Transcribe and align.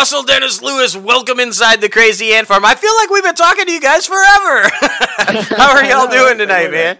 Russell 0.00 0.22
Dennis 0.22 0.62
Lewis, 0.62 0.96
welcome 0.96 1.38
inside 1.40 1.82
the 1.82 1.88
Crazy 1.90 2.32
Ant 2.32 2.46
Farm. 2.46 2.64
I 2.64 2.74
feel 2.74 2.90
like 2.96 3.10
we've 3.10 3.22
been 3.22 3.34
talking 3.34 3.66
to 3.66 3.70
you 3.70 3.82
guys 3.82 4.06
forever. 4.06 4.70
How 5.58 5.76
are 5.76 5.84
y'all 5.84 6.06
doing 6.10 6.38
tonight, 6.38 6.70
man? 6.70 6.96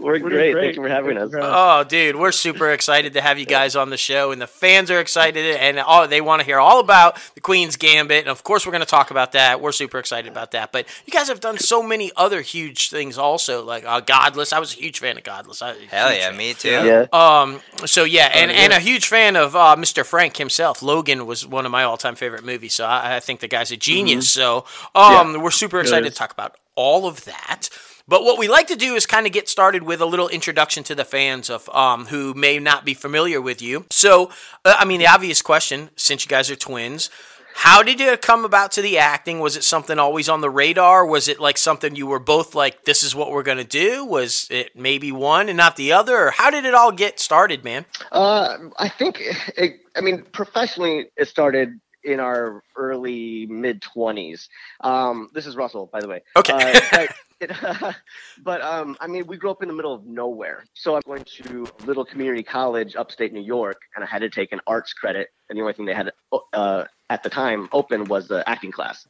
We're, 0.00 0.12
We're 0.14 0.30
great. 0.30 0.52
great. 0.52 0.64
Thank 0.64 0.76
you 0.76 0.82
for 0.82 0.88
having 0.88 1.18
us. 1.18 1.30
Oh, 1.34 1.84
dude, 1.84 2.16
we're 2.16 2.32
super 2.32 2.70
excited 2.70 3.12
to 3.14 3.20
have 3.20 3.38
you 3.38 3.44
guys 3.44 3.76
on 3.76 3.90
the 3.90 3.98
show, 3.98 4.32
and 4.32 4.40
the 4.40 4.46
fans 4.46 4.90
are 4.90 4.98
excited, 4.98 5.56
and 5.56 5.78
all 5.78 6.08
they 6.08 6.22
want 6.22 6.40
to 6.40 6.46
hear 6.46 6.58
all 6.58 6.80
about 6.80 7.20
the 7.34 7.40
Queen's 7.40 7.76
Gambit. 7.76 8.20
And 8.20 8.28
of 8.28 8.42
course, 8.42 8.64
we're 8.64 8.72
going 8.72 8.80
to 8.80 8.88
talk 8.88 9.10
about 9.10 9.32
that. 9.32 9.60
We're 9.60 9.72
super 9.72 9.98
excited 9.98 10.30
about 10.30 10.52
that. 10.52 10.72
But 10.72 10.86
you 11.04 11.12
guys 11.12 11.28
have 11.28 11.40
done 11.40 11.58
so 11.58 11.82
many 11.82 12.10
other 12.16 12.40
huge 12.40 12.88
things, 12.88 13.18
also, 13.18 13.62
like 13.64 13.84
uh, 13.84 14.00
Godless. 14.00 14.52
I 14.52 14.58
was 14.58 14.74
a 14.74 14.76
huge 14.78 15.00
fan 15.00 15.18
of 15.18 15.24
Godless. 15.24 15.60
I, 15.60 15.74
Hell 15.90 16.12
yeah, 16.12 16.28
fan. 16.28 16.36
me 16.36 16.54
too. 16.54 16.70
Yeah. 16.70 17.06
Um. 17.12 17.60
So 17.84 18.04
yeah, 18.04 18.30
and, 18.32 18.50
and 18.50 18.72
a 18.72 18.80
huge 18.80 19.06
fan 19.06 19.36
of 19.36 19.54
uh, 19.54 19.76
Mr. 19.78 20.04
Frank 20.04 20.36
himself. 20.38 20.82
Logan 20.82 21.26
was 21.26 21.46
one 21.46 21.66
of 21.66 21.72
my 21.72 21.84
all-time 21.84 22.14
favorite 22.14 22.44
movies. 22.44 22.74
So 22.74 22.86
I, 22.86 23.16
I 23.16 23.20
think 23.20 23.40
the 23.40 23.48
guy's 23.48 23.70
a 23.70 23.76
genius. 23.76 24.34
Mm-hmm. 24.34 24.40
So 24.40 24.64
um, 24.94 25.34
yeah. 25.34 25.42
we're 25.42 25.50
super 25.50 25.80
excited 25.80 26.08
to 26.08 26.14
talk 26.14 26.32
about 26.32 26.56
all 26.74 27.06
of 27.06 27.24
that. 27.26 27.68
But 28.10 28.24
what 28.24 28.40
we 28.40 28.48
like 28.48 28.66
to 28.66 28.74
do 28.74 28.96
is 28.96 29.06
kind 29.06 29.24
of 29.24 29.32
get 29.32 29.48
started 29.48 29.84
with 29.84 30.00
a 30.00 30.04
little 30.04 30.28
introduction 30.28 30.82
to 30.82 30.96
the 30.96 31.04
fans 31.04 31.48
of 31.48 31.68
um, 31.68 32.06
who 32.06 32.34
may 32.34 32.58
not 32.58 32.84
be 32.84 32.92
familiar 32.92 33.40
with 33.40 33.62
you. 33.62 33.86
So, 33.88 34.32
uh, 34.64 34.74
I 34.76 34.84
mean, 34.84 34.98
the 34.98 35.06
obvious 35.06 35.40
question, 35.42 35.90
since 35.94 36.24
you 36.24 36.28
guys 36.28 36.50
are 36.50 36.56
twins, 36.56 37.08
how 37.54 37.84
did 37.84 38.00
it 38.00 38.20
come 38.20 38.44
about 38.44 38.72
to 38.72 38.82
the 38.82 38.98
acting? 38.98 39.38
Was 39.38 39.56
it 39.56 39.62
something 39.62 39.96
always 40.00 40.28
on 40.28 40.40
the 40.40 40.50
radar? 40.50 41.06
Was 41.06 41.28
it 41.28 41.38
like 41.38 41.56
something 41.56 41.94
you 41.94 42.08
were 42.08 42.18
both 42.18 42.52
like, 42.52 42.84
this 42.84 43.04
is 43.04 43.14
what 43.14 43.30
we're 43.30 43.44
going 43.44 43.58
to 43.58 43.64
do? 43.64 44.04
Was 44.04 44.48
it 44.50 44.74
maybe 44.74 45.12
one 45.12 45.48
and 45.48 45.56
not 45.56 45.76
the 45.76 45.92
other? 45.92 46.16
Or 46.16 46.30
how 46.32 46.50
did 46.50 46.64
it 46.64 46.74
all 46.74 46.90
get 46.90 47.20
started, 47.20 47.62
man? 47.62 47.86
Uh, 48.10 48.56
I 48.76 48.88
think, 48.88 49.22
it, 49.56 49.82
I 49.94 50.00
mean, 50.00 50.24
professionally, 50.32 51.10
it 51.16 51.28
started 51.28 51.78
in 52.04 52.20
our 52.20 52.62
early 52.76 53.46
mid 53.46 53.80
20s. 53.80 54.48
Um, 54.80 55.28
this 55.34 55.46
is 55.46 55.56
Russell, 55.56 55.88
by 55.92 56.00
the 56.00 56.08
way. 56.08 56.22
Okay. 56.36 56.80
Uh, 56.92 57.06
it, 57.40 57.50
but 58.42 58.62
um, 58.62 58.96
I 59.00 59.06
mean, 59.06 59.26
we 59.26 59.36
grew 59.36 59.50
up 59.50 59.62
in 59.62 59.68
the 59.68 59.74
middle 59.74 59.94
of 59.94 60.04
nowhere. 60.04 60.64
So 60.74 60.94
I'm 60.94 61.02
going 61.06 61.24
to 61.42 61.66
a 61.82 61.84
little 61.84 62.04
community 62.04 62.42
college 62.42 62.96
upstate 62.96 63.32
New 63.32 63.42
York, 63.42 63.80
and 63.94 64.04
I 64.04 64.06
had 64.06 64.20
to 64.20 64.30
take 64.30 64.52
an 64.52 64.60
arts 64.66 64.92
credit, 64.92 65.28
and 65.48 65.56
the 65.56 65.62
only 65.62 65.72
thing 65.72 65.86
they 65.86 65.94
had 65.94 66.12
uh, 66.52 66.84
at 67.08 67.22
the 67.22 67.30
time 67.30 67.68
open 67.72 68.04
was 68.04 68.28
the 68.28 68.48
acting 68.48 68.72
class. 68.72 69.06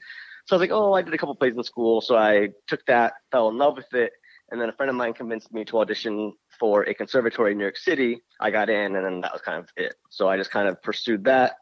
So 0.46 0.56
I 0.56 0.58
was 0.58 0.60
like, 0.60 0.72
oh, 0.72 0.94
I 0.94 1.02
did 1.02 1.14
a 1.14 1.18
couple 1.18 1.34
plays 1.34 1.54
in 1.56 1.62
school, 1.62 2.00
so 2.00 2.16
I 2.16 2.48
took 2.66 2.84
that, 2.86 3.14
fell 3.30 3.48
in 3.48 3.58
love 3.58 3.76
with 3.76 3.92
it, 3.94 4.12
and 4.50 4.60
then 4.60 4.68
a 4.68 4.72
friend 4.72 4.90
of 4.90 4.96
mine 4.96 5.12
convinced 5.12 5.52
me 5.52 5.64
to 5.66 5.78
audition 5.78 6.32
for 6.58 6.82
a 6.84 6.94
conservatory 6.94 7.52
in 7.52 7.58
New 7.58 7.64
York 7.64 7.76
City. 7.76 8.20
I 8.40 8.50
got 8.50 8.68
in, 8.68 8.96
and 8.96 9.04
then 9.04 9.20
that 9.20 9.32
was 9.32 9.42
kind 9.42 9.58
of 9.58 9.68
it. 9.76 9.94
So 10.10 10.28
I 10.28 10.36
just 10.36 10.50
kind 10.50 10.68
of 10.68 10.82
pursued 10.82 11.24
that 11.24 11.56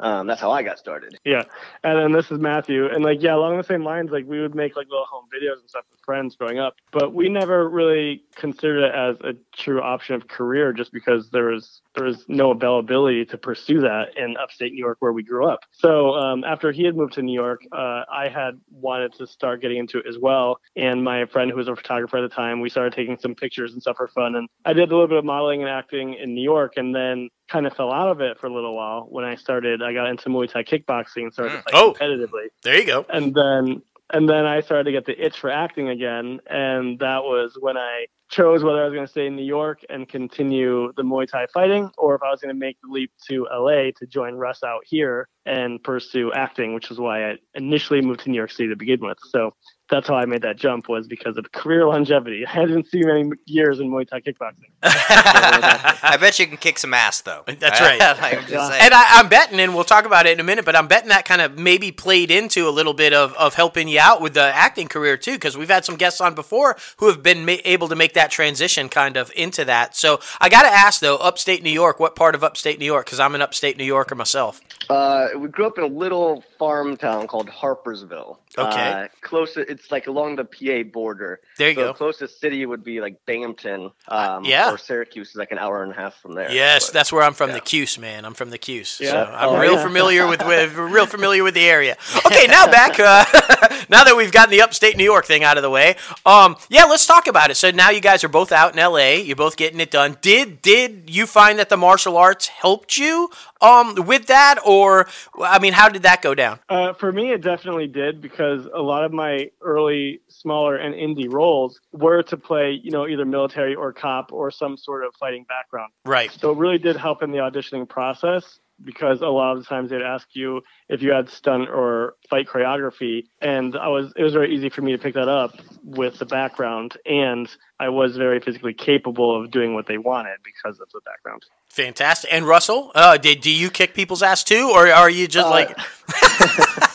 um, 0.00 0.26
that's 0.26 0.40
how 0.40 0.50
I 0.50 0.62
got 0.62 0.78
started. 0.78 1.16
Yeah, 1.24 1.44
and 1.84 1.98
then 1.98 2.12
this 2.12 2.30
is 2.30 2.38
Matthew, 2.38 2.86
and 2.86 3.04
like 3.04 3.22
yeah, 3.22 3.34
along 3.34 3.56
the 3.56 3.64
same 3.64 3.84
lines, 3.84 4.10
like 4.10 4.24
we 4.26 4.40
would 4.40 4.54
make 4.54 4.74
like 4.76 4.88
little 4.88 5.06
home 5.06 5.26
videos 5.32 5.60
and 5.60 5.68
stuff 5.68 5.84
with 5.90 6.00
friends 6.04 6.34
growing 6.34 6.58
up, 6.58 6.74
but 6.92 7.14
we 7.14 7.28
never 7.28 7.68
really 7.68 8.24
considered 8.34 8.82
it 8.84 8.94
as 8.94 9.16
a 9.20 9.34
true 9.56 9.80
option 9.80 10.16
of 10.16 10.26
career, 10.26 10.72
just 10.72 10.92
because 10.92 11.30
there 11.30 11.46
was 11.46 11.80
there 11.94 12.04
was 12.04 12.24
no 12.28 12.50
availability 12.50 13.24
to 13.26 13.38
pursue 13.38 13.80
that 13.80 14.16
in 14.16 14.36
upstate 14.36 14.72
New 14.72 14.78
York 14.78 14.96
where 14.98 15.12
we 15.12 15.22
grew 15.22 15.46
up. 15.46 15.60
So 15.70 16.14
um, 16.14 16.42
after 16.42 16.72
he 16.72 16.84
had 16.84 16.96
moved 16.96 17.12
to 17.14 17.22
New 17.22 17.32
York, 17.34 17.62
uh, 17.72 18.02
I 18.12 18.28
had 18.28 18.60
wanted 18.72 19.12
to 19.14 19.26
start 19.28 19.62
getting 19.62 19.78
into 19.78 19.98
it 19.98 20.06
as 20.08 20.18
well, 20.18 20.58
and 20.74 21.04
my 21.04 21.26
friend 21.26 21.50
who 21.50 21.56
was 21.56 21.68
a 21.68 21.76
photographer 21.76 22.18
at 22.18 22.28
the 22.28 22.34
time, 22.34 22.60
we 22.60 22.68
started 22.68 22.94
taking 22.94 23.16
some 23.18 23.36
pictures 23.36 23.72
and 23.72 23.80
stuff 23.80 23.96
for 23.96 24.08
fun, 24.08 24.34
and 24.34 24.48
I 24.64 24.72
did 24.72 24.90
a 24.90 24.92
little 24.92 25.08
bit 25.08 25.18
of 25.18 25.24
modeling 25.24 25.60
and 25.60 25.70
acting 25.70 26.14
in 26.14 26.34
New 26.34 26.42
York, 26.42 26.72
and 26.76 26.92
then 26.94 27.28
kind 27.48 27.66
of 27.66 27.74
fell 27.74 27.92
out 27.92 28.08
of 28.08 28.20
it 28.20 28.38
for 28.38 28.46
a 28.46 28.52
little 28.52 28.74
while 28.74 29.06
when 29.08 29.24
I 29.24 29.36
started. 29.36 29.82
I 29.82 29.92
got 29.92 30.08
into 30.08 30.28
Muay 30.28 30.50
Thai 30.50 30.64
kickboxing 30.64 31.24
and 31.24 31.32
started 31.32 31.58
mm. 31.58 31.62
oh, 31.72 31.94
competitively. 31.98 32.48
There 32.62 32.78
you 32.78 32.86
go. 32.86 33.06
And 33.08 33.34
then 33.34 33.82
and 34.12 34.28
then 34.28 34.44
I 34.44 34.60
started 34.60 34.84
to 34.84 34.92
get 34.92 35.06
the 35.06 35.24
itch 35.24 35.38
for 35.38 35.50
acting 35.50 35.88
again, 35.88 36.40
and 36.46 36.98
that 36.98 37.24
was 37.24 37.56
when 37.58 37.76
I 37.76 38.06
chose 38.30 38.62
whether 38.62 38.80
I 38.82 38.84
was 38.84 38.92
going 38.92 39.06
to 39.06 39.10
stay 39.10 39.26
in 39.26 39.36
New 39.36 39.44
York 39.44 39.80
and 39.88 40.08
continue 40.08 40.92
the 40.96 41.02
Muay 41.02 41.28
Thai 41.28 41.46
fighting, 41.52 41.90
or 41.96 42.14
if 42.14 42.22
I 42.22 42.30
was 42.30 42.40
going 42.40 42.54
to 42.54 42.58
make 42.58 42.76
the 42.82 42.88
leap 42.90 43.10
to 43.28 43.46
LA 43.50 43.90
to 43.96 44.06
join 44.06 44.34
Russ 44.34 44.62
out 44.62 44.82
here 44.84 45.28
and 45.46 45.82
pursue 45.82 46.32
acting, 46.32 46.74
which 46.74 46.90
is 46.90 46.98
why 46.98 47.30
I 47.30 47.36
initially 47.54 48.02
moved 48.02 48.20
to 48.20 48.30
New 48.30 48.36
York 48.36 48.50
City 48.50 48.68
to 48.68 48.76
begin 48.76 49.00
with. 49.00 49.18
So 49.30 49.54
that's 49.90 50.08
how 50.08 50.14
I 50.14 50.24
made 50.24 50.42
that 50.42 50.56
jump 50.56 50.88
was 50.88 51.06
because 51.06 51.36
of 51.36 51.52
career 51.52 51.86
longevity. 51.86 52.46
I 52.52 52.64
didn't 52.64 52.86
see 52.86 53.02
many 53.02 53.30
years 53.46 53.80
in 53.80 53.90
Muay 53.90 54.08
Thai 54.08 54.20
kickboxing. 54.20 54.70
I 54.82 56.16
bet 56.20 56.38
you 56.38 56.46
can 56.46 56.56
kick 56.56 56.78
some 56.78 56.94
ass 56.94 57.20
though. 57.20 57.42
That's 57.46 57.80
right. 57.80 58.00
and 58.00 58.94
I, 58.94 59.20
am 59.20 59.28
betting, 59.28 59.60
and 59.60 59.74
we'll 59.74 59.84
talk 59.84 60.06
about 60.06 60.26
it 60.26 60.32
in 60.32 60.40
a 60.40 60.44
minute, 60.44 60.64
but 60.64 60.76
I'm 60.76 60.88
betting 60.88 61.10
that 61.10 61.24
kind 61.24 61.40
of 61.40 61.58
maybe 61.58 61.92
played 61.92 62.30
into 62.30 62.68
a 62.68 62.70
little 62.70 62.94
bit 62.94 63.12
of, 63.12 63.34
of 63.34 63.54
helping 63.54 63.88
you 63.88 64.00
out 64.00 64.20
with 64.20 64.34
the 64.34 64.42
acting 64.42 64.88
career 64.88 65.16
too, 65.16 65.34
because 65.34 65.56
we've 65.56 65.68
had 65.68 65.84
some 65.84 65.96
guests 65.96 66.20
on 66.20 66.34
before 66.34 66.76
who 66.98 67.08
have 67.08 67.22
been 67.22 67.44
ma- 67.44 67.56
able 67.64 67.88
to 67.88 67.96
make 67.96 68.14
that 68.14 68.30
transition 68.30 68.88
kind 68.88 69.16
of 69.16 69.30
into 69.36 69.64
that. 69.64 69.96
So 69.96 70.20
I 70.40 70.48
got 70.48 70.62
to 70.62 70.68
ask 70.68 71.00
though, 71.00 71.16
upstate 71.16 71.62
New 71.62 71.70
York, 71.70 72.00
what 72.00 72.16
part 72.16 72.34
of 72.34 72.42
upstate 72.42 72.78
New 72.78 72.86
York? 72.86 73.06
Because 73.06 73.20
I'm 73.20 73.34
an 73.34 73.42
upstate 73.42 73.76
New 73.76 73.84
Yorker 73.84 74.14
myself. 74.14 74.60
Uh, 74.88 75.28
we 75.36 75.48
grew 75.48 75.66
up 75.66 75.78
in 75.78 75.84
a 75.84 75.88
little 75.88 76.42
farm 76.58 76.96
town 76.96 77.26
called 77.26 77.48
Harpersville. 77.48 78.38
Okay. 78.56 78.92
Uh, 78.92 79.08
close, 79.20 79.56
it's 79.74 79.90
like 79.90 80.06
along 80.06 80.36
the 80.36 80.44
PA 80.44 80.88
border. 80.90 81.40
There 81.58 81.68
you 81.68 81.74
so 81.74 81.80
go. 81.82 81.86
The 81.88 81.94
closest 81.94 82.40
city 82.40 82.64
would 82.64 82.82
be 82.84 83.00
like 83.00 83.24
Binghamton. 83.26 83.90
Uh, 84.08 84.36
um, 84.38 84.44
yeah. 84.44 84.72
Or 84.72 84.78
Syracuse 84.78 85.30
is 85.30 85.36
like 85.36 85.52
an 85.52 85.58
hour 85.58 85.82
and 85.82 85.92
a 85.92 85.94
half 85.94 86.14
from 86.20 86.34
there. 86.34 86.50
Yes, 86.50 86.86
but, 86.86 86.94
that's 86.94 87.12
where 87.12 87.22
I'm 87.22 87.34
from. 87.34 87.50
yeah. 87.50 87.56
The 87.56 87.60
Cuse, 87.60 87.98
man. 87.98 88.24
I'm 88.24 88.34
from 88.34 88.50
the 88.50 88.58
Cuse. 88.58 88.98
Yeah. 89.00 89.10
So 89.10 89.32
I'm 89.32 89.48
Oh, 89.50 89.58
real 89.58 89.74
yeah. 89.74 89.82
familiar 89.82 90.26
with, 90.26 90.44
with 90.46 90.74
real 90.76 91.06
familiar 91.06 91.42
with 91.44 91.54
the 91.54 91.64
area. 91.64 91.96
Okay, 92.26 92.46
now 92.46 92.66
back. 92.66 92.98
Uh, 92.98 93.24
now 93.88 94.04
that 94.04 94.14
we've 94.16 94.32
gotten 94.32 94.50
the 94.50 94.62
upstate 94.62 94.96
New 94.96 95.04
York 95.04 95.26
thing 95.26 95.44
out 95.44 95.56
of 95.56 95.62
the 95.62 95.70
way, 95.70 95.96
um, 96.24 96.56
yeah, 96.68 96.84
let's 96.84 97.06
talk 97.06 97.26
about 97.26 97.50
it. 97.50 97.56
So 97.56 97.70
now 97.70 97.90
you 97.90 98.00
guys 98.00 98.24
are 98.24 98.28
both 98.28 98.52
out 98.52 98.72
in 98.72 98.78
L.A. 98.78 99.20
You're 99.22 99.36
both 99.36 99.56
getting 99.56 99.80
it 99.80 99.90
done. 99.90 100.16
Did 100.22 100.62
did 100.62 101.10
you 101.10 101.26
find 101.26 101.58
that 101.58 101.68
the 101.68 101.76
martial 101.76 102.16
arts 102.16 102.48
helped 102.48 102.96
you 102.96 103.30
um 103.64 104.06
with 104.06 104.26
that, 104.26 104.58
or 104.64 105.08
I 105.40 105.58
mean, 105.58 105.72
how 105.72 105.88
did 105.88 106.02
that 106.02 106.22
go 106.22 106.34
down? 106.34 106.60
Uh, 106.68 106.92
for 106.92 107.10
me, 107.10 107.32
it 107.32 107.40
definitely 107.40 107.86
did 107.86 108.20
because 108.20 108.66
a 108.72 108.82
lot 108.82 109.04
of 109.04 109.12
my 109.12 109.50
early 109.60 110.20
smaller 110.28 110.76
and 110.76 110.94
indie 110.94 111.32
roles 111.32 111.80
were 111.92 112.22
to 112.24 112.36
play, 112.36 112.78
you 112.82 112.90
know, 112.90 113.06
either 113.06 113.24
military 113.24 113.74
or 113.74 113.92
cop 113.92 114.32
or 114.32 114.50
some 114.50 114.76
sort 114.76 115.04
of 115.04 115.14
fighting 115.18 115.44
background. 115.48 115.92
Right. 116.04 116.30
So 116.30 116.50
it 116.52 116.58
really 116.58 116.78
did 116.78 116.96
help 116.96 117.22
in 117.22 117.30
the 117.30 117.38
auditioning 117.38 117.88
process 117.88 118.60
because 118.82 119.20
a 119.20 119.26
lot 119.28 119.52
of 119.56 119.58
the 119.58 119.64
times 119.64 119.90
they'd 119.90 120.02
ask 120.02 120.26
you 120.34 120.62
if 120.88 121.00
you 121.02 121.12
had 121.12 121.28
stunt 121.28 121.68
or 121.68 122.14
fight 122.28 122.46
choreography 122.48 123.24
and 123.40 123.76
I 123.76 123.88
was 123.88 124.12
it 124.16 124.22
was 124.22 124.32
very 124.32 124.54
easy 124.54 124.68
for 124.68 124.82
me 124.82 124.92
to 124.92 124.98
pick 124.98 125.14
that 125.14 125.28
up 125.28 125.52
with 125.84 126.18
the 126.18 126.26
background 126.26 126.96
and 127.06 127.48
I 127.78 127.88
was 127.90 128.16
very 128.16 128.40
physically 128.40 128.74
capable 128.74 129.40
of 129.40 129.50
doing 129.50 129.74
what 129.74 129.86
they 129.86 129.98
wanted 129.98 130.38
because 130.44 130.80
of 130.80 130.88
the 130.92 131.00
background. 131.04 131.42
Fantastic. 131.68 132.32
And 132.32 132.46
Russell, 132.46 132.90
uh, 132.94 133.16
did 133.16 133.40
do 133.42 133.50
you 133.50 133.70
kick 133.70 133.94
people's 133.94 134.22
ass 134.22 134.42
too, 134.44 134.70
or 134.74 134.88
are 134.88 135.10
you 135.10 135.28
just 135.28 135.46
Uh, 135.46 135.50
like? 135.50 135.78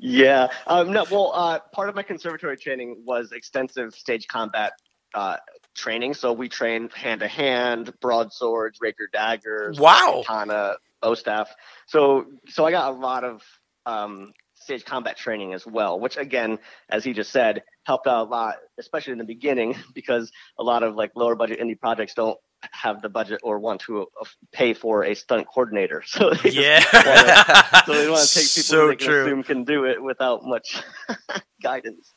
Yeah. 0.00 0.48
Um, 0.68 0.92
no. 0.92 1.04
Well, 1.10 1.32
uh, 1.34 1.58
part 1.72 1.88
of 1.88 1.96
my 1.96 2.04
conservatory 2.04 2.56
training 2.56 3.02
was 3.04 3.32
extensive 3.32 3.94
stage 3.94 4.28
combat 4.28 4.74
uh, 5.12 5.38
training. 5.74 6.14
So 6.14 6.32
we 6.32 6.48
trained 6.48 6.92
hand 6.92 7.20
to 7.20 7.26
hand, 7.28 7.92
broadswords, 8.00 8.78
rapier 8.80 9.08
daggers, 9.12 9.78
Wow. 9.80 10.22
katana, 10.24 10.76
bow 11.02 11.14
staff. 11.14 11.48
So 11.86 12.26
so 12.48 12.64
I 12.64 12.70
got 12.70 12.92
a 12.92 12.96
lot 12.96 13.24
of 13.24 13.42
um, 13.86 14.32
stage 14.54 14.84
combat 14.84 15.16
training 15.16 15.54
as 15.54 15.66
well, 15.66 15.98
which 15.98 16.16
again, 16.16 16.58
as 16.90 17.04
he 17.04 17.12
just 17.12 17.30
said, 17.30 17.62
helped 17.84 18.06
out 18.06 18.26
a 18.26 18.30
lot, 18.30 18.56
especially 18.78 19.12
in 19.12 19.18
the 19.18 19.24
beginning, 19.24 19.74
because 19.94 20.30
a 20.58 20.62
lot 20.62 20.82
of 20.82 20.94
like 20.94 21.12
lower 21.16 21.34
budget 21.34 21.60
indie 21.60 21.78
projects 21.78 22.14
don't 22.14 22.38
have 22.72 23.00
the 23.02 23.08
budget 23.08 23.38
or 23.44 23.60
want 23.60 23.80
to 23.82 24.02
uh, 24.02 24.24
pay 24.52 24.74
for 24.74 25.04
a 25.04 25.14
stunt 25.14 25.46
coordinator. 25.46 26.02
So 26.06 26.30
they 26.34 26.50
Yeah. 26.50 26.82
wanna- 26.92 27.82
so 27.86 27.92
they 27.94 28.08
want 28.10 28.28
to 28.28 28.34
take 28.34 28.48
people 28.52 28.62
So 28.64 28.88
they 28.88 28.96
can 28.96 29.06
true. 29.06 29.22
assume 29.26 29.42
can 29.44 29.64
do 29.64 29.84
it 29.84 30.02
without 30.02 30.44
much 30.44 30.82
guidance. 31.62 32.12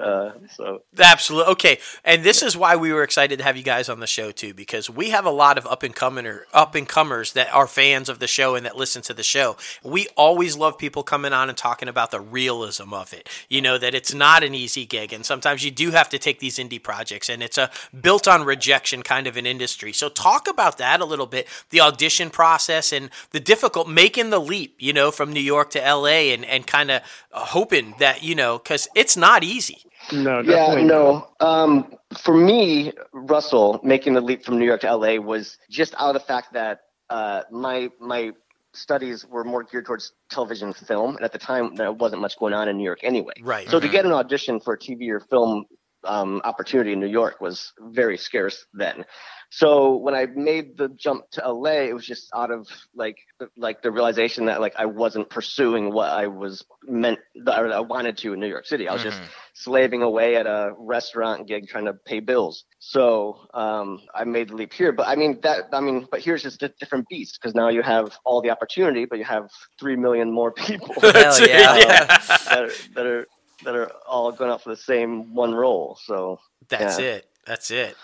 Uh, 0.00 0.32
so 0.56 0.82
Absolutely. 0.98 1.52
Okay. 1.52 1.78
And 2.04 2.24
this 2.24 2.42
is 2.42 2.56
why 2.56 2.76
we 2.76 2.92
were 2.92 3.02
excited 3.02 3.38
to 3.38 3.44
have 3.44 3.56
you 3.56 3.62
guys 3.62 3.88
on 3.88 4.00
the 4.00 4.06
show 4.06 4.30
too, 4.30 4.54
because 4.54 4.88
we 4.88 5.10
have 5.10 5.26
a 5.26 5.30
lot 5.30 5.58
of 5.58 5.66
up 5.66 5.82
and 5.82 5.94
comer 5.94 6.46
up 6.54 6.74
and 6.74 6.88
comers 6.88 7.34
that 7.34 7.52
are 7.52 7.66
fans 7.66 8.08
of 8.08 8.18
the 8.18 8.26
show 8.26 8.54
and 8.54 8.64
that 8.64 8.76
listen 8.76 9.02
to 9.02 9.14
the 9.14 9.22
show. 9.22 9.56
We 9.84 10.08
always 10.16 10.56
love 10.56 10.78
people 10.78 11.02
coming 11.02 11.34
on 11.34 11.50
and 11.50 11.58
talking 11.58 11.88
about 11.88 12.10
the 12.10 12.20
realism 12.20 12.94
of 12.94 13.12
it. 13.12 13.28
You 13.48 13.60
know, 13.60 13.76
that 13.76 13.94
it's 13.94 14.14
not 14.14 14.42
an 14.42 14.54
easy 14.54 14.86
gig 14.86 15.12
and 15.12 15.26
sometimes 15.26 15.64
you 15.64 15.70
do 15.70 15.90
have 15.90 16.08
to 16.10 16.18
take 16.18 16.38
these 16.38 16.56
indie 16.56 16.82
projects 16.82 17.28
and 17.28 17.42
it's 17.42 17.58
a 17.58 17.70
built 18.00 18.26
on 18.26 18.44
rejection 18.44 19.02
kind 19.02 19.26
of 19.26 19.36
an 19.36 19.44
industry. 19.44 19.92
So 19.92 20.08
talk 20.08 20.48
about 20.48 20.78
that 20.78 21.00
a 21.00 21.04
little 21.04 21.26
bit, 21.26 21.46
the 21.68 21.82
audition 21.82 22.30
process 22.30 22.90
and 22.92 23.10
the 23.32 23.40
difficult 23.40 23.88
making 23.88 24.30
the 24.30 24.40
leap, 24.40 24.76
you 24.78 24.94
know, 24.94 25.10
from 25.10 25.32
New 25.32 25.40
York 25.40 25.70
to 25.70 25.78
LA 25.78 26.32
and, 26.32 26.44
and 26.46 26.66
kind 26.66 26.90
of 26.90 27.02
hoping 27.32 27.94
that, 27.98 28.22
you 28.22 28.34
know, 28.34 28.58
cause 28.58 28.88
it's 28.94 29.16
not 29.16 29.44
easy. 29.44 29.84
No, 30.12 30.40
yeah, 30.40 30.42
definitely 30.42 30.84
not. 30.84 31.30
no. 31.40 31.46
Um, 31.46 31.94
for 32.16 32.36
me, 32.36 32.92
Russell 33.12 33.80
making 33.82 34.14
the 34.14 34.20
leap 34.20 34.44
from 34.44 34.58
New 34.58 34.64
York 34.64 34.80
to 34.82 34.94
LA 34.94 35.16
was 35.16 35.58
just 35.68 35.94
out 35.98 36.14
of 36.14 36.14
the 36.14 36.26
fact 36.26 36.52
that 36.54 36.80
uh, 37.08 37.42
my 37.50 37.90
my 38.00 38.32
studies 38.72 39.26
were 39.26 39.44
more 39.44 39.64
geared 39.64 39.86
towards 39.86 40.12
television 40.30 40.72
film, 40.72 41.16
and 41.16 41.24
at 41.24 41.32
the 41.32 41.38
time 41.38 41.74
there 41.74 41.92
wasn't 41.92 42.20
much 42.20 42.38
going 42.38 42.54
on 42.54 42.68
in 42.68 42.76
New 42.76 42.84
York 42.84 43.00
anyway. 43.02 43.34
Right. 43.42 43.68
So 43.68 43.80
to 43.80 43.88
get 43.88 44.06
an 44.06 44.12
audition 44.12 44.60
for 44.60 44.74
a 44.74 44.78
TV 44.78 45.10
or 45.10 45.20
film 45.20 45.66
um, 46.04 46.40
opportunity 46.44 46.92
in 46.92 47.00
New 47.00 47.06
York 47.06 47.40
was 47.40 47.72
very 47.78 48.16
scarce 48.16 48.66
then. 48.72 49.04
So 49.52 49.96
when 49.96 50.14
I 50.14 50.26
made 50.26 50.76
the 50.76 50.88
jump 50.90 51.28
to 51.32 51.52
LA, 51.52 51.88
it 51.88 51.92
was 51.92 52.06
just 52.06 52.28
out 52.34 52.52
of 52.52 52.68
like 52.94 53.16
like 53.56 53.82
the 53.82 53.90
realization 53.90 54.46
that 54.46 54.60
like 54.60 54.74
I 54.78 54.86
wasn't 54.86 55.28
pursuing 55.28 55.92
what 55.92 56.08
I 56.08 56.28
was 56.28 56.64
meant 56.84 57.18
that 57.44 57.58
I 57.58 57.80
wanted 57.80 58.16
to 58.18 58.32
in 58.32 58.38
New 58.38 58.46
York 58.46 58.64
City. 58.64 58.86
I 58.86 58.92
was 58.92 59.02
just 59.02 59.20
slaving 59.54 60.02
away 60.02 60.36
at 60.36 60.46
a 60.46 60.72
restaurant 60.78 61.48
gig 61.48 61.66
trying 61.66 61.86
to 61.86 61.94
pay 61.94 62.20
bills. 62.20 62.64
So 62.78 63.48
um, 63.52 64.00
I 64.14 64.22
made 64.22 64.50
the 64.50 64.54
leap 64.54 64.72
here. 64.72 64.92
But 64.92 65.08
I 65.08 65.16
mean 65.16 65.40
that 65.42 65.68
I 65.72 65.80
mean, 65.80 66.06
but 66.08 66.20
here's 66.20 66.44
just 66.44 66.62
a 66.62 66.68
different 66.78 67.08
beast 67.08 67.38
because 67.40 67.56
now 67.56 67.70
you 67.70 67.82
have 67.82 68.16
all 68.24 68.40
the 68.40 68.50
opportunity, 68.50 69.04
but 69.04 69.18
you 69.18 69.24
have 69.24 69.50
three 69.80 69.96
million 69.96 70.32
more 70.32 70.52
people 70.52 70.94
Hell 71.00 71.12
yeah. 71.48 71.76
Yeah. 71.76 72.06
that, 72.06 72.62
are, 72.62 72.70
that 72.94 73.06
are 73.06 73.26
that 73.64 73.74
are 73.74 73.90
all 74.06 74.32
going 74.32 74.50
out 74.50 74.62
for 74.62 74.70
the 74.70 74.76
same 74.76 75.34
one 75.34 75.54
role. 75.54 75.98
So 76.04 76.40
That's 76.68 76.98
Yeah. 76.98 77.04
it. 77.06 77.30
That's 77.46 77.70
it. 77.70 77.96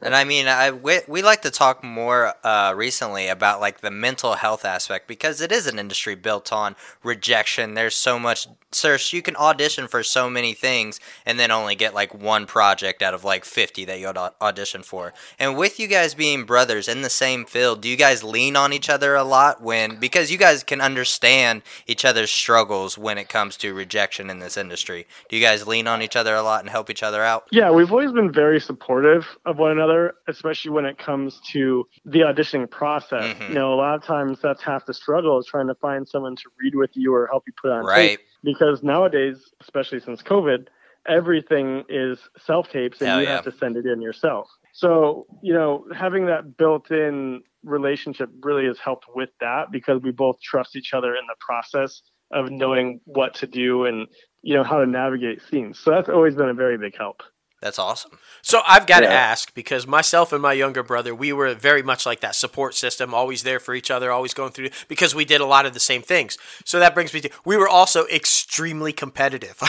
And 0.00 0.16
I 0.16 0.24
mean, 0.24 0.48
I 0.48 0.70
we, 0.70 1.00
we 1.06 1.22
like 1.22 1.42
to 1.42 1.50
talk 1.50 1.84
more 1.84 2.34
uh, 2.44 2.72
recently 2.74 3.28
about 3.28 3.60
like 3.60 3.80
the 3.80 3.90
mental 3.90 4.34
health 4.34 4.64
aspect 4.64 5.06
because 5.06 5.40
it 5.40 5.52
is 5.52 5.66
an 5.66 5.78
industry 5.78 6.14
built 6.14 6.52
on 6.52 6.74
rejection. 7.04 7.74
There's 7.74 7.94
so 7.94 8.18
much, 8.18 8.48
search. 8.72 9.12
You 9.12 9.22
can 9.22 9.36
audition 9.36 9.86
for 9.88 10.02
so 10.02 10.28
many 10.28 10.54
things 10.54 10.98
and 11.26 11.38
then 11.38 11.50
only 11.50 11.74
get 11.74 11.94
like 11.94 12.14
one 12.14 12.46
project 12.46 13.02
out 13.02 13.14
of 13.14 13.24
like 13.24 13.44
50 13.44 13.84
that 13.84 14.00
you 14.00 14.08
audition 14.40 14.82
for. 14.82 15.12
And 15.38 15.56
with 15.56 15.78
you 15.78 15.86
guys 15.86 16.14
being 16.14 16.44
brothers 16.44 16.88
in 16.88 17.02
the 17.02 17.10
same 17.10 17.44
field, 17.44 17.80
do 17.80 17.88
you 17.88 17.96
guys 17.96 18.24
lean 18.24 18.56
on 18.56 18.72
each 18.72 18.88
other 18.88 19.14
a 19.14 19.24
lot 19.24 19.62
when 19.62 20.00
because 20.00 20.30
you 20.30 20.38
guys 20.38 20.62
can 20.64 20.80
understand 20.80 21.62
each 21.86 22.04
other's 22.04 22.30
struggles 22.30 22.98
when 22.98 23.18
it 23.18 23.28
comes 23.28 23.56
to 23.58 23.74
rejection 23.74 24.30
in 24.30 24.38
this 24.38 24.56
industry? 24.56 25.06
Do 25.28 25.36
you 25.36 25.42
guys 25.42 25.66
lean 25.66 25.86
on 25.86 26.02
each 26.02 26.16
other 26.16 26.34
a 26.34 26.42
lot 26.42 26.60
and 26.60 26.70
help 26.70 26.90
each 26.90 27.02
other 27.02 27.22
out? 27.22 27.46
Yeah, 27.50 27.70
we've 27.70 27.92
always 27.92 28.12
been 28.12 28.32
very 28.32 28.60
supportive 28.60 29.26
of 29.44 29.58
one 29.58 29.70
another, 29.72 29.81
especially 30.28 30.70
when 30.70 30.84
it 30.84 30.98
comes 30.98 31.40
to 31.52 31.86
the 32.04 32.20
auditioning 32.20 32.70
process. 32.70 33.36
Mhm. 33.36 33.48
You 33.48 33.54
know, 33.54 33.72
a 33.72 33.76
lot 33.76 33.94
of 33.94 34.02
times 34.04 34.40
that's 34.40 34.62
half 34.62 34.86
the 34.86 34.94
struggle 34.94 35.38
is 35.38 35.46
trying 35.46 35.68
to 35.68 35.74
find 35.74 36.06
someone 36.08 36.36
to 36.36 36.50
read 36.60 36.74
with 36.74 36.90
you 36.94 37.14
or 37.14 37.26
help 37.26 37.44
you 37.46 37.52
put 37.60 37.70
on 37.70 37.84
Right. 37.84 38.18
tape. 38.18 38.20
Because 38.42 38.82
nowadays, 38.82 39.52
especially 39.60 40.00
since 40.00 40.22
COVID, 40.22 40.68
everything 41.06 41.84
is 41.88 42.18
self 42.38 42.70
tapes 42.70 43.00
and 43.00 43.08
Hell 43.08 43.20
you 43.20 43.26
yeah. 43.26 43.36
have 43.36 43.44
to 43.44 43.52
send 43.52 43.76
it 43.76 43.86
in 43.86 44.00
yourself. 44.00 44.48
So, 44.72 45.26
you 45.42 45.52
know, 45.52 45.86
having 45.94 46.26
that 46.26 46.56
built 46.56 46.90
in 46.90 47.42
relationship 47.64 48.30
really 48.40 48.66
has 48.66 48.78
helped 48.78 49.06
with 49.14 49.30
that 49.40 49.70
because 49.70 50.02
we 50.02 50.10
both 50.10 50.40
trust 50.40 50.76
each 50.76 50.94
other 50.94 51.14
in 51.14 51.26
the 51.26 51.36
process 51.40 52.02
of 52.32 52.50
knowing 52.50 53.00
what 53.04 53.34
to 53.34 53.46
do 53.46 53.84
and, 53.84 54.08
you 54.42 54.54
know, 54.54 54.64
how 54.64 54.78
to 54.78 54.86
navigate 54.86 55.42
scenes. 55.42 55.78
So 55.78 55.90
that's 55.90 56.08
always 56.08 56.34
been 56.34 56.48
a 56.48 56.54
very 56.54 56.78
big 56.78 56.96
help. 56.96 57.22
That's 57.62 57.78
awesome. 57.78 58.18
So 58.42 58.60
I've 58.66 58.88
got 58.88 59.00
to 59.00 59.08
ask 59.08 59.54
because 59.54 59.86
myself 59.86 60.32
and 60.32 60.42
my 60.42 60.52
younger 60.52 60.82
brother, 60.82 61.14
we 61.14 61.32
were 61.32 61.54
very 61.54 61.80
much 61.80 62.04
like 62.04 62.18
that 62.18 62.34
support 62.34 62.74
system, 62.74 63.14
always 63.14 63.44
there 63.44 63.60
for 63.60 63.72
each 63.72 63.88
other, 63.88 64.10
always 64.10 64.34
going 64.34 64.50
through 64.50 64.70
because 64.88 65.14
we 65.14 65.24
did 65.24 65.40
a 65.40 65.46
lot 65.46 65.64
of 65.64 65.72
the 65.72 65.78
same 65.78 66.02
things. 66.02 66.36
So 66.64 66.80
that 66.80 66.92
brings 66.92 67.14
me 67.14 67.20
to 67.20 67.30
we 67.44 67.56
were 67.56 67.68
also 67.68 68.04
extremely 68.08 68.92
competitive. 68.92 69.56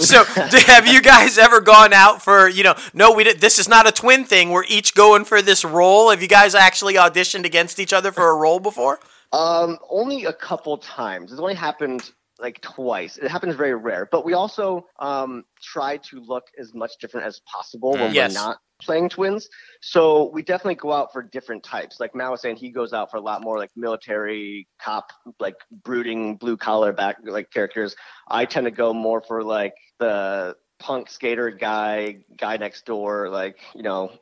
so 0.00 0.24
have 0.24 0.88
you 0.88 1.00
guys 1.00 1.38
ever 1.38 1.60
gone 1.60 1.92
out 1.92 2.20
for 2.20 2.48
you 2.48 2.64
know? 2.64 2.74
No, 2.92 3.12
we 3.12 3.22
did. 3.22 3.40
This 3.40 3.60
is 3.60 3.68
not 3.68 3.86
a 3.86 3.92
twin 3.92 4.24
thing. 4.24 4.50
We're 4.50 4.64
each 4.64 4.96
going 4.96 5.24
for 5.24 5.40
this 5.40 5.64
role. 5.64 6.10
Have 6.10 6.20
you 6.20 6.26
guys 6.26 6.56
actually 6.56 6.94
auditioned 6.94 7.44
against 7.44 7.78
each 7.78 7.92
other 7.92 8.10
for 8.10 8.28
a 8.28 8.34
role 8.34 8.58
before? 8.58 8.98
Um, 9.32 9.78
only 9.88 10.24
a 10.24 10.32
couple 10.32 10.78
times. 10.78 11.30
It's 11.30 11.40
only 11.40 11.54
happened 11.54 12.10
like 12.40 12.60
twice. 12.60 13.16
It 13.16 13.30
happens 13.30 13.54
very 13.56 13.74
rare. 13.74 14.08
But 14.10 14.24
we 14.24 14.34
also 14.34 14.86
um, 14.98 15.44
try 15.62 15.96
to 15.98 16.20
look 16.20 16.44
as 16.58 16.72
much 16.74 16.92
different 17.00 17.26
as 17.26 17.40
possible 17.40 17.92
when 17.92 18.14
Yes. 18.14 18.32
we're 18.34 18.40
not 18.40 18.58
playing 18.80 19.08
twins. 19.08 19.48
So 19.80 20.30
we 20.32 20.42
definitely 20.42 20.76
go 20.76 20.92
out 20.92 21.12
for 21.12 21.22
different 21.22 21.64
types. 21.64 21.98
Like 21.98 22.14
Matt 22.14 22.30
was 22.30 22.40
saying, 22.40 22.56
he 22.56 22.70
goes 22.70 22.92
out 22.92 23.10
for 23.10 23.16
a 23.16 23.20
lot 23.20 23.42
more 23.42 23.58
like 23.58 23.70
military 23.76 24.68
cop, 24.80 25.10
like 25.40 25.56
brooding 25.84 26.36
blue 26.36 26.56
collar 26.56 26.92
back 26.92 27.16
like 27.24 27.50
characters. 27.50 27.96
I 28.28 28.44
tend 28.44 28.66
to 28.66 28.70
go 28.70 28.94
more 28.94 29.20
for 29.20 29.42
like 29.42 29.74
the 29.98 30.54
punk 30.78 31.10
skater 31.10 31.50
guy, 31.50 32.18
guy 32.36 32.56
next 32.56 32.86
door, 32.86 33.28
like 33.30 33.58
you 33.74 33.82
know, 33.82 34.12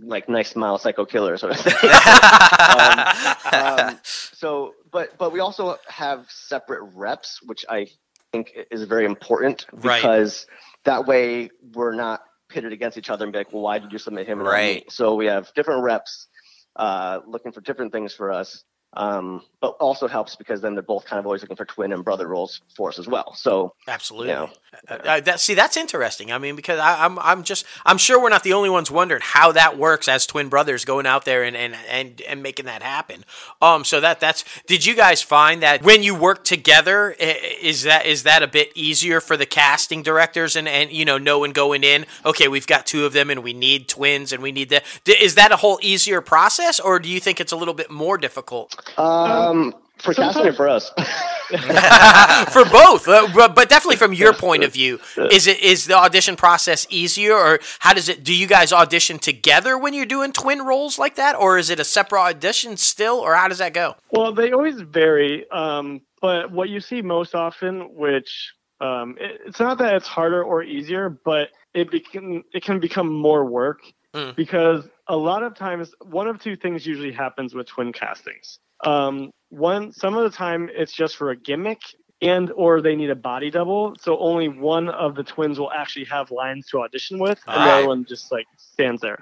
like 0.00 0.28
nice 0.28 0.50
smile 0.50 0.78
psycho 0.78 1.04
killer 1.04 1.36
sort 1.36 1.52
of 1.52 1.58
thing. 1.64 1.74
um, 3.52 3.98
so 4.02 4.74
but 4.90 5.16
but 5.18 5.32
we 5.32 5.40
also 5.40 5.76
have 5.88 6.26
separate 6.30 6.82
reps 6.94 7.40
which 7.42 7.64
i 7.68 7.86
think 8.32 8.52
is 8.70 8.84
very 8.84 9.04
important 9.04 9.66
Right. 9.72 10.00
because 10.00 10.46
that 10.84 11.06
way 11.06 11.50
we're 11.74 11.94
not 11.94 12.22
pitted 12.48 12.72
against 12.72 12.96
each 12.98 13.10
other 13.10 13.24
and 13.24 13.32
be 13.32 13.38
like 13.38 13.52
well 13.52 13.62
why 13.62 13.78
did 13.78 13.92
you 13.92 13.98
submit 13.98 14.26
him 14.26 14.38
and 14.40 14.48
me?" 14.48 14.52
Right. 14.52 14.90
so 14.92 15.14
we 15.14 15.26
have 15.26 15.52
different 15.54 15.82
reps 15.84 16.28
uh, 16.76 17.20
looking 17.26 17.52
for 17.52 17.60
different 17.60 17.92
things 17.92 18.14
for 18.14 18.32
us 18.32 18.64
um, 18.94 19.42
but 19.60 19.76
also 19.80 20.08
helps 20.08 20.36
because 20.36 20.60
then 20.60 20.74
they're 20.74 20.82
both 20.82 21.04
kind 21.04 21.18
of 21.18 21.26
always 21.26 21.42
looking 21.42 21.56
for 21.56 21.64
twin 21.64 21.92
and 21.92 22.04
brother 22.04 22.28
roles 22.28 22.60
for 22.76 22.88
us 22.88 22.98
as 22.98 23.08
well 23.08 23.34
so 23.34 23.74
Absolutely. 23.88 24.28
Yeah. 24.28 24.48
Uh, 24.88 24.94
uh, 24.94 25.20
that, 25.20 25.40
see, 25.40 25.54
that's 25.54 25.76
interesting. 25.76 26.32
I 26.32 26.38
mean, 26.38 26.56
because 26.56 26.78
I, 26.78 27.04
I'm, 27.04 27.18
I'm 27.18 27.42
just, 27.42 27.66
I'm 27.84 27.98
sure 27.98 28.20
we're 28.22 28.30
not 28.30 28.42
the 28.42 28.54
only 28.54 28.70
ones 28.70 28.90
wondering 28.90 29.20
how 29.22 29.52
that 29.52 29.76
works 29.76 30.08
as 30.08 30.26
twin 30.26 30.48
brothers 30.48 30.84
going 30.84 31.04
out 31.04 31.24
there 31.24 31.42
and, 31.42 31.56
and, 31.56 31.76
and, 31.88 32.22
and 32.22 32.42
making 32.42 32.66
that 32.66 32.82
happen. 32.82 33.24
Um, 33.60 33.84
so 33.84 34.00
that, 34.00 34.20
that's. 34.20 34.44
Did 34.66 34.86
you 34.86 34.94
guys 34.94 35.20
find 35.20 35.62
that 35.62 35.82
when 35.82 36.02
you 36.02 36.14
work 36.14 36.44
together, 36.44 37.14
is 37.18 37.82
that, 37.82 38.06
is 38.06 38.22
that 38.22 38.42
a 38.42 38.46
bit 38.46 38.72
easier 38.74 39.20
for 39.20 39.36
the 39.36 39.46
casting 39.46 40.02
directors 40.02 40.56
and, 40.56 40.66
and 40.66 40.90
you 40.90 41.04
know, 41.04 41.18
knowing 41.18 41.52
going 41.52 41.84
in, 41.84 42.06
okay, 42.24 42.48
we've 42.48 42.66
got 42.66 42.86
two 42.86 43.04
of 43.04 43.12
them 43.12 43.28
and 43.30 43.42
we 43.42 43.52
need 43.52 43.88
twins 43.88 44.32
and 44.32 44.42
we 44.42 44.52
need 44.52 44.70
that. 44.70 44.84
Is 45.06 45.34
that 45.34 45.52
a 45.52 45.56
whole 45.56 45.78
easier 45.82 46.20
process, 46.20 46.80
or 46.80 46.98
do 46.98 47.08
you 47.08 47.20
think 47.20 47.40
it's 47.40 47.52
a 47.52 47.56
little 47.56 47.74
bit 47.74 47.90
more 47.90 48.16
difficult? 48.16 48.81
Um, 48.98 49.74
for 49.98 50.14
casting 50.14 50.46
or 50.46 50.52
for 50.52 50.68
us 50.68 50.90
for 52.52 52.64
both, 52.64 53.06
uh, 53.06 53.28
but, 53.34 53.54
but 53.54 53.68
definitely 53.68 53.96
from 53.96 54.12
your 54.12 54.32
point 54.32 54.64
of 54.64 54.72
view, 54.72 54.98
is 55.30 55.46
it 55.46 55.60
is 55.60 55.86
the 55.86 55.94
audition 55.96 56.34
process 56.34 56.86
easier, 56.88 57.34
or 57.34 57.60
how 57.80 57.92
does 57.92 58.08
it? 58.08 58.24
Do 58.24 58.34
you 58.34 58.46
guys 58.46 58.72
audition 58.72 59.18
together 59.18 59.76
when 59.76 59.92
you're 59.92 60.06
doing 60.06 60.32
twin 60.32 60.62
roles 60.62 60.98
like 60.98 61.16
that, 61.16 61.36
or 61.36 61.58
is 61.58 61.68
it 61.70 61.78
a 61.78 61.84
separate 61.84 62.20
audition 62.20 62.76
still, 62.76 63.16
or 63.16 63.34
how 63.34 63.48
does 63.48 63.58
that 63.58 63.74
go? 63.74 63.96
Well, 64.10 64.32
they 64.32 64.52
always 64.52 64.80
vary, 64.80 65.48
um, 65.50 66.00
but 66.20 66.50
what 66.50 66.68
you 66.68 66.80
see 66.80 67.02
most 67.02 67.34
often, 67.34 67.94
which 67.94 68.52
um, 68.80 69.16
it, 69.20 69.40
it's 69.46 69.60
not 69.60 69.78
that 69.78 69.94
it's 69.94 70.08
harder 70.08 70.42
or 70.42 70.62
easier, 70.62 71.10
but 71.10 71.50
it 71.74 71.90
become 71.90 72.44
it 72.54 72.64
can 72.64 72.80
become 72.80 73.12
more 73.12 73.44
work 73.44 73.82
Mm. 74.14 74.36
because 74.36 74.84
a 75.06 75.16
lot 75.16 75.42
of 75.42 75.54
times 75.54 75.94
one 76.02 76.28
of 76.28 76.38
two 76.38 76.54
things 76.54 76.86
usually 76.86 77.12
happens 77.12 77.54
with 77.54 77.66
twin 77.66 77.94
castings. 77.94 78.58
Um, 78.82 79.30
one, 79.50 79.92
some 79.92 80.16
of 80.16 80.30
the 80.30 80.36
time 80.36 80.70
it's 80.72 80.92
just 80.92 81.16
for 81.16 81.30
a 81.30 81.36
gimmick 81.36 81.80
and 82.22 82.52
or 82.52 82.80
they 82.80 82.94
need 82.94 83.10
a 83.10 83.16
body 83.16 83.50
double, 83.50 83.96
so 84.00 84.16
only 84.18 84.48
one 84.48 84.88
of 84.88 85.16
the 85.16 85.24
twins 85.24 85.58
will 85.58 85.72
actually 85.72 86.04
have 86.06 86.30
lines 86.30 86.68
to 86.68 86.80
audition 86.80 87.18
with, 87.18 87.40
and 87.46 87.56
the 87.56 87.72
other 87.72 87.88
one 87.88 88.04
just 88.04 88.30
like 88.30 88.46
stands 88.56 89.02
there. 89.02 89.18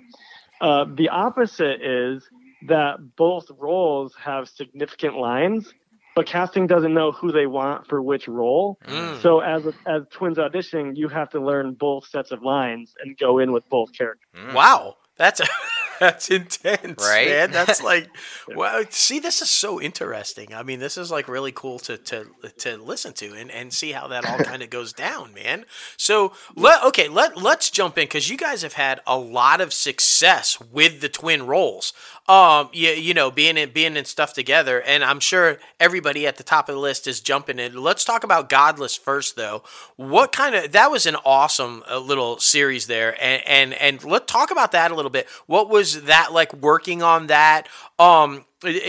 Uh, 0.61 0.85
the 0.95 1.09
opposite 1.09 1.83
is 1.83 2.29
that 2.69 2.99
both 3.17 3.51
roles 3.59 4.15
have 4.17 4.49
significant 4.49 5.17
lines, 5.17 5.73
but 6.15 6.27
casting 6.27 6.67
doesn't 6.67 6.93
know 6.93 7.11
who 7.11 7.33
they 7.33 7.47
want 7.47 7.87
for 7.87 8.03
which 8.03 8.29
role. 8.29 8.79
Mm. 8.87 9.23
So 9.23 9.41
as 9.41 9.67
as 9.87 10.03
twins 10.11 10.37
auditioning, 10.37 10.95
you 10.95 11.09
have 11.09 11.31
to 11.31 11.41
learn 11.41 11.73
both 11.73 12.07
sets 12.07 12.31
of 12.31 12.43
lines 12.43 12.95
and 13.03 13.17
go 13.17 13.39
in 13.39 13.53
with 13.53 13.67
both 13.71 13.93
characters. 13.95 14.55
Wow, 14.55 14.97
that's 15.17 15.41
that's 16.01 16.31
intense, 16.31 17.01
Right? 17.07 17.29
man. 17.29 17.51
That's 17.53 17.83
like, 17.85 18.09
well, 18.57 18.83
see, 18.91 19.21
this 19.21 19.43
is 19.43 19.51
so 19.51 19.81
interesting. 19.81 20.55
I 20.55 20.63
mean, 20.65 20.81
this 20.81 20.97
is 20.97 21.11
like 21.11 21.29
really 21.29 21.53
cool 21.53 21.79
to 21.81 21.97
to 21.99 22.27
to 22.59 22.77
listen 22.79 23.13
to 23.15 23.35
and, 23.35 23.51
and 23.51 23.73
see 23.73 23.93
how 23.93 24.09
that 24.09 24.27
all 24.29 24.39
kind 24.45 24.63
of 24.63 24.71
goes 24.71 24.93
down, 24.93 25.35
man. 25.35 25.65
So 25.97 26.33
let 26.57 26.83
okay, 26.87 27.09
let 27.09 27.37
let's 27.37 27.71
jump 27.71 27.99
in 27.99 28.05
because 28.05 28.29
you 28.29 28.37
guys 28.37 28.63
have 28.63 28.73
had 28.75 29.01
a 29.07 29.17
lot 29.19 29.61
of 29.61 29.73
success 29.73 30.59
with 30.61 31.01
the 31.01 31.09
twin 31.09 31.47
roles. 31.47 31.93
Um, 32.29 32.69
you, 32.73 32.91
you 32.91 33.13
know, 33.13 33.31
being 33.33 33.57
in 33.57 33.71
being 33.71 33.97
in 33.97 34.05
stuff 34.05 34.35
together, 34.35 34.81
and 34.81 35.03
I'm 35.03 35.19
sure 35.21 35.59
everybody 35.81 36.27
at 36.29 36.37
the 36.37 36.45
top 36.45 36.69
of 36.69 36.77
the 36.77 36.81
list 36.81 37.09
is 37.09 37.21
jumping 37.21 37.59
in. 37.59 37.75
Let's 37.77 38.05
talk 38.05 38.23
about 38.23 38.49
Godless 38.49 38.97
first, 38.97 39.35
though. 39.35 39.65
What 39.97 40.31
kind 40.31 40.55
of 40.55 40.71
that 40.73 40.93
was 40.93 41.07
an 41.07 41.17
awesome 41.25 41.83
uh, 41.91 41.99
little 41.99 42.39
series 42.39 42.87
there, 42.87 43.17
and 43.21 43.43
and 43.47 43.75
and 43.75 44.05
let's 44.05 44.31
talk 44.31 44.53
about 44.53 44.71
that 44.73 44.93
a 44.93 44.95
little 44.95 45.11
bit. 45.11 45.29
What 45.47 45.69
was 45.69 45.90
that 46.03 46.33
like 46.33 46.53
working 46.55 47.03
on 47.03 47.29
that? 47.29 47.69
Um, 47.99 48.45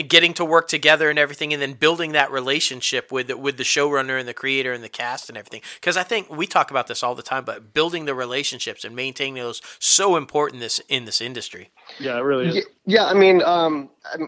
getting 0.08 0.34
to 0.34 0.43
work 0.43 0.67
together 0.67 1.10
and 1.10 1.17
everything, 1.17 1.53
and 1.53 1.62
then 1.62 1.74
building 1.74 2.12
that 2.12 2.29
relationship 2.29 3.12
with 3.12 3.31
with 3.31 3.58
the 3.58 3.63
showrunner 3.63 4.20
and 4.20 4.27
the 4.27 4.34
creator 4.34 4.74
and 4.74 4.84
the 4.84 4.89
cast 4.89 5.29
and 5.29 5.38
everything. 5.38 5.62
Because 5.75 5.96
I 5.96 6.03
think 6.03 6.29
we 6.29 6.46
talk 6.46 6.72
about 6.72 6.88
this 6.88 7.03
all 7.03 7.15
the 7.15 7.24
time, 7.24 7.46
but 7.46 7.74
building 7.74 8.05
the 8.05 8.13
relationships 8.13 8.84
and 8.84 8.96
maintaining 8.96 9.36
those 9.36 9.62
so 9.79 10.17
important 10.17 10.62
this 10.62 10.79
in 10.89 11.05
this 11.05 11.22
industry. 11.22 11.70
Yeah, 12.00 12.17
it 12.17 12.22
really 12.22 12.50
is. 12.50 12.55
Yeah, 12.55 12.62
yeah 12.86 13.05
I 13.05 13.13
mean, 13.13 13.41
um, 13.43 13.89
I 14.13 14.17
do 14.17 14.24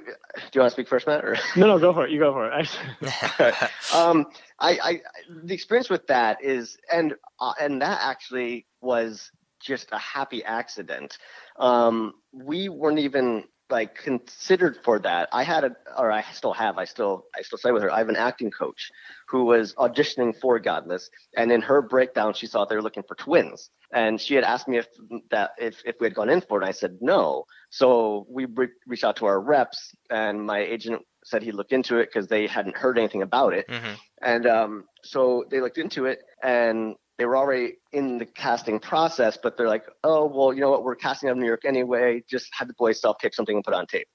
you 0.54 0.62
want 0.62 0.72
to 0.72 0.76
speak 0.76 0.88
first, 0.88 1.08
Matt? 1.08 1.26
Or? 1.26 1.36
No, 1.58 1.68
no, 1.68 1.78
go 1.78 1.94
for 1.94 2.06
it. 2.06 2.12
You 2.12 2.20
go 2.20 2.32
for 2.32 2.52
it. 2.52 2.68
um, 3.94 4.26
I, 4.60 4.80
I, 4.82 5.02
the 5.44 5.54
experience 5.54 5.90
with 5.90 6.08
that 6.08 6.44
is, 6.44 6.78
and 6.92 7.16
uh, 7.40 7.54
and 7.60 7.82
that 7.82 8.00
actually 8.02 8.66
was 8.82 9.30
just 9.64 9.88
a 9.92 9.98
happy 9.98 10.44
accident. 10.44 11.18
Um, 11.58 12.14
we 12.32 12.70
weren't 12.70 13.00
even 13.00 13.46
like 13.70 13.96
considered 13.96 14.78
for 14.84 15.00
that. 15.00 15.30
I 15.32 15.44
had 15.44 15.64
a, 15.64 15.76
or 15.98 16.12
I 16.12 16.22
still 16.34 16.54
have, 16.54 16.78
I 16.78 16.86
still, 16.86 17.26
I 17.36 17.42
still 17.42 17.58
say 17.58 17.72
with 17.72 17.82
her, 17.82 17.92
I 17.92 17.98
have 17.98 18.10
an 18.10 18.16
acting 18.16 18.52
coach 18.52 18.92
who 19.28 19.46
was 19.46 19.74
auditioning 19.76 20.40
for 20.40 20.60
Godless, 20.60 21.10
and 21.36 21.52
in 21.52 21.62
her 21.62 21.82
breakdown, 21.82 22.34
she 22.34 22.46
thought 22.46 22.70
they 22.70 22.76
were 22.76 22.84
looking 22.84 23.04
for 23.08 23.16
twins, 23.16 23.70
and 23.92 24.22
she 24.22 24.36
had 24.36 24.44
asked 24.44 24.68
me 24.68 24.78
if 24.78 24.88
that 25.32 25.52
if 25.58 25.82
if 25.86 25.96
we 26.00 26.06
had 26.06 26.14
gone 26.14 26.30
in 26.30 26.42
for 26.42 26.60
it. 26.60 26.64
And 26.64 26.70
I 26.70 26.74
said 26.74 26.98
no. 27.02 27.46
So 27.70 28.28
we 28.30 28.46
re- 28.46 28.68
reached 28.86 29.04
out 29.04 29.16
to 29.18 29.26
our 29.26 29.40
reps, 29.40 29.96
and 30.10 30.46
my 30.46 30.60
agent 30.60 31.02
said 31.24 31.42
he 31.42 31.52
looked 31.52 31.72
into 31.72 31.98
it 31.98 32.10
because 32.14 32.28
they 32.28 32.46
hadn't 32.46 32.78
heard 32.78 33.00
anything 33.00 33.24
about 33.24 33.54
it, 33.54 33.68
mm-hmm. 33.68 33.94
and 34.22 34.46
um, 34.46 34.84
so 35.04 35.46
they 35.50 35.62
looked 35.62 35.80
into 35.80 36.06
it, 36.06 36.20
and 36.44 36.96
they 37.24 37.28
were 37.28 37.38
already 37.38 37.76
in 37.94 38.18
the 38.18 38.26
casting 38.26 38.82
process, 38.82 39.38
but 39.42 39.56
they're 39.56 39.70
like, 39.70 39.86
oh, 40.04 40.26
well, 40.26 40.54
you 40.54 40.60
know 40.60 40.70
what? 40.70 40.84
We're 40.84 40.94
casting 40.94 41.30
out 41.30 41.32
of 41.32 41.38
New 41.38 41.46
York 41.46 41.64
anyway. 41.64 42.22
Just 42.30 42.50
had 42.52 42.68
the 42.68 42.74
boys 42.74 43.00
self 43.00 43.18
tape 43.20 43.34
something 43.34 43.56
and 43.56 43.64
put 43.64 43.74
on 43.74 43.88
tape. 43.88 44.10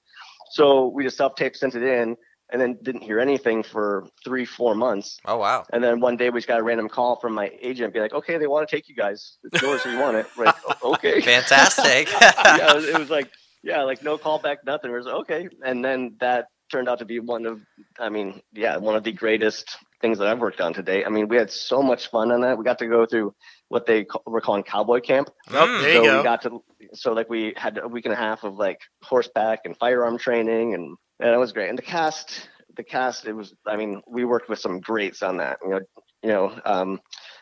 So 0.51 0.89
we 0.89 1.03
just 1.03 1.17
self 1.17 1.33
tape, 1.33 1.55
sent 1.55 1.73
it 1.73 1.81
in, 1.81 2.15
and 2.51 2.61
then 2.61 2.77
didn't 2.83 3.01
hear 3.01 3.19
anything 3.19 3.63
for 3.63 4.05
three, 4.23 4.45
four 4.45 4.75
months. 4.75 5.17
Oh, 5.25 5.37
wow. 5.37 5.65
And 5.73 5.83
then 5.83 6.01
one 6.01 6.17
day 6.17 6.29
we 6.29 6.37
just 6.37 6.47
got 6.47 6.59
a 6.59 6.61
random 6.61 6.87
call 6.87 7.15
from 7.19 7.33
my 7.33 7.49
agent, 7.59 7.95
be 7.95 7.99
like, 7.99 8.13
okay, 8.13 8.37
they 8.37 8.45
want 8.45 8.69
to 8.69 8.75
take 8.75 8.87
you 8.87 8.93
guys. 8.93 9.39
It's 9.43 9.59
yours 9.59 9.81
if 9.83 9.91
you 9.91 9.97
want 9.97 10.17
it. 10.17 10.27
We're 10.37 10.45
like, 10.45 10.55
okay. 10.83 11.19
Fantastic. 11.21 12.11
yeah, 12.21 12.69
it 12.69 12.75
was, 12.75 12.85
it 12.85 12.99
was, 12.99 13.09
like, 13.09 13.31
yeah, 13.63 13.81
like 13.81 14.03
no 14.03 14.19
callback, 14.19 14.57
nothing. 14.67 14.91
It 14.91 14.93
was 14.93 15.07
like, 15.07 15.15
okay. 15.21 15.49
And 15.65 15.83
then 15.83 16.15
that 16.19 16.45
turned 16.71 16.87
out 16.87 16.99
to 16.99 17.05
be 17.05 17.19
one 17.19 17.47
of, 17.47 17.59
I 17.97 18.09
mean, 18.09 18.39
yeah, 18.53 18.77
one 18.77 18.95
of 18.95 19.03
the 19.03 19.13
greatest 19.13 19.79
things 20.01 20.17
that 20.19 20.27
I've 20.27 20.39
worked 20.39 20.61
on 20.61 20.73
today. 20.73 21.03
I 21.05 21.09
mean, 21.09 21.27
we 21.27 21.37
had 21.37 21.51
so 21.51 21.81
much 21.81 22.09
fun 22.09 22.31
on 22.31 22.41
that. 22.41 22.57
We 22.57 22.63
got 22.63 22.79
to 22.79 22.87
go 22.87 23.05
through 23.05 23.33
what 23.67 23.85
they 23.85 24.05
call, 24.05 24.23
were 24.25 24.41
calling 24.41 24.63
cowboy 24.63 25.01
camp. 25.01 25.29
Oh, 25.49 25.81
there 25.81 25.95
so 25.95 26.03
you 26.03 26.09
go. 26.09 26.17
we 26.17 26.23
got 26.23 26.41
to, 26.43 26.63
so 26.93 27.13
like 27.13 27.29
we 27.29 27.53
had 27.55 27.77
a 27.77 27.87
week 27.87 28.05
and 28.05 28.13
a 28.13 28.17
half 28.17 28.43
of 28.43 28.55
like 28.55 28.79
horseback 29.03 29.61
and 29.65 29.77
firearm 29.77 30.17
training, 30.17 30.73
and, 30.73 30.97
and 31.19 31.29
it 31.29 31.37
was 31.37 31.51
great. 31.51 31.69
And 31.69 31.77
the 31.77 31.83
cast, 31.83 32.49
the 32.75 32.83
cast, 32.83 33.25
it 33.25 33.33
was. 33.33 33.53
I 33.65 33.75
mean, 33.75 34.01
we 34.07 34.25
worked 34.25 34.49
with 34.49 34.59
some 34.59 34.79
greats 34.79 35.21
on 35.21 35.37
that. 35.37 35.59
You 35.63 35.69
know, 35.69 35.79
you 36.23 36.29
know, 36.29 36.59
um, 36.65 36.99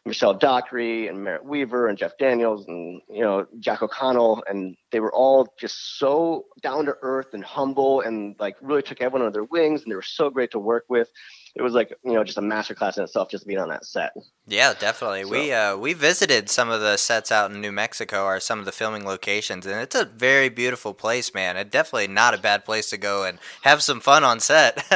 Michelle 0.07 0.33
Dockery 0.33 1.07
and 1.07 1.23
Merritt 1.23 1.45
Wever 1.45 1.87
and 1.87 1.97
Jeff 1.97 2.17
Daniels 2.17 2.65
and 2.67 3.01
you 3.09 3.21
know 3.21 3.45
Jack 3.59 3.81
O'Connell 3.81 4.43
and 4.49 4.75
they 4.91 4.99
were 4.99 5.13
all 5.13 5.53
just 5.59 5.99
so 5.99 6.45
down 6.61 6.85
to 6.85 6.95
earth 7.01 7.33
and 7.33 7.43
humble 7.43 8.01
and 8.01 8.35
like 8.39 8.55
really 8.61 8.81
took 8.81 9.01
everyone 9.01 9.25
under 9.25 9.33
their 9.33 9.43
wings 9.43 9.83
and 9.83 9.91
they 9.91 9.95
were 9.95 10.01
so 10.01 10.29
great 10.29 10.51
to 10.51 10.59
work 10.59 10.85
with 10.89 11.09
it 11.57 11.63
was 11.63 11.73
like 11.73 11.91
you 12.05 12.13
know 12.13 12.23
just 12.23 12.37
a 12.37 12.41
masterclass 12.41 12.97
in 12.97 13.03
itself 13.03 13.29
just 13.29 13.47
being 13.47 13.59
on 13.59 13.69
that 13.69 13.83
set. 13.83 14.13
Yeah, 14.47 14.73
definitely. 14.77 15.23
So. 15.23 15.29
We 15.29 15.51
uh, 15.51 15.75
we 15.75 15.93
visited 15.93 16.49
some 16.49 16.69
of 16.69 16.81
the 16.81 16.97
sets 16.97 17.31
out 17.31 17.51
in 17.51 17.59
New 17.59 17.71
Mexico 17.71 18.25
or 18.25 18.39
some 18.39 18.59
of 18.59 18.65
the 18.65 18.71
filming 18.71 19.05
locations, 19.05 19.65
and 19.65 19.79
it's 19.81 19.95
a 19.95 20.05
very 20.05 20.49
beautiful 20.49 20.93
place, 20.93 21.33
man. 21.33 21.57
It's 21.57 21.71
definitely 21.71 22.07
not 22.09 22.35
a 22.35 22.37
bad 22.37 22.63
place 22.63 22.89
to 22.91 22.97
go 22.97 23.23
and 23.23 23.39
have 23.63 23.81
some 23.81 23.99
fun 23.99 24.23
on 24.23 24.39
set. 24.39 24.85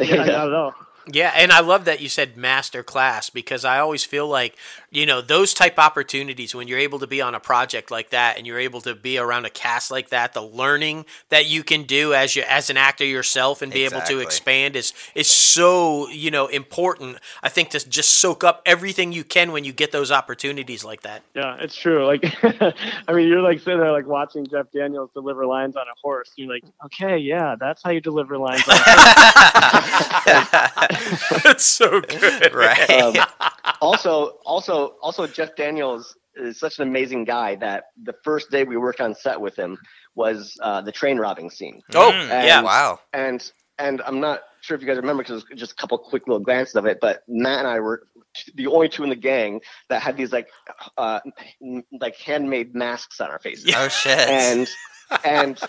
yeah, 0.00 0.16
not 0.16 0.28
at 0.28 0.52
all. 0.52 0.74
Yeah, 1.12 1.32
and 1.36 1.52
I 1.52 1.60
love 1.60 1.84
that 1.84 2.00
you 2.00 2.08
said 2.08 2.36
master 2.36 2.82
class 2.82 3.28
because 3.28 3.64
I 3.64 3.78
always 3.78 4.04
feel 4.04 4.26
like, 4.26 4.56
you 4.90 5.04
know, 5.04 5.20
those 5.20 5.52
type 5.52 5.78
opportunities 5.78 6.54
when 6.54 6.66
you're 6.66 6.78
able 6.78 6.98
to 7.00 7.06
be 7.06 7.20
on 7.20 7.34
a 7.34 7.40
project 7.40 7.90
like 7.90 8.10
that 8.10 8.38
and 8.38 8.46
you're 8.46 8.58
able 8.58 8.80
to 8.82 8.94
be 8.94 9.18
around 9.18 9.44
a 9.44 9.50
cast 9.50 9.90
like 9.90 10.08
that, 10.08 10.32
the 10.32 10.42
learning 10.42 11.04
that 11.28 11.46
you 11.46 11.62
can 11.62 11.82
do 11.82 12.14
as 12.14 12.36
you 12.36 12.42
as 12.48 12.70
an 12.70 12.78
actor 12.78 13.04
yourself 13.04 13.60
and 13.60 13.70
be 13.70 13.84
exactly. 13.84 14.14
able 14.14 14.22
to 14.22 14.26
expand 14.26 14.76
is 14.76 14.94
is 15.14 15.26
so, 15.26 16.08
you 16.08 16.30
know, 16.30 16.46
important. 16.46 17.18
I 17.42 17.50
think 17.50 17.70
to 17.70 17.86
just 17.86 18.18
soak 18.18 18.42
up 18.42 18.62
everything 18.64 19.12
you 19.12 19.24
can 19.24 19.52
when 19.52 19.64
you 19.64 19.72
get 19.72 19.92
those 19.92 20.10
opportunities 20.10 20.84
like 20.84 21.02
that. 21.02 21.22
Yeah, 21.34 21.58
it's 21.60 21.76
true. 21.76 22.06
Like 22.06 22.24
I 23.08 23.12
mean, 23.12 23.28
you're 23.28 23.42
like 23.42 23.58
sitting 23.58 23.80
there 23.80 23.92
like 23.92 24.06
watching 24.06 24.46
Jeff 24.46 24.70
Daniels 24.72 25.10
deliver 25.12 25.44
lines 25.44 25.76
on 25.76 25.86
a 25.86 25.94
horse. 26.02 26.32
You're 26.36 26.48
like, 26.48 26.64
"Okay, 26.86 27.18
yeah, 27.18 27.56
that's 27.60 27.82
how 27.82 27.90
you 27.90 28.00
deliver 28.00 28.38
lines 28.38 28.66
on 28.66 28.74
a 28.74 28.78
horse." 28.78 30.90
That's 31.44 31.64
so 31.64 32.00
good, 32.00 32.54
right? 32.54 32.90
Um, 32.90 33.14
also, 33.80 34.38
also, 34.44 34.96
also, 35.02 35.26
Jeff 35.26 35.56
Daniels 35.56 36.16
is 36.36 36.58
such 36.58 36.78
an 36.78 36.88
amazing 36.88 37.24
guy 37.24 37.54
that 37.56 37.84
the 38.02 38.14
first 38.24 38.50
day 38.50 38.64
we 38.64 38.76
worked 38.76 39.00
on 39.00 39.14
set 39.14 39.40
with 39.40 39.56
him 39.56 39.78
was 40.14 40.56
uh, 40.62 40.80
the 40.80 40.92
train 40.92 41.18
robbing 41.18 41.50
scene. 41.50 41.80
Oh, 41.94 42.12
and, 42.12 42.46
yeah, 42.46 42.62
wow. 42.62 43.00
And 43.12 43.50
and 43.78 44.00
I'm 44.02 44.20
not 44.20 44.40
sure 44.60 44.74
if 44.76 44.80
you 44.80 44.86
guys 44.86 44.96
remember 44.96 45.22
because 45.22 45.42
it 45.42 45.50
was 45.50 45.60
just 45.60 45.72
a 45.72 45.74
couple 45.76 45.98
quick 45.98 46.26
little 46.26 46.42
glances 46.42 46.76
of 46.76 46.86
it, 46.86 46.98
but 47.00 47.22
Matt 47.28 47.60
and 47.60 47.68
I 47.68 47.80
were 47.80 48.06
the 48.54 48.66
only 48.66 48.88
two 48.88 49.02
in 49.02 49.10
the 49.10 49.16
gang 49.16 49.60
that 49.88 50.02
had 50.02 50.16
these 50.16 50.32
like 50.32 50.48
uh, 50.96 51.20
like 52.00 52.16
handmade 52.16 52.74
masks 52.74 53.20
on 53.20 53.30
our 53.30 53.38
faces. 53.38 53.72
Oh 53.76 53.88
shit! 53.88 54.18
And 54.18 54.68
and 55.24 55.60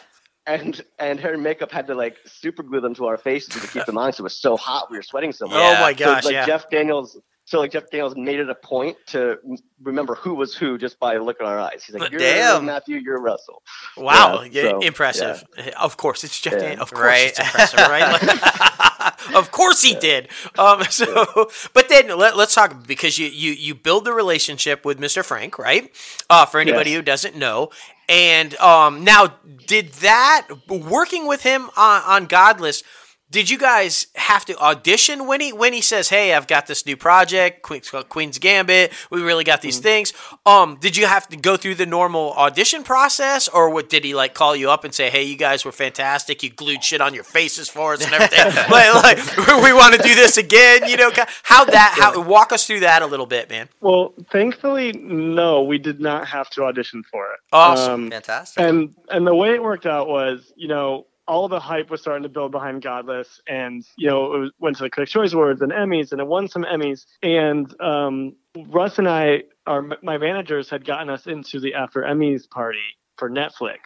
and 0.47 0.81
and 0.99 1.19
her 1.19 1.37
makeup 1.37 1.71
had 1.71 1.87
to 1.87 1.95
like 1.95 2.17
super 2.25 2.63
glue 2.63 2.81
them 2.81 2.93
to 2.95 3.05
our 3.05 3.17
faces 3.17 3.61
to 3.61 3.67
keep 3.67 3.85
them 3.85 3.97
on. 3.97 4.13
So 4.13 4.21
it 4.21 4.23
was 4.23 4.37
so 4.37 4.57
hot, 4.57 4.89
we 4.91 4.97
were 4.97 5.03
sweating 5.03 5.31
so 5.31 5.47
much. 5.47 5.55
Yeah. 5.55 5.75
Oh 5.77 5.81
my 5.81 5.93
gosh! 5.93 6.23
So, 6.23 6.29
like 6.29 6.33
yeah. 6.33 6.45
Jeff 6.45 6.69
Daniels. 6.69 7.17
So 7.47 7.59
like 7.59 7.71
Jeff 7.71 7.91
Daniels 7.91 8.15
made 8.15 8.39
it 8.39 8.49
a 8.49 8.55
point 8.55 8.97
to 9.07 9.37
remember 9.83 10.15
who 10.15 10.33
was 10.33 10.55
who 10.55 10.79
just 10.79 10.99
by 10.99 11.17
looking 11.17 11.45
at 11.45 11.51
our 11.51 11.59
eyes. 11.59 11.83
He's 11.83 11.95
like, 11.95 12.09
"You're 12.09 12.19
Damn. 12.19 12.65
Matthew, 12.65 12.97
you're 12.97 13.21
Russell." 13.21 13.61
Wow, 13.97 14.41
yeah, 14.41 14.63
so, 14.63 14.79
impressive. 14.79 15.43
Yeah. 15.55 15.69
Of 15.79 15.95
course, 15.95 16.23
it's 16.23 16.39
Jeff. 16.39 16.53
Daniels. 16.53 16.81
Of 16.81 16.91
course, 16.91 17.05
right. 17.05 17.27
it's 17.27 17.39
impressive, 17.39 17.79
right? 17.79 18.21
Like, 18.23 18.75
of 19.35 19.51
course, 19.51 19.81
he 19.81 19.95
did. 19.95 20.29
Um, 20.57 20.83
so, 20.89 21.49
but 21.73 21.89
then 21.89 22.07
let, 22.17 22.35
us 22.35 22.53
talk 22.53 22.85
because 22.87 23.17
you 23.17 23.27
you 23.27 23.51
you 23.51 23.75
build 23.75 24.05
the 24.05 24.13
relationship 24.13 24.85
with 24.85 24.99
Mr. 24.99 25.23
Frank, 25.23 25.57
right? 25.59 25.91
Uh, 26.29 26.45
for 26.45 26.59
anybody 26.59 26.91
yes. 26.91 26.97
who 26.97 27.01
doesn't 27.03 27.35
know, 27.35 27.69
and 28.07 28.55
um, 28.57 29.03
now, 29.03 29.35
did 29.67 29.89
that 29.93 30.47
working 30.67 31.27
with 31.27 31.43
him 31.43 31.69
on, 31.75 32.01
on 32.03 32.25
Godless? 32.25 32.83
Did 33.31 33.49
you 33.49 33.57
guys 33.57 34.07
have 34.15 34.45
to 34.45 34.57
audition 34.59 35.25
when 35.25 35.41
he 35.41 35.51
when 35.51 35.73
he 35.73 35.81
says, 35.81 36.09
"Hey, 36.09 36.35
I've 36.35 36.45
got 36.45 36.67
this 36.67 36.85
new 36.85 36.95
project, 36.95 37.63
Queen's 37.63 38.37
Gambit. 38.37 38.93
We 39.09 39.23
really 39.23 39.43
got 39.43 39.61
these 39.61 39.77
mm-hmm. 39.77 39.83
things." 39.83 40.13
Um, 40.45 40.77
did 40.79 40.95
you 40.95 41.07
have 41.07 41.27
to 41.29 41.37
go 41.37 41.57
through 41.57 41.75
the 41.75 41.87
normal 41.87 42.33
audition 42.33 42.83
process, 42.83 43.47
or 43.47 43.71
what? 43.71 43.89
Did 43.89 44.03
he 44.03 44.13
like 44.13 44.35
call 44.35 44.55
you 44.55 44.69
up 44.69 44.83
and 44.83 44.93
say, 44.93 45.09
"Hey, 45.09 45.23
you 45.23 45.37
guys 45.37 45.65
were 45.65 45.71
fantastic. 45.71 46.43
You 46.43 46.51
glued 46.51 46.83
shit 46.83 47.01
on 47.01 47.15
your 47.15 47.23
faces 47.23 47.67
for 47.67 47.93
us 47.93 48.05
and 48.05 48.13
everything. 48.13 48.45
like, 48.71 48.93
like, 48.93 49.37
we 49.63 49.73
want 49.73 49.95
to 49.95 50.01
do 50.03 50.13
this 50.13 50.37
again." 50.37 50.87
You 50.87 50.97
know, 50.97 51.11
how 51.41 51.65
that? 51.65 51.95
How 51.97 52.21
walk 52.21 52.51
us 52.51 52.67
through 52.67 52.81
that 52.81 53.01
a 53.01 53.07
little 53.07 53.25
bit, 53.25 53.49
man. 53.49 53.69
Well, 53.81 54.13
thankfully, 54.31 54.91
no, 54.93 55.63
we 55.63 55.79
did 55.79 55.99
not 55.99 56.27
have 56.27 56.49
to 56.51 56.63
audition 56.63 57.03
for 57.11 57.25
it. 57.33 57.39
Awesome, 57.51 58.05
um, 58.05 58.11
fantastic. 58.11 58.63
And 58.63 58.93
and 59.09 59.25
the 59.25 59.35
way 59.35 59.55
it 59.55 59.63
worked 59.63 59.87
out 59.87 60.07
was, 60.07 60.53
you 60.55 60.67
know 60.67 61.07
all 61.27 61.47
the 61.47 61.59
hype 61.59 61.89
was 61.89 62.01
starting 62.01 62.23
to 62.23 62.29
build 62.29 62.51
behind 62.51 62.81
Godless, 62.81 63.41
and 63.47 63.85
you 63.97 64.07
know 64.07 64.43
it 64.43 64.53
went 64.59 64.77
to 64.77 64.83
the 64.83 64.89
Critics' 64.89 65.11
Choice 65.11 65.33
Awards 65.33 65.61
and 65.61 65.71
Emmys, 65.71 66.11
and 66.11 66.21
it 66.21 66.27
won 66.27 66.47
some 66.47 66.63
Emmys. 66.63 67.05
And 67.23 67.73
um, 67.81 68.35
Russ 68.67 68.99
and 68.99 69.07
I, 69.07 69.43
our 69.65 69.83
my 70.03 70.17
managers, 70.17 70.69
had 70.69 70.85
gotten 70.85 71.09
us 71.09 71.27
into 71.27 71.59
the 71.59 71.73
After 71.73 72.01
Emmys 72.01 72.49
party 72.49 72.79
for 73.17 73.29
Netflix, 73.29 73.77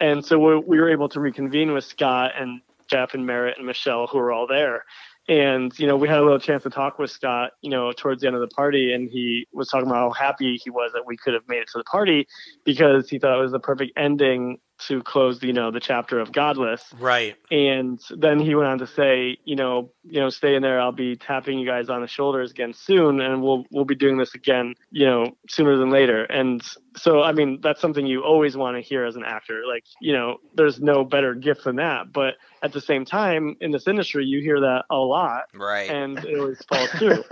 and 0.00 0.24
so 0.24 0.38
we, 0.38 0.56
we 0.66 0.80
were 0.80 0.90
able 0.90 1.08
to 1.10 1.20
reconvene 1.20 1.72
with 1.72 1.84
Scott 1.84 2.32
and 2.38 2.60
Jeff 2.88 3.14
and 3.14 3.26
Merritt 3.26 3.56
and 3.56 3.66
Michelle, 3.66 4.06
who 4.06 4.18
were 4.18 4.32
all 4.32 4.46
there. 4.46 4.84
And 5.28 5.76
you 5.78 5.86
know, 5.86 5.96
we 5.96 6.08
had 6.08 6.18
a 6.18 6.22
little 6.22 6.38
chance 6.38 6.62
to 6.64 6.70
talk 6.70 6.98
with 6.98 7.10
Scott, 7.10 7.52
you 7.62 7.70
know, 7.70 7.90
towards 7.92 8.20
the 8.20 8.28
end 8.28 8.36
of 8.36 8.42
the 8.42 8.54
party, 8.54 8.92
and 8.92 9.10
he 9.10 9.46
was 9.52 9.68
talking 9.68 9.88
about 9.88 9.96
how 9.96 10.26
happy 10.26 10.60
he 10.62 10.70
was 10.70 10.92
that 10.92 11.06
we 11.06 11.16
could 11.16 11.34
have 11.34 11.48
made 11.48 11.58
it 11.58 11.68
to 11.72 11.78
the 11.78 11.84
party 11.84 12.28
because 12.64 13.08
he 13.08 13.18
thought 13.18 13.36
it 13.38 13.42
was 13.42 13.52
the 13.52 13.58
perfect 13.58 13.92
ending 13.96 14.58
to 14.78 15.02
close 15.02 15.42
you 15.42 15.52
know 15.52 15.70
the 15.70 15.80
chapter 15.80 16.18
of 16.20 16.32
godless. 16.32 16.82
Right. 16.98 17.36
And 17.50 18.00
then 18.10 18.38
he 18.38 18.54
went 18.54 18.68
on 18.68 18.78
to 18.78 18.86
say 18.86 19.38
you 19.44 19.56
know 19.56 19.90
you 20.04 20.20
know 20.20 20.30
stay 20.30 20.54
in 20.54 20.62
there. 20.62 20.80
I'll 20.80 20.92
be 20.92 21.16
tapping 21.16 21.58
you 21.58 21.66
guys 21.66 21.88
on 21.88 22.00
the 22.00 22.08
shoulders 22.08 22.50
again 22.50 22.72
soon 22.72 23.20
and 23.20 23.42
we'll 23.42 23.64
we'll 23.70 23.84
be 23.84 23.94
doing 23.94 24.18
this 24.18 24.34
again 24.34 24.74
you 24.90 25.06
know 25.06 25.36
sooner 25.48 25.76
than 25.76 25.90
later. 25.90 26.24
And 26.24 26.62
so 26.96 27.22
i 27.22 27.32
mean 27.32 27.60
that's 27.62 27.80
something 27.80 28.06
you 28.06 28.22
always 28.22 28.56
want 28.56 28.76
to 28.76 28.80
hear 28.80 29.04
as 29.04 29.16
an 29.16 29.24
actor 29.24 29.62
like 29.68 29.84
you 30.00 30.12
know 30.12 30.38
there's 30.54 30.80
no 30.80 31.04
better 31.04 31.34
gift 31.34 31.64
than 31.64 31.76
that. 31.76 32.12
But 32.12 32.34
at 32.62 32.72
the 32.72 32.80
same 32.80 33.04
time 33.04 33.56
in 33.60 33.70
this 33.70 33.86
industry 33.86 34.24
you 34.24 34.40
hear 34.40 34.60
that 34.60 34.84
a 34.90 34.96
lot 34.96 35.44
right. 35.54 35.90
and 35.90 36.18
it 36.18 36.38
always 36.38 36.64
falls 36.68 36.90
through. 36.90 37.24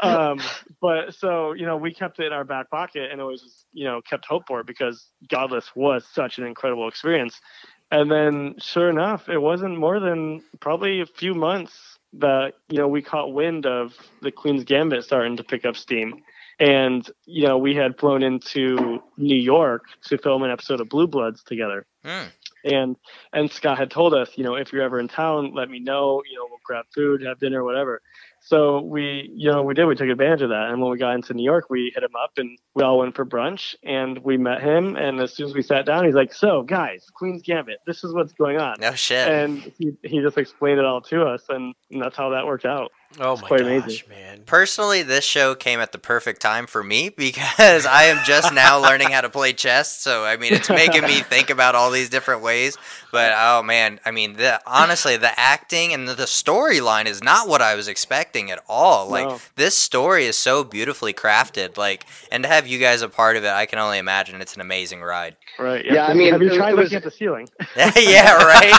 Um, 0.00 0.40
but 0.80 1.14
so 1.14 1.52
you 1.52 1.66
know 1.66 1.76
we 1.76 1.92
kept 1.92 2.18
it 2.18 2.26
in 2.26 2.32
our 2.32 2.44
back 2.44 2.70
pocket 2.70 3.10
and 3.10 3.20
it 3.20 3.24
was 3.24 3.64
you 3.72 3.84
know 3.84 4.00
kept 4.02 4.24
hope 4.26 4.44
for 4.46 4.60
it 4.60 4.66
because 4.66 5.10
godless 5.28 5.70
was 5.74 6.06
such 6.12 6.38
an 6.38 6.44
incredible 6.44 6.88
experience. 6.88 7.40
And 7.88 8.10
then, 8.10 8.56
sure 8.58 8.90
enough, 8.90 9.28
it 9.28 9.38
wasn't 9.38 9.78
more 9.78 10.00
than 10.00 10.42
probably 10.58 11.00
a 11.02 11.06
few 11.06 11.34
months 11.34 11.98
that 12.14 12.54
you 12.68 12.78
know 12.78 12.88
we 12.88 13.00
caught 13.00 13.32
wind 13.32 13.64
of 13.64 13.94
the 14.22 14.32
Queen's 14.32 14.64
Gambit 14.64 15.04
starting 15.04 15.36
to 15.36 15.44
pick 15.44 15.64
up 15.64 15.76
steam, 15.76 16.22
and 16.58 17.08
you 17.26 17.46
know 17.46 17.58
we 17.58 17.74
had 17.74 17.98
flown 17.98 18.22
into 18.22 19.02
New 19.16 19.36
York 19.36 19.84
to 20.06 20.18
film 20.18 20.42
an 20.42 20.50
episode 20.50 20.80
of 20.80 20.88
Blue 20.88 21.06
Bloods 21.06 21.42
together. 21.42 21.86
Mm. 22.04 22.26
And 22.64 22.96
and 23.32 23.50
Scott 23.50 23.78
had 23.78 23.90
told 23.90 24.14
us, 24.14 24.30
you 24.36 24.44
know, 24.44 24.54
if 24.54 24.72
you're 24.72 24.82
ever 24.82 24.98
in 24.98 25.08
town, 25.08 25.54
let 25.54 25.68
me 25.68 25.78
know. 25.78 26.22
You 26.28 26.38
know, 26.38 26.46
we'll 26.48 26.60
grab 26.64 26.86
food, 26.94 27.22
have 27.22 27.38
dinner, 27.38 27.62
whatever. 27.62 28.00
So 28.40 28.80
we, 28.80 29.28
you 29.34 29.50
know, 29.50 29.62
we 29.62 29.74
did. 29.74 29.86
We 29.86 29.96
took 29.96 30.08
advantage 30.08 30.42
of 30.42 30.50
that. 30.50 30.70
And 30.70 30.80
when 30.80 30.92
we 30.92 30.98
got 30.98 31.16
into 31.16 31.34
New 31.34 31.44
York, 31.44 31.64
we 31.68 31.90
hit 31.92 32.04
him 32.04 32.14
up 32.14 32.30
and 32.36 32.56
we 32.74 32.84
all 32.84 32.98
went 32.98 33.16
for 33.16 33.26
brunch 33.26 33.74
and 33.82 34.18
we 34.18 34.36
met 34.36 34.62
him. 34.62 34.94
And 34.94 35.20
as 35.20 35.34
soon 35.34 35.46
as 35.46 35.54
we 35.54 35.62
sat 35.62 35.84
down, 35.84 36.04
he's 36.04 36.14
like, 36.14 36.32
"So, 36.32 36.62
guys, 36.62 37.04
Queen's 37.12 37.42
Gambit. 37.42 37.78
This 37.86 38.04
is 38.04 38.14
what's 38.14 38.32
going 38.32 38.58
on." 38.58 38.76
No 38.80 38.92
shit. 38.92 39.26
And 39.26 39.60
he, 39.78 39.96
he 40.04 40.20
just 40.20 40.38
explained 40.38 40.78
it 40.78 40.84
all 40.84 41.00
to 41.02 41.24
us, 41.24 41.42
and, 41.48 41.74
and 41.90 42.00
that's 42.00 42.16
how 42.16 42.30
that 42.30 42.46
worked 42.46 42.64
out. 42.64 42.92
Oh 43.18 43.32
It's 43.32 43.42
my 43.42 43.48
quite 43.48 43.60
gosh, 43.60 43.66
amazing. 43.68 44.08
man. 44.08 44.42
Personally, 44.46 45.02
this 45.02 45.24
show 45.24 45.54
came 45.54 45.80
at 45.80 45.92
the 45.92 45.98
perfect 45.98 46.40
time 46.42 46.66
for 46.66 46.82
me 46.84 47.08
because 47.16 47.86
I 47.86 48.04
am 48.04 48.22
just 48.26 48.52
now 48.52 48.78
learning 48.80 49.10
how 49.10 49.22
to 49.22 49.30
play 49.30 49.52
chess. 49.54 49.90
So, 49.96 50.24
I 50.24 50.36
mean, 50.36 50.52
it's 50.52 50.68
making 50.68 51.02
me 51.02 51.20
think 51.22 51.48
about 51.50 51.74
all 51.74 51.90
these 51.90 52.10
different 52.10 52.42
ways. 52.42 52.76
But 53.12 53.32
oh 53.34 53.62
man, 53.62 54.00
I 54.04 54.10
mean, 54.10 54.34
the, 54.34 54.60
honestly, 54.66 55.16
the 55.16 55.38
acting 55.38 55.94
and 55.94 56.06
the, 56.06 56.14
the 56.14 56.24
storyline 56.24 57.06
is 57.06 57.22
not 57.22 57.48
what 57.48 57.62
I 57.62 57.74
was 57.74 57.88
expecting 57.88 58.50
at 58.50 58.62
all. 58.68 59.08
Like 59.08 59.28
No. 59.28 59.40
this 59.54 59.74
story 59.76 60.26
is 60.26 60.36
so 60.36 60.62
beautifully 60.64 61.14
crafted. 61.14 61.78
Like, 61.78 62.04
and 62.30 62.42
to 62.42 62.48
have 62.48 62.66
you 62.66 62.78
guys 62.78 63.00
a 63.02 63.08
part 63.08 63.36
of 63.36 63.44
it, 63.44 63.50
I 63.50 63.64
can 63.64 63.78
only 63.78 63.96
imagine 63.98 64.40
it's 64.42 64.54
an 64.54 64.60
amazing 64.60 65.00
ride. 65.00 65.36
Right. 65.58 65.84
Yeah, 65.86 66.06
I 66.06 66.12
mean, 66.12 66.32
have 66.32 66.42
you 66.42 66.52
it- 66.52 66.56
tried 66.56 66.70
it 66.72 66.76
was- 66.76 66.92
looking 66.92 66.96
at 66.98 67.04
the 67.04 67.10
ceiling? 67.10 67.48
yeah, 67.76 68.34
right. 68.34 68.78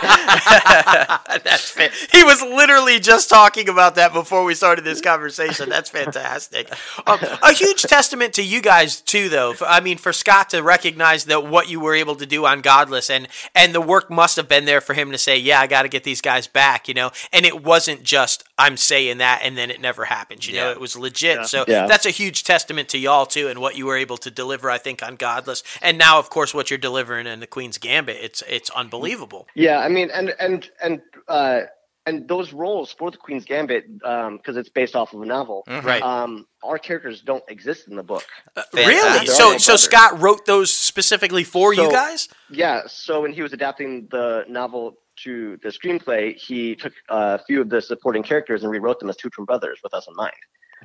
That's 1.44 1.70
fa- 1.72 1.90
he 2.12 2.24
was 2.24 2.42
literally 2.42 3.00
just 3.00 3.30
talking 3.30 3.70
about 3.70 3.96
that 3.96 4.14
before 4.22 4.44
we 4.44 4.54
started 4.56 4.84
this 4.84 5.02
conversation. 5.02 5.70
That's 5.70 5.90
fantastic. 5.90 6.72
Um, 7.06 7.20
a 7.42 7.54
huge 7.54 7.84
testament 7.84 8.34
to 8.34 8.44
you 8.44 8.62
guys 8.62 9.02
too, 9.02 9.30
though. 9.30 9.54
I 9.62 9.80
mean, 9.80 9.98
for 9.98 10.14
Scott 10.14 10.50
to 10.52 10.62
recognize 10.62 11.26
that 11.26 11.46
what 11.46 11.70
you 11.70 11.80
were 11.80 11.96
able 11.96 12.16
to 12.16 12.26
do 12.26 12.46
on 12.46 12.62
Godless, 12.62 13.10
and 13.10 13.28
and 13.56 13.74
the 13.74 13.82
work 13.82 14.10
must 14.10 14.36
have 14.36 14.48
been 14.48 14.66
there 14.66 14.82
for 14.82 14.94
him 14.94 15.12
to 15.12 15.18
say, 15.18 15.38
"Yeah, 15.38 15.62
I 15.62 15.68
got 15.68 15.84
to 15.84 15.90
get 15.90 16.04
these 16.04 16.22
guys 16.22 16.48
back," 16.48 16.88
you 16.88 16.94
know. 16.94 17.12
And 17.32 17.46
it 17.46 17.64
wasn't 17.64 18.04
just 18.04 18.44
I'm 18.58 18.78
saying 18.78 19.20
that, 19.20 19.42
and 19.44 19.58
then 19.58 19.70
it 19.70 19.80
never 19.80 20.06
happened, 20.06 20.48
You 20.48 20.56
know, 20.56 20.72
it 20.72 20.80
was 20.80 20.96
legit. 20.96 21.38
Yeah. 21.38 21.44
So 21.44 21.66
Yeah. 21.68 21.86
that's 21.86 22.06
a 22.08 22.10
huge 22.12 22.44
testament 22.44 22.90
to 22.90 22.98
y'all 22.98 23.26
too, 23.28 23.48
and 23.50 23.60
what 23.60 23.76
you 23.78 23.86
were 23.86 23.98
able 23.98 24.18
to 24.18 24.32
deliver. 24.32 24.72
I 24.72 24.80
think 24.80 25.04
on 25.04 25.16
Godless, 25.16 25.64
and 25.82 25.98
now, 25.98 26.18
of 26.18 26.30
course, 26.30 26.54
what 26.54 26.72
you're 26.72 26.80
delivering 26.80 27.28
in 27.28 27.40
the 27.40 27.48
Queen's 27.48 27.78
Gambit. 27.78 28.18
It's 28.20 28.42
it's 28.48 28.70
unbelievable. 28.72 29.48
Yeah, 29.54 29.80
I 29.80 29.90
mean, 29.90 30.10
and 30.12 30.34
and 30.40 30.70
and 30.82 31.02
uh, 31.28 31.62
and 32.08 32.28
those 32.28 32.54
roles 32.54 32.92
for 32.92 33.12
the 33.12 33.18
Queen's 33.18 33.46
Gambit, 33.46 34.00
because 34.00 34.58
it's 34.58 34.70
based 34.70 34.96
off 34.96 35.14
of 35.14 35.22
a 35.22 35.26
novel. 35.26 35.64
Mhm. 35.68 35.84
Right. 35.84 36.02
Um, 36.02 36.48
our 36.64 36.80
characters 36.80 37.22
don't 37.22 37.44
exist 37.50 37.88
in 37.88 37.96
the 37.96 38.04
book. 38.04 38.26
Really? 38.74 38.94
Fantastic. 38.96 39.30
So, 39.30 39.50
They're 39.52 39.60
so 39.60 39.72
all 39.74 39.78
Scott 39.78 40.20
wrote 40.20 40.46
those 40.46 40.74
specifically 40.74 41.44
for 41.44 41.74
you 41.74 41.92
guys? 41.92 42.28
Yeah. 42.50 42.82
So 42.88 43.22
when 43.22 43.34
he 43.34 43.42
was 43.44 43.54
adapting 43.54 44.08
the 44.10 44.46
novel 44.48 44.96
to 45.24 45.58
the 45.64 45.70
screenplay, 45.70 46.36
he 46.36 46.76
took 46.76 46.94
a 47.10 47.40
few 47.46 47.62
of 47.62 47.70
the 47.70 47.82
supporting 47.82 48.24
characters 48.24 48.64
and 48.64 48.72
rewrote 48.72 49.00
them 49.00 49.10
as 49.10 49.18
two 49.18 49.30
twin 49.30 49.46
brothers 49.46 49.80
with 49.84 49.94
us 49.94 50.08
in 50.08 50.16
mind. 50.16 50.34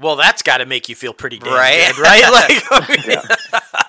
Well, 0.00 0.17
that's 0.17 0.43
got 0.43 0.59
to 0.59 0.67
make 0.67 0.88
you 0.88 0.95
feel 0.95 1.12
pretty 1.12 1.38
damn 1.38 1.52
Right? 1.52 1.93
good, 1.95 2.02
right? 2.02 2.23
Like, 2.33 2.62
I 2.71 2.87
mean, 2.97 3.05
Yeah. 3.07 3.37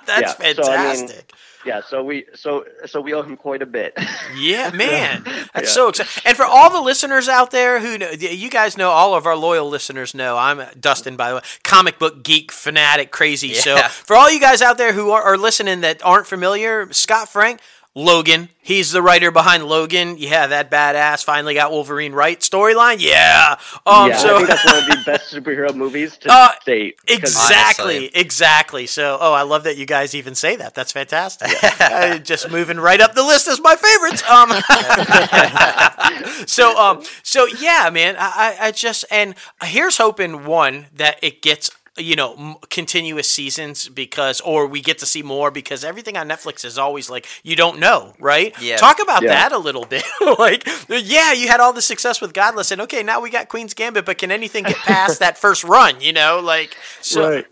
that's 0.06 0.38
Yeah, 0.40 0.54
so, 0.54 0.72
I 0.72 0.94
mean, 0.94 1.08
fantastic. 1.08 1.32
Yeah. 1.66 1.82
So 1.88 2.04
we 2.04 2.26
so 2.36 2.66
so 2.86 3.02
we 3.02 3.14
owe 3.14 3.22
him 3.24 3.38
quite 3.38 3.62
a 3.62 3.66
bit. 3.66 3.98
yeah, 4.38 4.70
man, 4.74 5.24
that's 5.24 5.50
Yeah. 5.56 5.64
so 5.66 5.88
exciting. 5.90 6.24
And 6.26 6.36
for 6.38 6.46
all 6.46 6.70
the 6.72 6.82
listeners 6.82 7.28
out 7.30 7.52
there 7.52 7.80
who 7.80 7.98
know, 7.98 8.10
you 8.12 8.50
guys 8.50 8.78
know, 8.78 8.90
all 8.90 9.16
of 9.16 9.26
our 9.26 9.36
loyal 9.36 9.70
listeners 9.70 10.14
know, 10.14 10.38
I'm 10.38 10.62
Dustin, 10.80 11.16
by 11.16 11.30
the 11.30 11.36
way, 11.36 11.42
comic 11.64 12.00
book 12.00 12.24
geek 12.24 12.52
fanatic, 12.52 13.12
crazy. 13.12 13.54
So 13.54 13.78
for 13.78 14.16
all 14.16 14.30
you 14.32 14.40
guys 14.40 14.62
out 14.62 14.78
there 14.78 14.94
who 14.94 15.12
are, 15.12 15.22
are 15.24 15.38
listening 15.38 15.82
that 15.82 16.04
aren't 16.06 16.28
familiar, 16.28 16.92
Scott 16.92 17.30
Frank. 17.30 17.60
Logan, 17.96 18.50
he's 18.60 18.92
the 18.92 19.04
writer 19.04 19.30
behind 19.30 19.66
Logan. 19.68 20.16
Yeah, 20.18 20.48
that 20.48 20.72
badass 20.72 21.24
finally 21.24 21.54
got 21.54 21.70
Wolverine 21.70 22.12
right 22.14 22.40
storyline. 22.40 22.96
Yeah. 23.00 23.58
Um, 23.86 24.10
yeah, 24.10 24.18
so 24.18 24.34
I 24.34 24.38
think 24.38 24.48
that's 24.50 24.66
one 24.66 24.76
of 24.78 24.86
the 24.88 25.04
best 25.06 25.32
superhero 25.32 25.76
movies 25.76 26.18
to 26.18 26.32
Uh, 26.32 26.50
date. 26.66 26.98
'cause- 27.08 27.18
Exactly, 27.20 27.98
Honestly. 27.98 28.12
exactly. 28.20 28.88
So, 28.88 29.20
oh, 29.22 29.32
I 29.34 29.44
love 29.44 29.66
that 29.66 29.78
you 29.78 29.86
guys 29.86 30.16
even 30.16 30.34
say 30.34 30.56
that. 30.56 30.74
That's 30.74 30.92
fantastic. 30.92 31.50
Uh, 31.84 32.18
just 32.18 32.50
moving 32.50 32.80
right 32.80 33.00
up 33.02 33.14
the 33.14 33.22
list 33.24 33.48
as 33.48 33.60
my 33.62 33.76
favorites. 33.76 34.24
Um, 34.28 34.50
so, 36.48 36.78
um, 36.80 37.04
so 37.24 37.46
yeah, 37.46 37.90
man. 37.92 38.16
I, 38.18 38.56
I 38.62 38.68
I 38.68 38.72
just 38.72 39.06
and 39.12 39.36
here's 39.64 39.98
hoping 39.98 40.46
one 40.46 40.88
that 40.96 41.20
it 41.22 41.42
gets 41.42 41.70
you 41.98 42.16
know 42.16 42.34
m- 42.36 42.56
continuous 42.70 43.30
seasons 43.30 43.88
because 43.90 44.42
or 44.42 44.66
we 44.68 44.82
get 44.82 44.98
to 45.00 45.06
see 45.06 45.22
more 45.22 45.52
because 45.52 45.84
everything 45.84 46.18
on 46.18 46.28
Netflix 46.28 46.66
is 46.66 46.78
always 46.78 47.10
like 47.10 47.28
you 47.44 47.56
don't 47.56 47.80
know 47.80 48.14
right 48.20 48.54
Yeah. 48.62 48.78
talk 48.78 49.00
about 49.02 49.22
Yeah. 49.22 49.30
that 49.30 49.52
a 49.52 49.58
little 49.60 49.86
bit 49.86 50.04
like 50.40 50.68
yeah 50.90 51.34
you 51.34 51.48
had 51.48 51.60
all 51.60 51.72
the 51.74 51.82
success 51.84 52.20
with 52.20 52.34
Godless 52.34 52.72
and 52.72 52.82
okay 52.82 53.04
now 53.04 53.22
we 53.22 53.30
got 53.30 53.48
Queen's 53.48 53.74
Gambit 53.76 54.06
but 54.06 54.18
can 54.18 54.32
anything 54.32 54.64
get 54.64 54.78
past 54.78 55.20
that 55.20 55.38
first 55.38 55.64
run 55.64 56.02
you 56.02 56.14
know 56.14 56.40
like 56.44 56.76
so 57.02 57.30
right. 57.30 57.46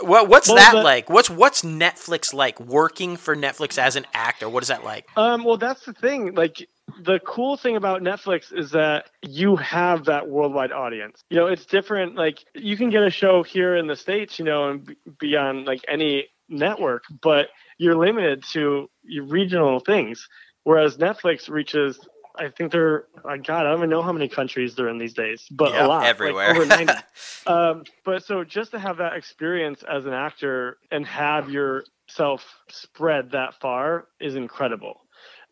what, 0.00 0.28
what's 0.28 0.48
Well, 0.48 0.56
that 0.56 0.74
the- 0.74 0.82
like? 0.82 1.08
What's 1.10 1.30
what's 1.30 1.62
Netflix 1.62 2.32
like? 2.34 2.58
Working 2.60 3.16
for 3.16 3.36
Netflix 3.36 3.78
as 3.78 3.96
an 3.96 4.06
actor, 4.14 4.48
what 4.48 4.62
is 4.62 4.68
that 4.68 4.84
like? 4.84 5.06
Um, 5.16 5.42
well, 5.44 5.56
that's 5.56 5.84
the 5.84 5.92
thing. 5.92 6.34
Like, 6.34 6.68
the 7.02 7.20
cool 7.20 7.56
thing 7.56 7.76
about 7.76 8.02
Netflix 8.02 8.52
is 8.56 8.70
that 8.72 9.06
you 9.22 9.56
have 9.56 10.06
that 10.06 10.28
worldwide 10.28 10.72
audience. 10.72 11.22
You 11.30 11.38
know, 11.38 11.46
it's 11.46 11.66
different. 11.66 12.14
Like, 12.14 12.44
you 12.54 12.76
can 12.76 12.90
get 12.90 13.02
a 13.02 13.10
show 13.10 13.42
here 13.42 13.76
in 13.76 13.86
the 13.86 13.96
states, 13.96 14.38
you 14.38 14.44
know, 14.44 14.70
and 14.70 14.96
be- 15.18 15.36
on 15.36 15.64
like 15.64 15.84
any 15.88 16.28
network, 16.48 17.04
but 17.22 17.48
you're 17.78 17.96
limited 17.96 18.44
to 18.52 18.88
your 19.02 19.24
regional 19.24 19.80
things. 19.80 20.26
Whereas 20.64 20.96
Netflix 20.96 21.48
reaches, 21.48 21.98
I 22.36 22.48
think 22.48 22.72
they're, 22.72 23.04
oh 23.24 23.36
God, 23.36 23.66
I 23.66 23.70
don't 23.70 23.78
even 23.78 23.90
know 23.90 24.02
how 24.02 24.12
many 24.12 24.28
countries 24.28 24.74
they're 24.74 24.88
in 24.88 24.98
these 24.98 25.14
days, 25.14 25.46
but 25.50 25.72
Yeah, 25.72 25.86
a 25.86 25.88
lot, 25.88 26.00
like, 26.00 26.10
everywhere. 26.10 26.50
over 26.50 26.64
90. 26.64 26.92
um, 27.46 27.84
but 28.04 28.24
so 28.24 28.44
just 28.44 28.70
to 28.72 28.78
have 28.78 28.98
that 28.98 29.14
experience 29.14 29.82
as 29.82 30.06
an 30.06 30.12
actor 30.12 30.78
and 30.90 31.06
have 31.06 31.50
yourself 31.50 32.44
spread 32.68 33.32
that 33.32 33.54
far 33.60 34.06
is 34.20 34.36
incredible. 34.36 35.02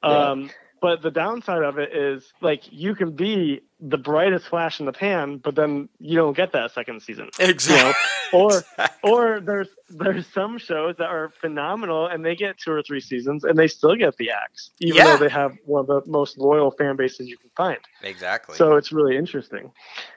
Yeah. 0.03 0.31
Um, 0.31 0.51
but 0.87 1.03
the 1.03 1.11
downside 1.11 1.65
of 1.65 1.79
it 1.81 1.93
is 1.97 2.33
like 2.41 2.63
you 2.71 2.95
can 2.95 3.11
be 3.11 3.61
the 3.81 3.99
brightest 3.99 4.47
flash 4.47 4.79
in 4.79 4.87
the 4.87 4.93
pan, 4.93 5.39
but 5.39 5.57
then 5.57 5.89
you 5.99 6.15
don't 6.17 6.37
get 6.37 6.53
that 6.53 6.71
second 6.71 7.03
season. 7.03 7.29
Exactly. 7.41 7.93
Or 8.33 8.63
or 9.03 9.41
there's 9.41 9.67
there's 9.89 10.29
some 10.29 10.59
shows 10.59 10.95
that 10.99 11.09
are 11.09 11.33
phenomenal 11.41 12.07
and 12.07 12.25
they 12.25 12.37
get 12.37 12.57
two 12.57 12.71
or 12.71 12.83
three 12.85 13.01
seasons 13.01 13.43
and 13.43 13.59
they 13.59 13.67
still 13.67 13.97
get 13.97 14.17
the 14.17 14.31
axe, 14.31 14.71
even 14.79 14.97
Yeah. 14.99 15.05
though 15.07 15.17
they 15.25 15.29
have 15.29 15.57
one 15.65 15.81
of 15.81 15.87
the 15.89 16.03
most 16.09 16.39
loyal 16.39 16.71
fan 16.71 16.95
bases 16.95 17.27
you 17.27 17.37
can 17.37 17.51
find. 17.57 17.79
exactly. 18.03 18.55
So 18.55 18.77
it's 18.77 18.93
really 18.93 19.17
interesting. 19.17 19.73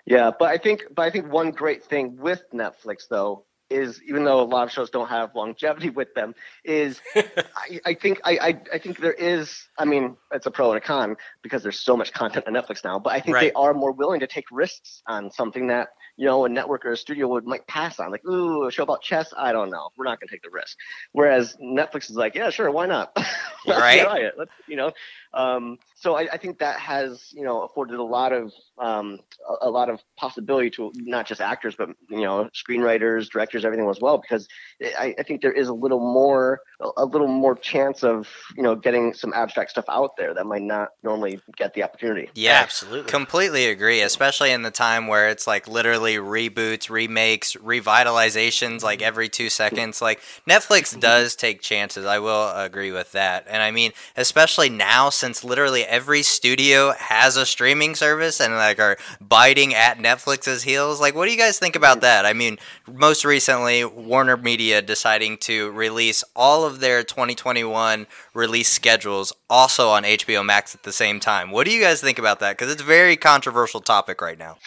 Yeah, 0.05 0.29
but 0.37 0.49
I 0.49 0.59
think 0.59 0.83
but 0.95 1.01
I 1.01 1.09
think 1.09 1.31
one 1.33 1.49
great 1.49 1.83
thing 1.83 2.15
with 2.17 2.43
Netflix 2.53 3.07
though 3.09 3.43
is 3.69 4.01
even 4.07 4.23
though 4.23 4.41
a 4.41 4.43
lot 4.43 4.63
of 4.63 4.71
shows 4.71 4.89
don't 4.89 5.09
have 5.09 5.35
longevity 5.35 5.89
with 5.89 6.13
them, 6.13 6.33
is 6.63 7.01
I, 7.15 7.79
I 7.85 7.93
think 7.93 8.19
I, 8.23 8.31
I 8.41 8.61
I 8.73 8.77
think 8.79 8.99
there 8.99 9.13
is 9.13 9.67
I 9.77 9.85
mean 9.85 10.17
it's 10.33 10.45
a 10.45 10.51
pro 10.51 10.69
and 10.71 10.77
a 10.77 10.81
con 10.81 11.15
because 11.41 11.63
there's 11.63 11.79
so 11.79 11.95
much 11.95 12.11
content 12.13 12.45
on 12.47 12.53
Netflix 12.53 12.83
now, 12.83 12.99
but 12.99 13.13
I 13.13 13.19
think 13.19 13.37
they 13.37 13.51
are 13.53 13.73
more 13.73 13.91
willing 13.91 14.19
to 14.21 14.27
take 14.27 14.45
risks 14.51 15.01
on 15.07 15.31
something 15.31 15.67
that 15.67 15.89
you 16.17 16.25
know 16.25 16.45
a 16.45 16.49
network 16.49 16.85
or 16.85 16.91
a 16.91 16.97
studio 16.97 17.27
would 17.27 17.45
might 17.45 17.65
pass 17.67 17.99
on. 17.99 18.11
Like, 18.11 18.25
ooh, 18.25 18.65
a 18.67 18.71
show 18.71 18.83
about 18.83 19.01
chess, 19.01 19.33
I 19.37 19.51
don't 19.51 19.69
know, 19.69 19.89
we're 19.97 20.05
not 20.05 20.19
gonna 20.19 20.29
take 20.31 20.43
the 20.43 20.49
risk. 20.49 20.77
Whereas 21.13 21.55
Netflix 21.61 22.09
is 22.09 22.15
like, 22.15 22.35
yeah, 22.35 22.49
sure, 22.49 22.71
why 22.71 22.85
not? 22.87 23.11
Let's 23.65 23.81
Right. 23.81 24.01
try 24.01 24.17
it. 24.19 24.33
Let's 24.37 24.51
you 24.67 24.75
know. 24.75 24.91
Um, 25.33 25.77
so 25.95 26.15
I, 26.15 26.27
I 26.33 26.37
think 26.37 26.59
that 26.59 26.79
has 26.79 27.27
you 27.31 27.43
know 27.43 27.61
afforded 27.63 27.99
a 27.99 28.03
lot 28.03 28.33
of 28.33 28.51
um, 28.77 29.19
a, 29.47 29.67
a 29.67 29.69
lot 29.69 29.89
of 29.89 30.01
possibility 30.17 30.69
to 30.71 30.91
not 30.95 31.27
just 31.27 31.41
actors 31.41 31.75
but 31.75 31.89
you 32.09 32.21
know 32.21 32.49
screenwriters, 32.55 33.29
directors, 33.29 33.65
everything 33.65 33.89
as 33.89 33.99
well. 34.01 34.17
Because 34.17 34.47
I, 34.81 35.13
I 35.19 35.23
think 35.23 35.41
there 35.41 35.51
is 35.51 35.67
a 35.67 35.73
little 35.73 35.99
more 35.99 36.61
a 36.97 37.05
little 37.05 37.27
more 37.27 37.55
chance 37.55 38.03
of 38.03 38.27
you 38.55 38.63
know 38.63 38.75
getting 38.75 39.13
some 39.13 39.33
abstract 39.33 39.71
stuff 39.71 39.85
out 39.89 40.11
there 40.17 40.33
that 40.33 40.45
might 40.45 40.63
not 40.63 40.89
normally 41.03 41.41
get 41.57 41.73
the 41.73 41.83
opportunity. 41.83 42.29
yeah, 42.35 42.61
Absolutely. 42.61 43.19
Completely 43.19 43.65
agree, 43.67 44.01
especially 44.01 44.51
in 44.51 44.61
the 44.61 44.71
time 44.71 45.07
where 45.07 45.29
it's 45.29 45.47
like 45.47 45.67
literally 45.67 45.79
literally 46.19 46.49
reboots, 46.49 46.89
remakes, 46.89 47.55
revitalizations 47.55 48.83
like 48.83 49.01
every 49.01 49.27
two 49.29 49.49
seconds. 49.49 50.01
Like 50.01 50.21
Netflix 50.47 50.97
Mm-hmm. 50.97 50.99
does 50.99 51.35
take 51.35 51.61
chances. 51.61 52.05
I 52.05 52.19
will 52.19 52.51
agree 52.51 52.91
with 52.91 53.11
that. 53.13 53.45
And 53.49 53.63
I 53.63 53.71
mean, 53.71 53.93
especially 54.15 54.69
now 54.69 55.09
since 55.19 55.43
literally 55.43 55.83
every 55.83 56.23
studio 56.23 56.93
has 56.97 57.35
a 57.37 57.45
streaming 57.45 57.95
service 57.95 58.39
and 58.39 58.55
like 58.55 58.79
are 58.79 58.97
biting 59.21 59.75
at 59.75 59.97
Netflix's 59.97 60.63
heels. 60.63 60.99
Like, 60.99 61.15
what 61.15 61.25
do 61.25 61.31
you 61.31 61.37
guys 61.37 61.59
think 61.59 61.75
about 61.75 62.01
that? 62.01 62.25
I 62.25 62.33
mean, 62.33 62.57
most 62.87 63.25
recently, 63.25 63.83
Warner 63.83 64.37
Media 64.37 64.81
deciding 64.81 65.37
to 65.39 65.71
release 65.71 66.23
all 66.35 66.65
of 66.65 66.79
their 66.79 67.03
2021 67.03 68.07
release 68.33 68.69
schedules 68.69 69.33
also 69.49 69.89
on 69.89 70.03
HBO 70.03 70.45
Max 70.45 70.73
at 70.73 70.83
the 70.83 70.93
same 70.93 71.19
time. 71.19 71.51
What 71.51 71.65
do 71.67 71.73
you 71.73 71.81
guys 71.81 72.01
think 72.01 72.17
about 72.17 72.39
that? 72.39 72.57
Because 72.57 72.71
it's 72.71 72.81
a 72.81 72.85
very 72.85 73.17
controversial 73.17 73.81
topic 73.81 74.21
right 74.21 74.39
now. 74.39 74.57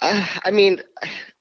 Uh, 0.00 0.26
I 0.44 0.50
mean, 0.50 0.82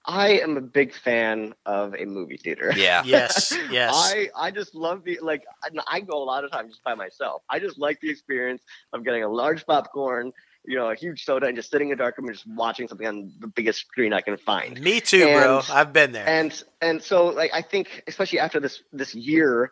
I 0.08 0.39
am 0.39 0.56
a 0.56 0.62
big 0.62 0.93
fan 0.93 1.54
of 1.65 1.93
a 1.96 2.06
movie 2.06 2.38
theater. 2.38 2.74
Yeah. 2.76 3.04
Yes, 3.08 3.54
yes. 3.72 3.91
I, 3.93 4.30
I 4.36 4.52
just 4.52 4.76
love 4.76 5.04
the 5.04 5.20
like 5.22 5.43
I, 5.63 5.70
I 5.88 6.00
go 6.02 6.22
a 6.22 6.24
lot 6.24 6.43
of 6.43 6.52
times 6.52 6.72
just 6.72 6.84
by 6.84 6.93
myself. 6.96 7.41
I 7.50 7.60
just 7.60 7.78
like 7.78 8.00
the 8.02 8.10
experience 8.10 8.62
of 8.91 9.04
getting 9.06 9.24
a 9.24 9.30
large 9.30 9.65
popcorn, 9.65 10.34
you 10.65 10.76
know, 10.76 10.89
a 10.89 10.96
huge 10.96 11.24
soda, 11.24 11.48
and 11.48 11.56
just 11.56 11.72
sitting 11.72 11.89
in 11.89 11.93
a 11.93 11.96
dark 11.96 12.17
room 12.17 12.28
and 12.28 12.36
just 12.36 12.48
watching 12.48 12.88
something 12.88 13.08
on 13.08 13.32
the 13.39 13.48
biggest 13.48 13.80
screen 13.80 14.13
I 14.13 14.22
can 14.22 14.38
find. 14.38 14.80
Me 14.82 15.00
too, 15.00 15.26
bro. 15.26 15.62
I've 15.70 15.93
been 15.93 16.12
there. 16.12 16.28
And 16.28 16.62
and 16.82 17.02
so 17.02 17.28
like 17.28 17.52
I 17.54 17.62
think 17.62 18.04
especially 18.08 18.39
after 18.39 18.60
this 18.60 18.84
this 18.91 19.15
year 19.15 19.72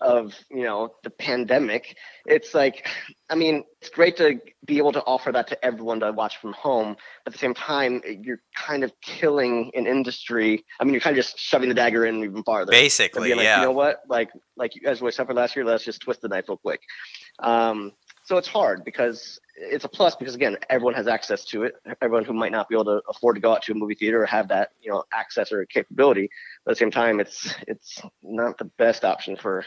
of 0.00 0.34
you 0.50 0.64
know 0.64 0.90
the 1.02 1.10
pandemic, 1.10 1.96
it's 2.26 2.54
like 2.54 2.86
I 3.30 3.34
mean 3.34 3.64
it's 3.80 3.90
great 3.90 4.16
to 4.18 4.40
be 4.64 4.78
able 4.78 4.92
to 4.92 5.02
offer 5.04 5.32
that 5.32 5.48
to 5.48 5.64
everyone 5.64 6.00
to 6.00 6.12
watch 6.12 6.38
from 6.38 6.52
home. 6.52 6.96
But 7.24 7.32
at 7.32 7.32
the 7.32 7.38
same 7.38 7.54
time, 7.54 8.02
you're 8.04 8.40
kind 8.54 8.84
of 8.84 8.92
killing 9.00 9.70
an 9.74 9.86
industry. 9.86 10.64
I 10.80 10.84
mean, 10.84 10.92
you're 10.92 11.00
kind 11.00 11.16
of 11.16 11.24
just 11.24 11.38
shoving 11.38 11.68
the 11.68 11.74
dagger 11.74 12.04
in 12.06 12.22
even 12.22 12.42
farther. 12.42 12.70
Basically, 12.70 13.34
like, 13.34 13.44
yeah. 13.44 13.60
you 13.60 13.66
know 13.66 13.72
what? 13.72 14.00
Like, 14.08 14.30
like 14.56 14.74
you 14.74 14.80
guys 14.80 15.00
always 15.00 15.14
suffered 15.14 15.36
last 15.36 15.56
year. 15.56 15.64
Let's 15.64 15.84
just 15.84 16.00
twist 16.00 16.20
the 16.20 16.28
knife 16.28 16.48
real 16.48 16.58
quick. 16.58 16.80
Um, 17.38 17.92
so 18.26 18.36
it's 18.38 18.48
hard 18.48 18.84
because 18.84 19.38
it's 19.54 19.84
a 19.84 19.88
plus 19.88 20.16
because 20.16 20.34
again, 20.34 20.56
everyone 20.68 20.94
has 20.94 21.06
access 21.06 21.44
to 21.44 21.62
it. 21.62 21.74
Everyone 22.02 22.24
who 22.24 22.32
might 22.32 22.50
not 22.50 22.68
be 22.68 22.74
able 22.74 22.86
to 22.86 23.00
afford 23.08 23.36
to 23.36 23.40
go 23.40 23.52
out 23.52 23.62
to 23.62 23.72
a 23.72 23.74
movie 23.76 23.94
theater 23.94 24.22
or 24.22 24.26
have 24.26 24.48
that, 24.48 24.70
you 24.80 24.90
know, 24.90 25.04
access 25.12 25.52
or 25.52 25.64
capability. 25.66 26.28
But 26.64 26.72
at 26.72 26.74
the 26.74 26.78
same 26.80 26.90
time, 26.90 27.20
it's 27.20 27.54
it's 27.68 28.02
not 28.24 28.58
the 28.58 28.64
best 28.78 29.04
option 29.04 29.36
for 29.36 29.64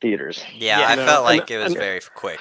theaters. 0.00 0.42
yeah, 0.54 0.80
Yeah, 0.80 0.88
I 0.88 0.94
no, 0.96 1.06
felt 1.06 1.28
and- 1.28 1.38
like 1.38 1.50
it 1.50 1.58
was 1.58 1.72
and- 1.72 1.76
very 1.76 2.00
quick. 2.14 2.40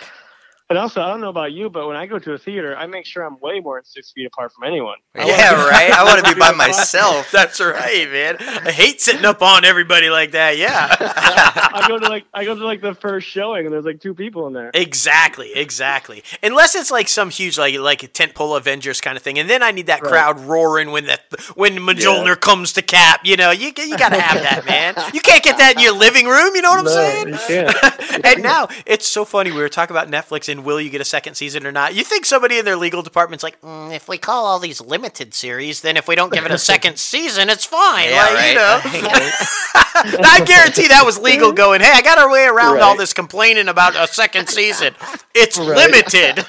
And 0.69 0.77
also, 0.77 1.01
I 1.01 1.07
don't 1.07 1.21
know 1.21 1.29
about 1.29 1.53
you, 1.53 1.69
but 1.69 1.87
when 1.87 1.95
I 1.95 2.07
go 2.07 2.19
to 2.19 2.33
a 2.33 2.37
theater, 2.37 2.75
I 2.75 2.87
make 2.87 3.05
sure 3.05 3.23
I'm 3.23 3.37
way 3.39 3.61
more 3.61 3.77
than 3.77 3.85
six 3.85 4.11
feet 4.11 4.25
apart 4.27 4.51
from 4.51 4.65
anyone. 4.65 4.97
I 5.15 5.19
wanna 5.19 5.31
Yeah, 5.31 5.65
right. 5.69 5.91
I 5.91 6.03
want 6.03 6.25
to 6.25 6.33
be 6.35 6.37
by 6.37 6.51
myself. 6.55 7.31
That's 7.31 7.61
right, 7.61 8.05
man. 8.11 8.35
I 8.39 8.71
hate 8.73 8.99
sitting 8.99 9.23
up 9.23 9.41
on 9.41 9.63
everybody 9.63 10.09
like 10.09 10.31
that. 10.31 10.57
Yeah. 10.57 10.93
I 10.99 11.85
go 11.87 11.97
to 11.97 12.09
like 12.09 12.25
I 12.33 12.43
go 12.43 12.53
to 12.53 12.65
like 12.65 12.81
the 12.81 12.93
first 12.93 13.27
showing, 13.29 13.65
and 13.65 13.73
there's 13.73 13.85
like 13.85 14.01
two 14.01 14.13
people 14.13 14.45
in 14.47 14.51
there. 14.53 14.71
Exactly, 14.73 15.53
exactly. 15.55 16.21
Unless 16.43 16.75
it's 16.75 16.91
like 16.91 17.07
some 17.07 17.29
huge 17.29 17.57
like 17.57 17.75
like 17.79 18.03
a 18.03 18.09
tentpole 18.09 18.57
Avengers 18.57 18.99
kind 18.99 19.15
of 19.15 19.23
thing, 19.23 19.39
and 19.39 19.49
then 19.49 19.63
I 19.63 19.71
need 19.71 19.87
that 19.87 20.01
Right. 20.01 20.11
crowd 20.11 20.41
roaring 20.41 20.91
when 20.91 21.05
that 21.05 21.21
when 21.55 21.77
Mjolnir 21.77 22.37
comes 22.37 22.73
to 22.73 22.81
cap. 22.81 23.21
You 23.23 23.37
know, 23.37 23.51
you 23.51 23.71
you 23.77 23.97
gotta 23.97 24.19
have 24.19 24.43
that, 24.43 24.65
man. 24.65 24.95
You 25.13 25.21
can't 25.21 25.43
get 25.43 25.57
that 25.59 25.75
in 25.77 25.81
your 25.81 25.93
living 25.93 26.25
room. 26.27 26.55
You 26.55 26.61
know 26.61 26.71
what 26.71 26.79
I'm 26.79 26.85
No, 26.85 26.91
saying? 26.91 27.27
you 27.29 27.37
can't. 27.71 28.25
and 28.25 28.43
now 28.43 28.67
it's 28.85 29.07
so 29.07 29.23
funny. 29.23 29.51
We 29.51 29.59
were 29.61 29.69
talking 29.69 29.95
about 29.95 30.09
Netflix 30.09 30.49
and 30.49 30.56
will 30.63 30.79
you 30.81 30.89
get 30.89 31.01
a 31.01 31.05
second 31.05 31.35
season 31.35 31.65
or 31.65 31.71
not? 31.71 31.93
You 31.95 32.03
think 32.03 32.25
somebody 32.25 32.57
in 32.59 32.65
their 32.65 32.75
legal 32.75 33.01
department's 33.01 33.43
like, 33.43 33.59
mm, 33.61 33.93
if 33.95 34.07
we 34.07 34.17
call 34.17 34.45
all 34.45 34.59
these 34.59 34.79
limited 34.81 35.33
series, 35.33 35.81
then 35.81 35.97
if 35.97 36.07
we 36.07 36.15
don't 36.15 36.31
give 36.31 36.45
it 36.45 36.51
a 36.51 36.57
second 36.73 36.97
season, 36.99 37.49
it's 37.49 37.65
fine. 37.65 38.09
Yeah, 38.09 38.23
like, 38.33 38.47
you 38.49 38.55
know. 38.55 38.79
I 40.23 40.43
guarantee 40.45 40.87
that 40.89 41.03
was 41.05 41.17
legal 41.19 41.51
going, 41.63 41.81
hey, 41.81 41.91
I 41.93 42.01
got 42.01 42.17
our 42.17 42.29
way 42.31 42.45
around 42.45 42.79
all 42.81 42.95
this 42.95 43.13
complaining 43.13 43.67
about 43.67 43.95
a 43.95 44.07
second 44.11 44.47
season. 44.49 44.93
It's 45.33 45.57
Right. 45.57 45.67
limited. 45.91 46.45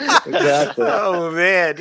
Exactly. 0.00 0.84
oh, 0.88 1.30
man. 1.30 1.76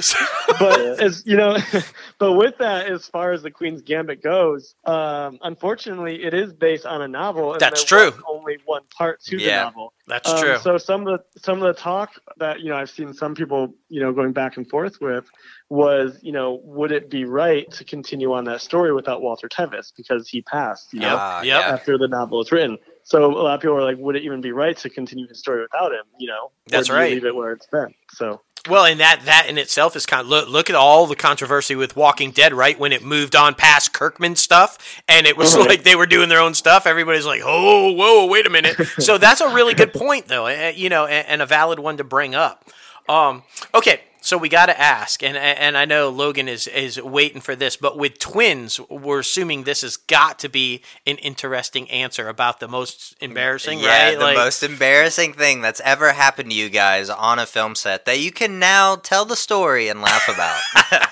but 0.60 0.80
as 1.02 1.24
you 1.26 1.38
know, 1.38 1.58
but 2.20 2.34
with 2.34 2.58
that, 2.60 2.88
as 2.88 3.08
far 3.08 3.32
as 3.32 3.42
the 3.44 3.52
Queen's 3.52 3.82
Gambit 3.82 4.22
goes, 4.24 4.76
um, 4.86 5.40
unfortunately, 5.42 6.24
it 6.24 6.34
is 6.34 6.54
based 6.54 6.86
on 6.86 7.02
a 7.02 7.08
novel. 7.08 7.54
And 7.54 7.62
That's 7.62 7.84
true. 7.84 8.12
only 8.28 8.58
one 8.66 8.84
part 8.96 9.22
to 9.24 9.38
Yeah. 9.38 9.60
the 9.60 9.66
novel. 9.66 9.94
That's 10.08 10.30
Um, 10.30 10.40
true. 10.40 10.58
So 10.60 10.78
some 10.78 11.08
of 11.08 11.20
the 11.34 11.40
some 11.42 11.62
of 11.62 11.74
the 11.76 11.80
talk 11.80 12.12
that 12.38 12.62
you 12.62 12.70
know 12.70 12.76
I've 12.76 12.90
seen 12.90 13.14
some 13.14 13.36
people 13.36 13.74
you 13.90 14.02
know 14.02 14.12
going 14.12 14.34
back 14.34 14.58
and 14.58 14.68
forth 14.70 15.00
with 15.00 15.26
was 15.70 16.20
you 16.22 16.32
know 16.34 16.60
would 16.64 16.92
it 16.92 17.10
be 17.10 17.24
right 17.24 17.72
to 17.72 17.84
continue 17.86 18.34
on 18.34 18.44
that 18.46 18.60
story 18.62 18.94
without 18.94 19.22
Walter 19.22 19.48
Tevis 19.48 19.94
because 19.96 20.28
he 20.28 20.42
passed 20.42 20.94
you 20.94 21.00
know 21.00 21.16
Yep. 21.44 21.46
yeah. 21.46 21.60
after 21.60 21.98
the 21.98 22.08
novel 22.08 22.40
was 22.40 22.52
written. 22.52 22.78
So 23.04 23.26
a 23.26 23.28
lot 23.42 23.56
of 23.56 23.62
people 23.62 23.76
are 23.78 23.84
like, 23.84 23.98
would 23.98 24.16
it 24.16 24.24
even 24.24 24.42
be 24.42 24.52
right 24.52 24.78
to 24.78 24.90
continue 24.90 25.28
his 25.28 25.40
story 25.40 25.62
without 25.62 25.92
him? 25.92 26.04
You 26.20 26.28
know, 26.28 26.52
That's 26.68 26.90
or 26.90 26.94
do 26.94 26.98
you 26.98 27.02
right. 27.04 27.12
Leave 27.14 27.26
it 27.26 27.36
where 27.36 27.52
it's 27.52 27.66
been. 27.68 27.94
So 28.12 28.42
Well, 28.70 28.86
and 28.86 29.00
that 29.00 29.22
that 29.26 29.48
in 29.50 29.58
itself 29.58 29.96
is 29.96 30.06
kind 30.06 30.22
of 30.22 30.28
look, 30.28 30.48
look 30.48 30.70
at 30.70 30.76
all 30.76 31.08
the 31.08 31.16
controversy 31.16 31.76
with 31.76 31.96
Walking 31.96 32.30
Dead, 32.32 32.54
right? 32.54 32.78
When 32.78 32.92
it 32.94 33.04
moved 33.04 33.36
on 33.36 33.56
past 33.56 33.92
Kirkman 33.94 34.36
stuff, 34.36 35.02
and 35.08 35.26
it 35.26 35.36
was 35.36 35.56
Mhm. 35.56 35.66
like 35.68 35.84
they 35.84 35.96
were 35.96 36.06
doing 36.06 36.30
their 36.30 36.40
own 36.40 36.54
stuff. 36.54 36.86
Everybody's 36.86 37.26
like, 37.26 37.42
"Oh, 37.44 37.92
whoa, 37.92 38.28
wait 38.28 38.46
a 38.46 38.50
minute." 38.52 38.76
so 39.00 39.18
that's 39.18 39.42
a 39.42 39.50
really 39.50 39.74
good 39.74 39.94
point, 39.94 40.28
though, 40.28 40.46
eh, 40.46 40.70
you 40.76 40.90
know, 40.90 41.06
and, 41.08 41.28
and 41.28 41.42
a 41.42 41.46
valid 41.48 41.80
one 41.80 41.98
to 41.98 42.04
bring 42.04 42.36
up. 42.36 42.66
Um, 43.10 43.42
okay, 43.74 44.02
so 44.22 44.38
we 44.38 44.48
got 44.50 44.68
to 44.68 44.80
ask, 44.80 45.22
and 45.24 45.36
and 45.36 45.76
I 45.78 45.86
know 45.86 46.10
Logan 46.10 46.48
is 46.48 46.68
is 46.68 47.02
waiting 47.02 47.42
for 47.42 47.56
this, 47.56 47.76
but 47.76 47.98
with 47.98 48.20
twins, 48.20 48.80
we're 48.90 49.20
assuming 49.20 49.64
this 49.64 49.82
has 49.82 49.98
got 49.98 50.40
to 50.40 50.50
be 50.50 50.82
an 51.06 51.18
interesting 51.18 51.90
answer 51.92 52.28
about 52.30 52.60
the 52.60 52.68
most 52.68 53.16
embarrassing, 53.20 53.80
Yeah, 53.80 54.14
right? 54.14 54.20
the 54.20 54.34
most 54.36 54.64
embarrassing 54.64 55.34
thing 55.34 55.62
that's 55.62 55.82
ever 55.82 56.14
happened 56.14 56.52
to 56.52 56.56
you 56.56 56.70
guys 56.70 57.10
on 57.10 57.40
a 57.40 57.46
film 57.46 57.76
set 57.76 58.06
that 58.06 58.20
you 58.20 58.32
can 58.32 58.60
now 58.60 58.96
tell 58.96 59.26
the 59.26 59.36
story 59.36 59.88
and 59.90 60.02
laugh 60.02 60.28
about. 60.30 60.62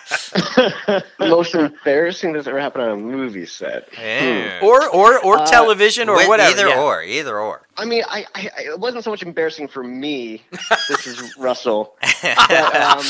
The 1.20 1.28
most 1.28 1.54
embarrassing 1.56 2.34
that's 2.34 2.48
ever 2.48 2.60
happened 2.60 2.84
on 2.84 2.90
a 2.92 2.98
movie 2.98 3.46
set. 3.46 3.90
Yeah. 3.98 4.60
or 4.62 4.88
or 4.90 5.20
or 5.20 5.40
Uh, 5.40 5.46
television 5.46 6.10
or 6.10 6.16
whatever. 6.28 6.50
Either 6.52 6.68
yeah. 6.68 6.82
or, 6.82 7.04
either 7.04 7.38
or. 7.40 7.68
I 7.80 7.86
mean, 7.86 8.04
I, 8.08 8.26
I, 8.36 8.50
it 8.66 8.80
wasn't 8.80 9.04
so 9.06 9.10
much 9.10 9.24
embarrassing 9.24 9.70
for 9.70 9.84
me. 9.84 10.44
this 10.90 11.08
is 11.08 11.38
Russell. 11.38 11.96
But, 12.22 12.76
um, 12.76 13.06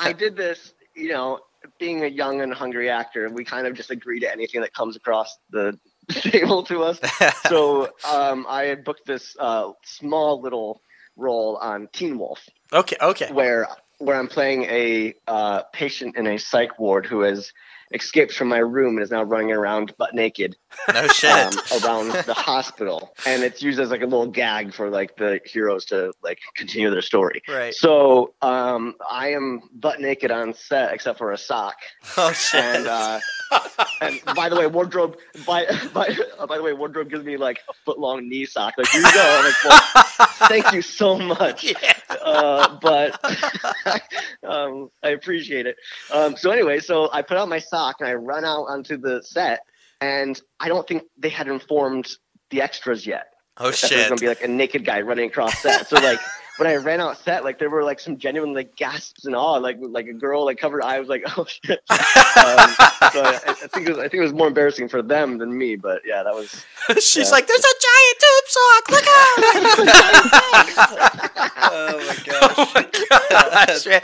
I 0.00 0.14
did 0.16 0.36
this, 0.36 0.72
you 0.94 1.08
know, 1.08 1.40
being 1.78 2.04
a 2.04 2.06
young 2.06 2.40
and 2.40 2.52
hungry 2.54 2.88
actor, 2.90 3.28
we 3.28 3.44
kind 3.44 3.66
of 3.66 3.74
just 3.74 3.90
agree 3.90 4.20
to 4.20 4.30
anything 4.30 4.60
that 4.60 4.72
comes 4.72 4.94
across 4.96 5.36
the 5.50 5.78
table 6.10 6.62
to 6.64 6.82
us. 6.84 7.00
So 7.48 7.90
um, 8.08 8.46
I 8.48 8.64
had 8.64 8.84
booked 8.84 9.06
this 9.06 9.36
uh, 9.40 9.72
small 9.84 10.40
little 10.40 10.80
role 11.16 11.56
on 11.56 11.88
Teen 11.92 12.18
Wolf, 12.18 12.40
Okay, 12.72 12.96
okay. 13.00 13.32
where 13.32 13.68
where 13.98 14.16
I'm 14.16 14.28
playing 14.28 14.64
a 14.64 15.14
uh, 15.26 15.62
patient 15.72 16.16
in 16.16 16.26
a 16.26 16.38
psych 16.38 16.78
ward 16.78 17.06
who 17.06 17.20
has 17.20 17.52
escaped 17.94 18.32
from 18.32 18.48
my 18.48 18.58
room 18.58 18.96
and 18.96 19.02
is 19.02 19.10
now 19.10 19.22
running 19.22 19.52
around 19.52 19.96
butt 19.96 20.14
naked 20.14 20.56
no 20.92 21.06
shit. 21.08 21.30
um, 21.30 21.54
around 21.84 22.12
the 22.26 22.34
hospital, 22.34 23.14
and 23.26 23.42
it's 23.42 23.62
used 23.62 23.78
as 23.78 23.90
like 23.90 24.02
a 24.02 24.06
little 24.06 24.26
gag 24.26 24.74
for 24.74 24.90
like 24.90 25.16
the 25.16 25.40
heroes 25.44 25.84
to 25.86 26.12
like 26.22 26.40
continue 26.56 26.90
their 26.90 27.02
story. 27.02 27.42
Right. 27.48 27.74
So 27.74 28.34
um, 28.42 28.94
I 29.10 29.28
am 29.28 29.62
butt 29.74 30.00
naked 30.00 30.30
on 30.30 30.54
set 30.54 30.92
except 30.92 31.18
for 31.18 31.32
a 31.32 31.38
sock, 31.38 31.76
oh 32.16 32.32
shit. 32.32 32.60
and 32.60 32.86
uh, 32.86 33.20
and 34.00 34.20
by 34.34 34.48
the 34.48 34.56
way, 34.56 34.66
wardrobe 34.66 35.16
by 35.46 35.66
by 35.94 36.16
uh, 36.38 36.46
by 36.46 36.56
the 36.56 36.62
way, 36.62 36.72
wardrobe 36.72 37.10
gives 37.10 37.24
me 37.24 37.36
like 37.36 37.60
a 37.68 37.72
foot 37.84 37.98
long 37.98 38.28
knee 38.28 38.44
sock. 38.44 38.74
Like 38.76 38.88
here 38.88 39.00
you 39.00 39.12
go. 39.14 39.22
I'm 39.22 39.44
like, 39.44 39.64
well, 39.64 40.26
thank 40.48 40.72
you 40.72 40.82
so 40.82 41.18
much. 41.18 41.72
Uh, 42.08 42.78
but 42.80 43.20
um, 44.42 44.90
I 45.02 45.10
appreciate 45.10 45.66
it. 45.66 45.76
Um, 46.12 46.36
so 46.36 46.50
anyway, 46.50 46.80
so 46.80 47.10
I 47.12 47.22
put 47.22 47.36
on 47.36 47.48
my 47.48 47.58
sock 47.58 47.83
and 48.00 48.08
I 48.08 48.14
run 48.14 48.44
out 48.44 48.64
onto 48.64 48.96
the 48.96 49.22
set, 49.22 49.60
and 50.00 50.40
I 50.60 50.68
don't 50.68 50.86
think 50.86 51.04
they 51.18 51.28
had 51.28 51.48
informed 51.48 52.08
the 52.50 52.60
extras 52.60 53.06
yet 53.06 53.28
oh 53.58 53.70
that 53.70 53.90
there's 53.90 54.08
gonna 54.08 54.20
be 54.20 54.28
like 54.28 54.42
a 54.42 54.48
naked 54.48 54.84
guy 54.84 55.00
running 55.00 55.28
across 55.28 55.58
set. 55.58 55.86
So 55.88 55.96
like 55.96 56.20
when 56.56 56.68
I 56.68 56.76
ran 56.76 57.00
out 57.00 57.18
set, 57.18 57.42
like 57.44 57.58
there 57.58 57.68
were 57.70 57.82
like 57.82 57.98
some 58.00 58.16
genuine 58.18 58.54
like 58.54 58.76
gasps 58.76 59.24
and 59.24 59.34
awe, 59.34 59.56
like 59.56 59.78
like 59.80 60.06
a 60.06 60.12
girl 60.12 60.44
like 60.44 60.58
covered 60.58 60.82
eye 60.82 60.98
was 61.00 61.08
like, 61.08 61.24
oh 61.36 61.44
shit. 61.46 61.80
um, 61.90 61.96
so 61.96 63.22
I, 63.22 63.40
I 63.46 63.52
think 63.54 63.86
it 63.88 63.90
was 63.90 63.98
I 63.98 64.02
think 64.08 64.14
it 64.14 64.22
was 64.22 64.32
more 64.32 64.46
embarrassing 64.48 64.88
for 64.88 65.02
them 65.02 65.38
than 65.38 65.56
me, 65.56 65.76
but 65.76 66.02
yeah, 66.06 66.22
that 66.22 66.34
was 66.34 66.64
She's 67.04 67.16
Yeah. 67.28 67.30
like, 67.32 67.46
"There's 67.46 67.64
a 67.64 67.74
giant 67.86 68.18
tube 68.20 68.48
sock! 68.48 68.90
Look 68.90 69.06
out!" 69.08 70.74
oh 71.72 71.98
my 72.06 72.16
gosh. 72.24 72.54
Oh 72.56 72.70
my 72.74 72.86
gosh, 73.10 73.86
man. 73.86 74.00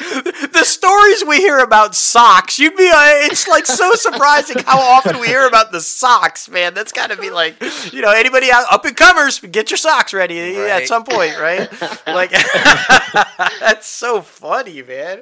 The 0.52 0.64
stories 0.64 1.24
we 1.24 1.36
hear 1.38 1.58
about 1.58 1.94
socks, 1.94 2.58
you'd 2.58 2.76
be, 2.76 2.88
uh, 2.88 3.26
it's 3.26 3.46
like 3.48 3.66
so 3.66 3.94
surprising 3.94 4.58
how 4.64 4.78
often 4.80 5.20
we 5.20 5.26
hear 5.26 5.46
about 5.46 5.72
the 5.72 5.80
socks, 5.80 6.48
man. 6.48 6.74
That's 6.74 6.92
got 6.92 7.10
to 7.10 7.16
be 7.16 7.30
like, 7.30 7.56
you 7.92 8.00
know, 8.02 8.10
anybody 8.12 8.50
out, 8.50 8.64
up 8.70 8.84
and 8.84 8.96
comers, 8.96 9.40
get 9.40 9.70
your 9.70 9.78
socks 9.78 10.12
ready 10.14 10.56
at 10.56 10.86
some 10.88 11.04
point, 11.04 11.38
right? 11.38 11.68
Like, 12.06 12.32
that's 13.60 13.86
so 13.86 14.22
funny, 14.22 14.82
man. 14.82 15.20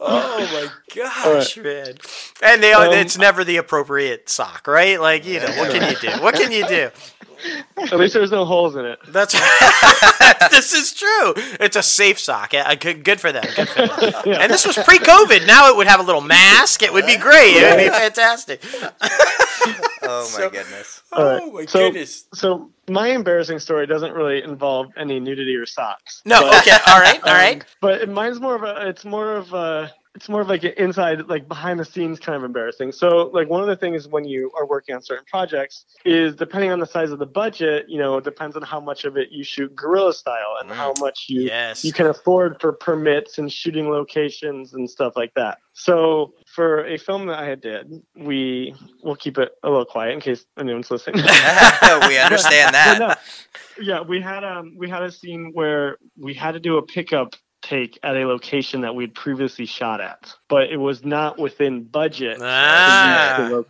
Oh 0.00 0.38
my 0.52 0.68
gosh, 0.94 1.56
man. 1.56 1.94
And 2.42 2.62
they, 2.62 2.72
Um, 2.72 2.92
it's 2.92 3.18
never 3.18 3.44
the 3.44 3.56
appropriate 3.58 4.28
sock, 4.28 4.66
right? 4.66 5.00
Like, 5.00 5.24
you 5.26 5.40
know, 5.40 5.46
what 5.58 5.70
can 5.72 5.90
you 5.90 5.98
do? 5.98 6.22
What 6.22 6.34
can 6.34 6.50
you 6.52 6.66
do? 6.66 6.90
At 7.76 7.98
least 7.98 8.14
there's 8.14 8.30
no 8.30 8.44
holes 8.44 8.76
in 8.76 8.84
it. 8.84 9.00
That's 9.08 9.32
this 10.50 10.72
is 10.72 10.92
true. 10.92 11.34
It's 11.58 11.74
a 11.76 11.82
safe 11.82 12.20
sock. 12.20 12.52
Yeah, 12.52 12.72
good, 12.76 13.02
good 13.04 13.20
for 13.20 13.32
them. 13.32 13.44
Good 13.56 13.68
for 13.68 13.86
them. 13.88 14.12
Yeah. 14.24 14.38
And 14.42 14.52
this 14.52 14.64
was 14.64 14.78
pre-COVID. 14.78 15.44
Now 15.46 15.68
it 15.68 15.76
would 15.76 15.88
have 15.88 15.98
a 15.98 16.04
little 16.04 16.20
mask. 16.20 16.82
It 16.84 16.92
would 16.92 17.04
be 17.06 17.16
great. 17.16 17.54
It 17.56 17.68
would 17.76 17.82
be 17.82 17.90
fantastic. 17.90 18.62
Oh 20.02 20.22
my 20.22 20.22
So- 20.24 20.50
goodness. 20.50 21.02
All 21.12 21.24
right. 21.24 21.40
Oh 21.42 21.50
my 21.52 21.64
so, 21.66 21.78
goodness. 21.90 22.26
So 22.32 22.70
my 22.92 23.08
embarrassing 23.08 23.58
story 23.58 23.86
doesn't 23.86 24.12
really 24.12 24.42
involve 24.42 24.88
any 24.96 25.18
nudity 25.18 25.54
or 25.56 25.66
socks. 25.66 26.22
No. 26.24 26.42
But, 26.42 26.62
Okay. 26.62 26.76
All 26.86 27.00
right. 27.00 27.22
All 27.22 27.30
um, 27.30 27.36
right. 27.36 27.64
But 27.80 28.08
mine's 28.08 28.40
more 28.40 28.54
of 28.54 28.62
a. 28.62 28.88
It's 28.88 29.04
more 29.04 29.34
of 29.34 29.52
a. 29.52 29.92
It's 30.14 30.28
more 30.28 30.42
of 30.42 30.48
like 30.48 30.62
an 30.62 30.72
inside, 30.76 31.26
like 31.28 31.48
behind 31.48 31.80
the 31.80 31.86
scenes 31.86 32.20
kind 32.20 32.36
of 32.36 32.44
embarrassing. 32.44 32.92
So, 32.92 33.30
like 33.32 33.48
one 33.48 33.62
of 33.62 33.66
the 33.66 33.76
things 33.76 34.06
when 34.06 34.24
you 34.24 34.50
are 34.58 34.66
working 34.66 34.94
on 34.94 35.00
certain 35.00 35.24
projects 35.26 35.86
is 36.04 36.36
depending 36.36 36.70
on 36.70 36.80
the 36.80 36.86
size 36.86 37.12
of 37.12 37.18
the 37.18 37.24
budget, 37.26 37.86
you 37.88 37.98
know, 37.98 38.18
it 38.18 38.24
depends 38.24 38.54
on 38.54 38.60
how 38.62 38.78
much 38.78 39.06
of 39.06 39.16
it 39.16 39.28
you 39.30 39.42
shoot 39.42 39.74
guerrilla 39.74 40.12
style 40.12 40.58
and 40.60 40.68
Mm. 40.70 40.74
how 40.74 40.92
much 40.98 41.26
you 41.30 41.42
Yes. 41.42 41.82
you 41.82 41.94
can 41.94 42.06
afford 42.08 42.60
for 42.60 42.72
permits 42.74 43.38
and 43.38 43.50
shooting 43.50 43.88
locations 43.90 44.74
and 44.74 44.88
stuff 44.88 45.14
like 45.16 45.32
that. 45.34 45.56
So 45.72 46.34
for 46.54 46.84
a 46.86 46.98
film 46.98 47.26
that 47.28 47.38
I 47.38 47.46
had 47.46 47.62
did, 47.62 47.90
we 48.14 48.74
will 49.02 49.16
keep 49.16 49.38
it 49.38 49.52
a 49.62 49.70
little 49.70 49.86
quiet 49.86 50.12
in 50.12 50.20
case 50.20 50.44
anyone's 50.58 50.90
listening. 50.90 51.16
we 52.06 52.18
understand 52.18 52.74
that. 52.74 52.96
No, 52.98 53.14
yeah, 53.82 54.02
we 54.02 54.20
had 54.20 54.44
um 54.44 54.74
we 54.76 54.90
had 54.90 55.02
a 55.02 55.10
scene 55.10 55.52
where 55.54 55.96
we 56.18 56.34
had 56.34 56.52
to 56.52 56.60
do 56.60 56.76
a 56.76 56.82
pickup 56.82 57.34
take 57.72 57.98
at 58.02 58.16
a 58.16 58.26
location 58.26 58.82
that 58.82 58.94
we'd 58.94 59.14
previously 59.14 59.64
shot 59.66 60.00
at, 60.00 60.34
but 60.48 60.64
it 60.70 60.76
was 60.76 61.04
not 61.04 61.38
within 61.38 61.84
budget 61.84 62.38
Ah. 62.42 63.36
to, 63.36 63.42
use 63.42 63.48
the 63.50 63.56
lo- 63.56 63.66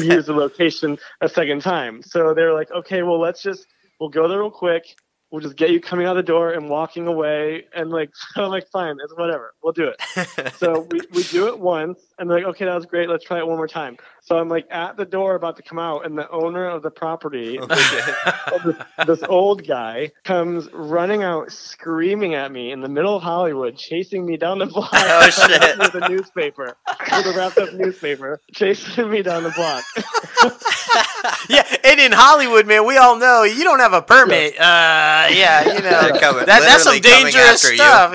to 0.00 0.06
use 0.14 0.26
the 0.26 0.32
location 0.32 0.98
a 1.20 1.28
second 1.28 1.60
time. 1.62 2.02
So 2.02 2.34
they 2.34 2.42
were 2.42 2.52
like, 2.54 2.70
okay, 2.72 3.02
well 3.02 3.20
let's 3.20 3.42
just 3.42 3.66
we'll 4.00 4.08
go 4.10 4.26
there 4.28 4.40
real 4.40 4.50
quick. 4.50 4.84
We'll 5.30 5.40
just 5.42 5.56
get 5.56 5.70
you 5.70 5.80
coming 5.80 6.06
out 6.06 6.14
the 6.14 6.22
door 6.22 6.52
and 6.52 6.68
walking 6.68 7.06
away, 7.08 7.66
and 7.74 7.90
like 7.90 8.10
so 8.14 8.44
I'm 8.44 8.50
like, 8.50 8.68
fine, 8.70 8.96
it's 9.02 9.14
whatever, 9.16 9.54
we'll 9.62 9.72
do 9.72 9.92
it. 9.92 10.54
so 10.56 10.86
we, 10.90 11.00
we 11.12 11.22
do 11.24 11.48
it 11.48 11.58
once, 11.58 12.00
and 12.18 12.28
they're 12.30 12.38
like, 12.38 12.46
okay, 12.54 12.64
that 12.64 12.74
was 12.74 12.86
great. 12.86 13.08
Let's 13.08 13.24
try 13.24 13.38
it 13.38 13.46
one 13.46 13.56
more 13.56 13.68
time. 13.68 13.96
So 14.22 14.36
I'm 14.36 14.48
like 14.48 14.66
at 14.70 14.96
the 14.96 15.04
door 15.04 15.34
about 15.36 15.56
to 15.56 15.62
come 15.62 15.78
out, 15.78 16.04
and 16.04 16.18
the 16.18 16.28
owner 16.30 16.66
of 16.66 16.82
the 16.82 16.90
property, 16.90 17.58
this, 17.68 18.76
this 19.06 19.22
old 19.28 19.66
guy, 19.66 20.10
comes 20.24 20.68
running 20.72 21.22
out, 21.22 21.52
screaming 21.52 22.34
at 22.34 22.50
me 22.50 22.72
in 22.72 22.80
the 22.80 22.88
middle 22.88 23.14
of 23.16 23.22
Hollywood, 23.22 23.76
chasing 23.76 24.26
me 24.26 24.36
down 24.36 24.58
the 24.58 24.66
block 24.66 24.90
Oh, 24.92 25.30
shit. 25.48 25.78
with 25.78 25.94
a 25.94 26.08
newspaper, 26.08 26.76
with 27.12 27.26
a 27.26 27.34
wrapped 27.36 27.58
up 27.58 27.72
newspaper, 27.74 28.40
chasing 28.52 29.08
me 29.10 29.22
down 29.22 29.44
the 29.44 29.50
block. 29.50 29.84
yeah. 31.48 31.64
And 31.84 32.00
in 32.00 32.10
Hollywood, 32.12 32.66
man, 32.66 32.84
we 32.86 32.96
all 32.96 33.16
know 33.18 33.44
you 33.44 33.62
don't 33.62 33.78
have 33.80 33.92
a 33.92 34.02
permit. 34.02 34.54
Uh, 34.54 35.28
yeah. 35.30 35.72
You 35.72 35.82
know 35.82 36.18
coming- 36.20 36.46
that, 36.46 36.62
that's 36.62 36.82
some 36.82 36.98
dangerous 37.00 37.64
after 37.64 37.70
you. 37.70 37.78
stuff. 37.78 38.12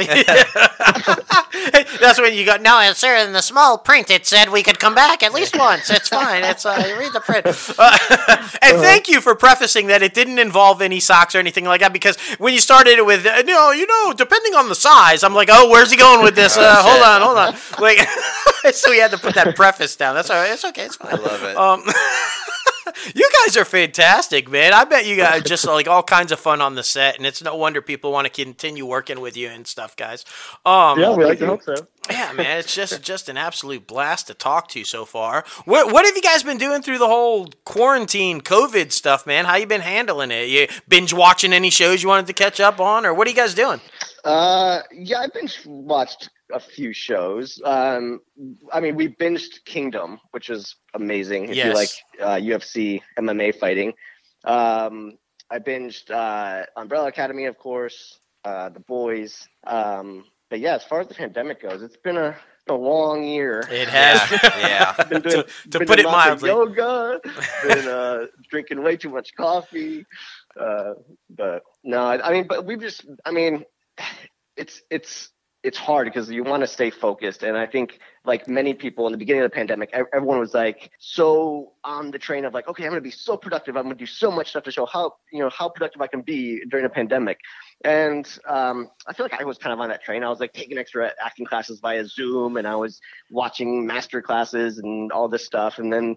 that's 2.01 2.19
when 2.19 2.33
you 2.33 2.45
got 2.45 2.61
No, 2.61 2.91
sir. 2.93 3.15
In 3.15 3.31
the 3.33 3.41
small 3.41 3.77
print, 3.91 4.09
it 4.09 4.25
said 4.25 4.49
we 4.49 4.63
could 4.63 4.79
come 4.79 4.95
back 4.95 5.21
at 5.21 5.33
least 5.33 5.57
once. 5.57 5.89
It's 5.89 6.07
fine. 6.07 6.45
It's 6.45 6.65
uh, 6.65 6.85
you 6.87 6.97
read 6.97 7.11
the 7.11 7.19
print. 7.19 7.45
Uh, 7.77 7.97
and 8.61 8.77
thank 8.77 9.07
you 9.07 9.21
for 9.21 9.33
prefacing 9.33 9.87
that 9.87 10.03
it 10.03 10.13
didn't 10.13 10.37
involve 10.37 10.81
any 10.81 10.99
socks 10.99 11.33
or 11.33 11.39
anything 11.39 11.65
like 11.65 11.79
that. 11.79 11.91
Because 11.93 12.17
when 12.37 12.53
you 12.53 12.59
started 12.59 12.97
it 12.97 13.05
with, 13.05 13.25
uh, 13.25 13.41
no, 13.41 13.71
you 13.71 13.87
know, 13.87 14.13
depending 14.13 14.53
on 14.53 14.69
the 14.69 14.75
size, 14.75 15.23
I'm 15.23 15.33
like, 15.33 15.49
oh, 15.51 15.69
where's 15.69 15.89
he 15.89 15.97
going 15.97 16.23
with 16.23 16.35
this? 16.35 16.57
Uh, 16.61 16.83
hold 16.83 17.01
on, 17.01 17.21
hold 17.21 17.37
on. 17.37 17.81
Like, 17.81 17.97
so 18.75 18.91
we 18.91 18.99
had 18.99 19.09
to 19.11 19.17
put 19.17 19.33
that 19.33 19.55
preface 19.55 19.95
down. 19.95 20.13
That's 20.13 20.29
all 20.29 20.39
right. 20.39 20.51
It's 20.51 20.63
okay. 20.63 20.85
It's 20.85 20.95
fine. 20.95 21.13
I 21.13 21.15
love 21.15 21.43
it. 21.43 21.57
Um, 21.57 21.79
you 21.85 21.93
guys 23.51 23.61
are 23.61 23.65
fantastic, 23.65 24.49
man. 24.49 24.73
I 24.73 24.85
bet 24.85 25.05
you 25.05 25.17
guys 25.17 25.43
just 25.43 25.65
like 25.65 25.85
all 25.85 26.03
kinds 26.03 26.31
of 26.31 26.39
fun 26.39 26.61
on 26.61 26.75
the 26.75 26.83
set, 26.83 27.17
and 27.17 27.25
it's 27.25 27.43
no 27.43 27.55
wonder 27.55 27.81
people 27.81 28.09
want 28.11 28.25
to 28.25 28.31
continue 28.31 28.85
working 28.85 29.19
with 29.19 29.35
you 29.35 29.49
and 29.49 29.67
stuff, 29.67 29.97
guys. 29.97 30.23
Um, 30.65 30.97
yeah, 30.99 31.13
we 31.13 31.25
like 31.25 31.39
to 31.39 31.47
hope 31.47 31.63
so. 31.63 31.75
yeah, 32.09 32.31
man, 32.31 32.59
it's 32.59 32.73
just 32.73 33.01
just 33.01 33.27
an 33.27 33.35
absolute 33.35 33.87
blast 33.87 34.27
to 34.27 34.33
talk 34.33 34.69
to 34.69 34.85
so 34.85 35.03
far. 35.03 35.43
What 35.65 35.91
what 35.91 36.05
have 36.05 36.15
you 36.15 36.21
guys 36.21 36.43
been 36.43 36.57
doing 36.57 36.81
through 36.81 36.99
the 36.99 37.07
whole 37.07 37.49
quarantine 37.65 38.39
COVID 38.39 38.93
stuff, 38.93 39.27
man? 39.27 39.43
How 39.43 39.57
you 39.57 39.67
been 39.67 39.81
handling 39.81 40.31
it? 40.31 40.47
You 40.47 40.67
binge 40.87 41.13
watching 41.13 41.51
any 41.51 41.69
shows 41.69 42.01
you 42.01 42.07
wanted 42.07 42.27
to 42.27 42.33
catch 42.33 42.61
up 42.61 42.79
on, 42.79 43.05
or 43.05 43.13
what 43.13 43.27
are 43.27 43.31
you 43.31 43.35
guys 43.35 43.53
doing? 43.53 43.81
Uh, 44.23 44.79
yeah, 44.93 45.19
I've 45.19 45.33
been 45.33 45.49
watched 45.65 46.29
a 46.53 46.59
few 46.59 46.93
shows. 46.93 47.61
Um, 47.63 48.21
I 48.71 48.79
mean, 48.79 48.95
we 48.95 49.07
binged 49.07 49.63
Kingdom, 49.65 50.19
which 50.31 50.49
is 50.49 50.75
amazing. 50.93 51.49
If 51.49 51.55
you 51.57 51.73
like 51.73 51.89
uh, 52.21 52.35
UFC 52.35 53.01
MMA 53.17 53.55
fighting, 53.55 53.93
um, 54.45 55.17
I 55.49 55.59
binged 55.59 56.09
uh, 56.11 56.65
Umbrella 56.77 57.07
Academy, 57.07 57.45
of 57.45 57.57
course, 57.57 58.19
uh, 58.45 58.69
The 58.69 58.79
Boys. 58.79 59.47
Um, 59.65 60.25
but 60.49 60.59
yeah, 60.59 60.75
as 60.75 60.83
far 60.83 61.01
as 61.01 61.07
the 61.07 61.13
pandemic 61.13 61.61
goes, 61.61 61.81
it's 61.81 61.97
been 61.97 62.17
a, 62.17 62.35
a 62.67 62.73
long 62.73 63.23
year. 63.23 63.65
It 63.69 63.87
has. 63.87 64.31
yeah. 64.43 64.93
Been 65.03 65.21
doing, 65.21 65.43
to 65.71 65.79
been 65.79 65.87
put 65.87 65.95
doing 65.97 65.99
it 65.99 66.11
mildly. 66.11 66.49
yoga, 66.49 67.19
been 67.67 67.87
uh, 67.87 68.25
drinking 68.49 68.83
way 68.83 68.97
too 68.97 69.09
much 69.09 69.35
coffee. 69.35 70.05
Uh, 70.59 70.93
but 71.29 71.63
no, 71.83 72.01
I, 72.01 72.29
I 72.29 72.31
mean, 72.33 72.47
but 72.47 72.65
we've 72.65 72.81
just, 72.81 73.05
I 73.25 73.31
mean, 73.31 73.65
it's 74.57 74.81
it's 74.89 75.29
it's 75.63 75.77
hard 75.77 76.05
because 76.07 76.29
you 76.29 76.43
want 76.43 76.61
to 76.61 76.67
stay 76.67 76.89
focused, 76.89 77.43
and 77.43 77.55
I 77.55 77.67
think 77.67 77.99
like 78.25 78.47
many 78.47 78.73
people 78.73 79.05
in 79.05 79.11
the 79.11 79.17
beginning 79.17 79.43
of 79.43 79.51
the 79.51 79.55
pandemic, 79.55 79.91
everyone 79.93 80.39
was 80.39 80.53
like 80.53 80.91
so 80.99 81.73
on 81.83 82.09
the 82.09 82.17
train 82.17 82.45
of 82.45 82.53
like, 82.53 82.67
okay, 82.67 82.83
I'm 82.83 82.89
going 82.89 82.97
to 82.97 83.03
be 83.03 83.11
so 83.11 83.37
productive. 83.37 83.77
I'm 83.77 83.83
going 83.83 83.95
to 83.95 83.99
do 83.99 84.07
so 84.07 84.31
much 84.31 84.49
stuff 84.49 84.63
to 84.63 84.71
show 84.71 84.85
how 84.85 85.13
you 85.31 85.39
know 85.39 85.49
how 85.49 85.69
productive 85.69 86.01
I 86.01 86.07
can 86.07 86.21
be 86.21 86.63
during 86.69 86.85
a 86.85 86.89
pandemic. 86.89 87.39
And 87.83 88.27
um, 88.47 88.89
I 89.07 89.13
feel 89.13 89.25
like 89.25 89.39
I 89.39 89.43
was 89.43 89.57
kind 89.57 89.73
of 89.73 89.79
on 89.79 89.89
that 89.89 90.03
train. 90.03 90.23
I 90.23 90.29
was 90.29 90.39
like 90.39 90.53
taking 90.53 90.77
extra 90.77 91.11
acting 91.23 91.45
classes 91.45 91.79
via 91.79 92.05
Zoom, 92.07 92.57
and 92.57 92.67
I 92.67 92.75
was 92.75 92.99
watching 93.29 93.85
master 93.85 94.21
classes 94.21 94.79
and 94.79 95.11
all 95.11 95.27
this 95.27 95.45
stuff. 95.45 95.77
And 95.77 95.93
then 95.93 96.15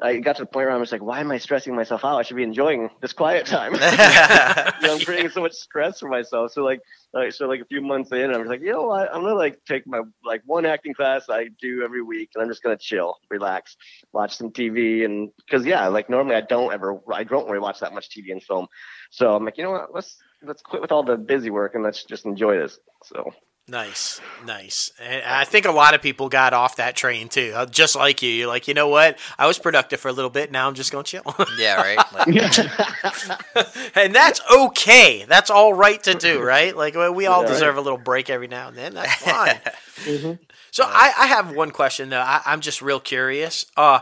I 0.00 0.18
got 0.18 0.36
to 0.36 0.42
the 0.42 0.46
point 0.46 0.66
where 0.66 0.74
I 0.74 0.76
was 0.76 0.92
like, 0.92 1.02
why 1.02 1.18
am 1.18 1.30
I 1.32 1.38
stressing 1.38 1.74
myself 1.74 2.04
out? 2.04 2.18
I 2.18 2.22
should 2.22 2.36
be 2.36 2.44
enjoying 2.44 2.88
this 3.00 3.12
quiet 3.12 3.46
time. 3.46 3.72
you 3.74 3.80
know, 3.80 4.94
I'm 4.94 5.00
creating 5.00 5.30
so 5.30 5.40
much 5.40 5.54
stress 5.54 5.98
for 5.98 6.08
myself. 6.08 6.52
So 6.52 6.62
like, 6.62 6.80
like 7.12 7.32
so 7.32 7.48
like 7.48 7.60
a 7.60 7.64
few 7.64 7.80
months 7.80 8.12
in, 8.12 8.32
I 8.32 8.38
was 8.38 8.48
like, 8.48 8.60
you 8.60 8.72
know 8.72 8.86
what? 8.86 9.12
I'm 9.12 9.22
gonna 9.22 9.34
like 9.34 9.58
take 9.66 9.86
my 9.88 10.02
like 10.24 10.42
one 10.46 10.66
acting 10.66 10.94
class 10.94 11.24
I 11.28 11.48
do 11.60 11.82
every 11.82 12.02
week, 12.02 12.30
and 12.34 12.42
I'm 12.42 12.48
just 12.48 12.62
gonna 12.62 12.76
chill, 12.76 13.16
relax, 13.28 13.76
watch 14.12 14.36
some 14.36 14.50
TV, 14.52 15.04
and 15.04 15.30
because 15.44 15.66
yeah, 15.66 15.88
like 15.88 16.08
normally 16.08 16.36
I 16.36 16.42
don't 16.42 16.72
ever, 16.72 17.00
I 17.12 17.24
don't 17.24 17.46
really 17.46 17.58
watch 17.58 17.80
that 17.80 17.92
much 17.92 18.08
TV 18.08 18.30
and 18.30 18.42
film. 18.42 18.68
So 19.10 19.34
I'm 19.34 19.44
like, 19.44 19.58
you 19.58 19.64
know 19.64 19.72
what? 19.72 19.92
Let's 19.92 20.16
let's 20.42 20.62
quit 20.62 20.80
with 20.80 20.92
all 20.92 21.02
the 21.02 21.16
busy 21.16 21.50
work 21.50 21.74
and 21.74 21.82
let's 21.82 22.04
just 22.04 22.24
enjoy 22.24 22.56
this. 22.56 22.78
So 23.04 23.32
Nice, 23.70 24.18
nice. 24.46 24.90
And 24.98 25.22
I 25.24 25.44
think 25.44 25.66
a 25.66 25.70
lot 25.72 25.92
of 25.94 26.00
people 26.00 26.30
got 26.30 26.54
off 26.54 26.76
that 26.76 26.96
train 26.96 27.28
too, 27.28 27.52
uh, 27.54 27.66
just 27.66 27.96
like 27.96 28.22
you. 28.22 28.30
You're 28.30 28.48
like, 28.48 28.66
you 28.66 28.72
know 28.72 28.88
what? 28.88 29.18
I 29.38 29.46
was 29.46 29.58
productive 29.58 30.00
for 30.00 30.08
a 30.08 30.12
little 30.12 30.30
bit. 30.30 30.50
Now 30.50 30.66
I'm 30.68 30.74
just 30.74 30.90
gonna 30.90 31.04
chill, 31.04 31.22
yeah, 31.58 31.74
right. 31.76 31.98
Like, 32.12 33.86
and 33.94 34.14
that's 34.14 34.40
okay. 34.50 35.26
That's 35.28 35.50
all 35.50 35.74
right 35.74 36.02
to 36.04 36.14
do, 36.14 36.40
right? 36.40 36.74
Like 36.74 36.94
we- 36.94 37.26
all 37.26 37.42
Yeah. 37.42 37.48
deserve 37.48 37.76
a 37.76 37.80
little 37.82 37.98
break 37.98 38.30
every 38.30 38.48
now 38.48 38.68
and 38.68 38.76
then. 38.76 38.94
That's 38.94 39.14
fine. 39.16 39.60
hmm 40.04 40.32
So 40.78 40.84
I, 40.86 41.12
I 41.18 41.26
have 41.26 41.56
one 41.56 41.72
question 41.72 42.10
though. 42.10 42.20
I, 42.20 42.40
I'm 42.46 42.60
just 42.60 42.80
real 42.80 43.00
curious. 43.00 43.66
Uh, 43.76 43.98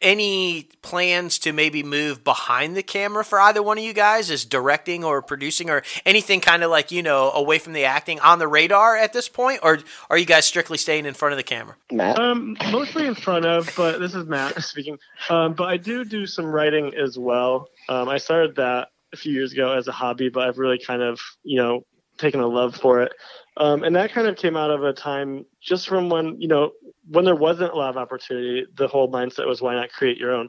any 0.00 0.70
plans 0.80 1.38
to 1.40 1.52
maybe 1.52 1.82
move 1.82 2.24
behind 2.24 2.78
the 2.78 2.82
camera 2.82 3.22
for 3.22 3.38
either 3.38 3.62
one 3.62 3.76
of 3.76 3.84
you 3.84 3.92
guys, 3.92 4.30
as 4.30 4.46
directing 4.46 5.04
or 5.04 5.20
producing 5.20 5.68
or 5.68 5.82
anything 6.06 6.40
kind 6.40 6.62
of 6.62 6.70
like 6.70 6.90
you 6.90 7.02
know 7.02 7.30
away 7.32 7.58
from 7.58 7.74
the 7.74 7.84
acting 7.84 8.20
on 8.20 8.38
the 8.38 8.48
radar 8.48 8.96
at 8.96 9.12
this 9.12 9.28
point, 9.28 9.60
or 9.62 9.80
are 10.08 10.16
you 10.16 10.24
guys 10.24 10.46
strictly 10.46 10.78
staying 10.78 11.04
in 11.04 11.12
front 11.12 11.34
of 11.34 11.36
the 11.36 11.42
camera? 11.42 11.76
Matt, 11.92 12.18
Um, 12.18 12.56
mostly 12.70 13.06
in 13.06 13.14
front 13.14 13.44
of, 13.44 13.70
but 13.76 14.00
this 14.00 14.14
is 14.14 14.24
Matt 14.24 14.62
speaking. 14.62 14.96
Um, 15.28 15.52
but 15.52 15.68
I 15.68 15.76
do 15.76 16.06
do 16.06 16.24
some 16.24 16.46
writing 16.46 16.94
as 16.94 17.18
well. 17.18 17.68
Um, 17.90 18.08
I 18.08 18.16
started 18.16 18.56
that 18.56 18.88
a 19.12 19.18
few 19.18 19.34
years 19.34 19.52
ago 19.52 19.76
as 19.76 19.88
a 19.88 19.92
hobby, 19.92 20.30
but 20.30 20.48
I've 20.48 20.56
really 20.56 20.78
kind 20.78 21.02
of, 21.02 21.20
you 21.42 21.58
know, 21.60 21.84
taken 22.18 22.40
a 22.40 22.46
love 22.46 22.76
for 22.76 23.02
it. 23.02 23.12
Um, 23.56 23.84
and 23.84 23.94
that 23.96 24.12
kind 24.12 24.26
of 24.26 24.36
came 24.36 24.56
out 24.56 24.70
of 24.70 24.82
a 24.82 24.92
time 24.92 25.44
just 25.60 25.88
from 25.88 26.08
when, 26.08 26.40
you 26.40 26.48
know, 26.48 26.72
when 27.08 27.24
there 27.24 27.36
wasn't 27.36 27.72
a 27.72 27.76
lot 27.76 27.90
of 27.90 27.96
opportunity, 27.96 28.66
the 28.76 28.88
whole 28.88 29.10
mindset 29.10 29.46
was 29.46 29.62
why 29.62 29.74
not 29.74 29.90
create 29.90 30.18
your 30.18 30.32
own. 30.32 30.48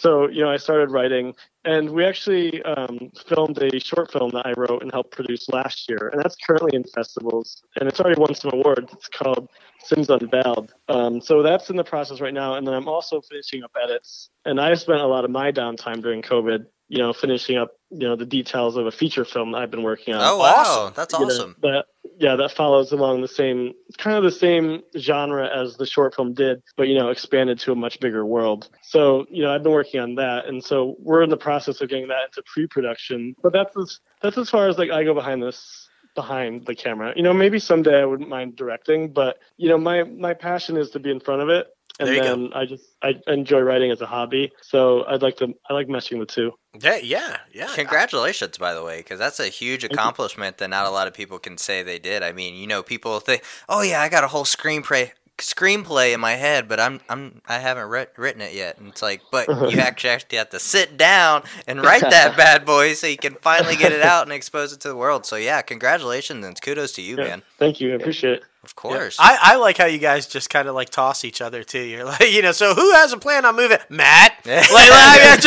So, 0.00 0.28
you 0.28 0.42
know, 0.42 0.50
I 0.50 0.56
started 0.56 0.90
writing, 0.90 1.34
and 1.64 1.88
we 1.90 2.04
actually 2.04 2.60
um, 2.64 3.12
filmed 3.28 3.62
a 3.62 3.78
short 3.78 4.10
film 4.10 4.32
that 4.32 4.44
I 4.44 4.52
wrote 4.56 4.82
and 4.82 4.90
helped 4.90 5.12
produce 5.12 5.48
last 5.48 5.88
year, 5.88 6.10
and 6.12 6.20
that's 6.20 6.34
currently 6.34 6.74
in 6.74 6.82
festivals, 6.82 7.62
and 7.76 7.88
it's 7.88 8.00
already 8.00 8.20
won 8.20 8.34
some 8.34 8.50
awards. 8.52 8.92
It's 8.92 9.08
called 9.08 9.48
Sims 9.84 10.10
Unveiled. 10.10 10.74
Um, 10.88 11.20
so 11.20 11.42
that's 11.42 11.70
in 11.70 11.76
the 11.76 11.84
process 11.84 12.20
right 12.20 12.34
now, 12.34 12.54
and 12.54 12.66
then 12.66 12.74
I'm 12.74 12.88
also 12.88 13.20
finishing 13.20 13.62
up 13.62 13.70
edits, 13.80 14.30
and 14.44 14.60
I 14.60 14.74
spent 14.74 15.00
a 15.00 15.06
lot 15.06 15.24
of 15.24 15.30
my 15.30 15.52
downtime 15.52 16.02
during 16.02 16.22
COVID 16.22 16.66
you 16.94 17.00
know, 17.00 17.12
finishing 17.12 17.56
up, 17.56 17.72
you 17.90 18.06
know, 18.06 18.14
the 18.14 18.24
details 18.24 18.76
of 18.76 18.86
a 18.86 18.92
feature 18.92 19.24
film 19.24 19.50
that 19.50 19.58
I've 19.58 19.70
been 19.72 19.82
working 19.82 20.14
on. 20.14 20.20
Oh 20.22 20.38
wow, 20.38 20.54
awesome. 20.58 20.92
that's 20.94 21.12
awesome. 21.12 21.56
Yeah, 21.60 21.70
that 21.72 21.86
yeah, 22.20 22.36
that 22.36 22.52
follows 22.52 22.92
along 22.92 23.20
the 23.20 23.26
same, 23.26 23.72
kind 23.98 24.16
of 24.16 24.22
the 24.22 24.30
same 24.30 24.80
genre 24.96 25.50
as 25.52 25.76
the 25.76 25.86
short 25.86 26.14
film 26.14 26.34
did, 26.34 26.62
but 26.76 26.86
you 26.86 26.96
know, 26.96 27.08
expanded 27.08 27.58
to 27.58 27.72
a 27.72 27.74
much 27.74 27.98
bigger 27.98 28.24
world. 28.24 28.68
So 28.82 29.26
you 29.28 29.42
know, 29.42 29.52
I've 29.52 29.64
been 29.64 29.72
working 29.72 29.98
on 29.98 30.14
that, 30.14 30.46
and 30.46 30.62
so 30.62 30.94
we're 31.00 31.24
in 31.24 31.30
the 31.30 31.36
process 31.36 31.80
of 31.80 31.88
getting 31.88 32.06
that 32.06 32.26
into 32.26 32.44
pre-production. 32.46 33.34
But 33.42 33.52
that's 33.52 33.76
as, 33.76 33.98
that's 34.22 34.38
as 34.38 34.48
far 34.48 34.68
as 34.68 34.78
like 34.78 34.90
I 34.90 35.02
go 35.02 35.14
behind 35.14 35.42
this 35.42 35.88
behind 36.14 36.64
the 36.64 36.76
camera. 36.76 37.12
You 37.16 37.24
know, 37.24 37.32
maybe 37.32 37.58
someday 37.58 38.02
I 38.02 38.04
wouldn't 38.04 38.28
mind 38.28 38.54
directing, 38.54 39.12
but 39.12 39.38
you 39.56 39.68
know, 39.68 39.78
my 39.78 40.04
my 40.04 40.32
passion 40.32 40.76
is 40.76 40.90
to 40.90 41.00
be 41.00 41.10
in 41.10 41.18
front 41.18 41.42
of 41.42 41.48
it 41.48 41.73
and 42.00 42.08
then 42.08 42.50
go. 42.50 42.58
I 42.58 42.66
just 42.66 42.84
I 43.02 43.14
enjoy 43.26 43.60
writing 43.60 43.90
as 43.90 44.00
a 44.00 44.06
hobby, 44.06 44.52
so 44.62 45.04
I'd 45.06 45.22
like 45.22 45.36
to 45.36 45.54
I 45.68 45.74
like 45.74 45.86
meshing 45.86 46.18
the 46.18 46.26
two. 46.26 46.52
Yeah, 46.80 46.96
yeah, 46.96 47.38
yeah. 47.52 47.68
Congratulations, 47.74 48.58
by 48.58 48.74
the 48.74 48.82
way, 48.82 48.98
because 48.98 49.18
that's 49.18 49.38
a 49.38 49.46
huge 49.46 49.84
accomplishment 49.84 50.58
that 50.58 50.70
not 50.70 50.86
a 50.86 50.90
lot 50.90 51.06
of 51.06 51.14
people 51.14 51.38
can 51.38 51.56
say 51.56 51.82
they 51.82 51.98
did. 51.98 52.22
I 52.22 52.32
mean, 52.32 52.54
you 52.54 52.66
know, 52.66 52.82
people 52.82 53.20
think, 53.20 53.44
"Oh 53.68 53.82
yeah, 53.82 54.00
I 54.00 54.08
got 54.08 54.24
a 54.24 54.28
whole 54.28 54.44
screenplay 54.44 55.12
screenplay 55.38 56.14
in 56.14 56.20
my 56.20 56.32
head, 56.32 56.68
but 56.68 56.80
I'm 56.80 57.00
I'm 57.08 57.42
I 57.46 57.58
haven't 57.58 57.88
re- 57.88 58.06
written 58.16 58.40
it 58.40 58.54
yet." 58.54 58.78
And 58.78 58.88
it's 58.88 59.02
like, 59.02 59.22
but 59.30 59.48
you 59.70 59.78
actually 59.78 60.10
actually 60.10 60.38
have 60.38 60.50
to 60.50 60.58
sit 60.58 60.96
down 60.96 61.44
and 61.68 61.80
write 61.80 62.02
that 62.02 62.36
bad 62.36 62.64
boy 62.64 62.94
so 62.94 63.06
you 63.06 63.18
can 63.18 63.34
finally 63.34 63.76
get 63.76 63.92
it 63.92 64.02
out 64.02 64.24
and 64.24 64.32
expose 64.32 64.72
it 64.72 64.80
to 64.80 64.88
the 64.88 64.96
world. 64.96 65.26
So 65.26 65.36
yeah, 65.36 65.62
congratulations 65.62 66.44
and 66.44 66.60
kudos 66.60 66.92
to 66.92 67.02
you, 67.02 67.16
yeah, 67.18 67.24
man. 67.24 67.42
Thank 67.58 67.80
you, 67.80 67.92
I 67.92 67.96
appreciate 67.96 68.34
it. 68.34 68.44
Of 68.64 68.74
course. 68.74 69.18
Yeah. 69.20 69.26
I, 69.26 69.38
I 69.52 69.56
like 69.56 69.76
how 69.76 69.84
you 69.84 69.98
guys 69.98 70.26
just 70.26 70.48
kind 70.48 70.68
of 70.68 70.74
like 70.74 70.88
toss 70.88 71.22
each 71.22 71.42
other 71.42 71.62
too. 71.62 71.80
You're 71.80 72.04
like, 72.06 72.32
you 72.32 72.40
know, 72.40 72.52
so 72.52 72.74
who 72.74 72.92
has 72.92 73.12
a 73.12 73.18
plan 73.18 73.44
on 73.44 73.56
moving? 73.56 73.76
Matt. 73.90 74.38
like, 74.46 74.70
like 74.70 74.70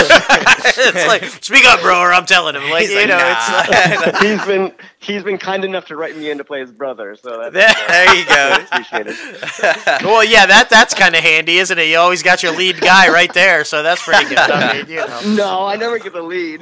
it's 0.77 1.08
like, 1.08 1.23
speak 1.43 1.65
up, 1.65 1.82
bro, 1.82 1.99
or 1.99 2.13
I'm 2.13 2.25
telling 2.27 2.56
him. 2.56 2.69
Like, 2.69 2.84
He's 2.84 2.91
you 2.91 2.97
like, 2.97 3.08
know, 3.08 3.17
nah. 3.17 3.63
it's 3.67 4.06
like, 4.06 4.23
he's 4.23 4.45
been 4.45 4.71
he's 4.99 5.23
been 5.23 5.38
kind 5.38 5.65
enough 5.65 5.86
to 5.86 5.95
write 5.95 6.15
me 6.15 6.30
in 6.30 6.38
to 6.38 6.43
play 6.43 6.60
his 6.60 6.71
brother. 6.71 7.15
So 7.15 7.49
there 7.49 8.15
you 8.15 8.25
go. 8.25 8.58
Appreciate 8.71 9.08
it. 9.08 10.03
well, 10.03 10.23
yeah, 10.23 10.45
that 10.45 10.67
that's 10.69 10.93
kind 10.93 11.15
of 11.15 11.23
handy, 11.23 11.58
isn't 11.58 11.77
it? 11.77 11.88
You 11.88 11.97
always 11.97 12.21
got 12.21 12.43
your 12.43 12.56
lead 12.56 12.80
guy 12.80 13.10
right 13.10 13.34
there, 13.34 13.63
so 13.63 13.82
that's 13.82 14.03
pretty 14.03 14.30
good. 14.30 14.38
I 14.38 14.77
mean, 14.77 14.89
you 14.89 14.97
know. 14.97 15.21
No, 15.36 15.65
I 15.65 15.75
never 15.75 15.97
get 15.97 16.13
the 16.13 16.21
lead. 16.21 16.62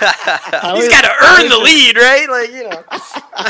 He's 0.00 0.88
got 0.88 1.02
to 1.02 1.12
earn 1.22 1.48
the 1.48 1.58
lead, 1.62 1.96
right? 1.96 2.28
Like, 2.28 2.50
you 2.52 2.64
know. 2.64 2.82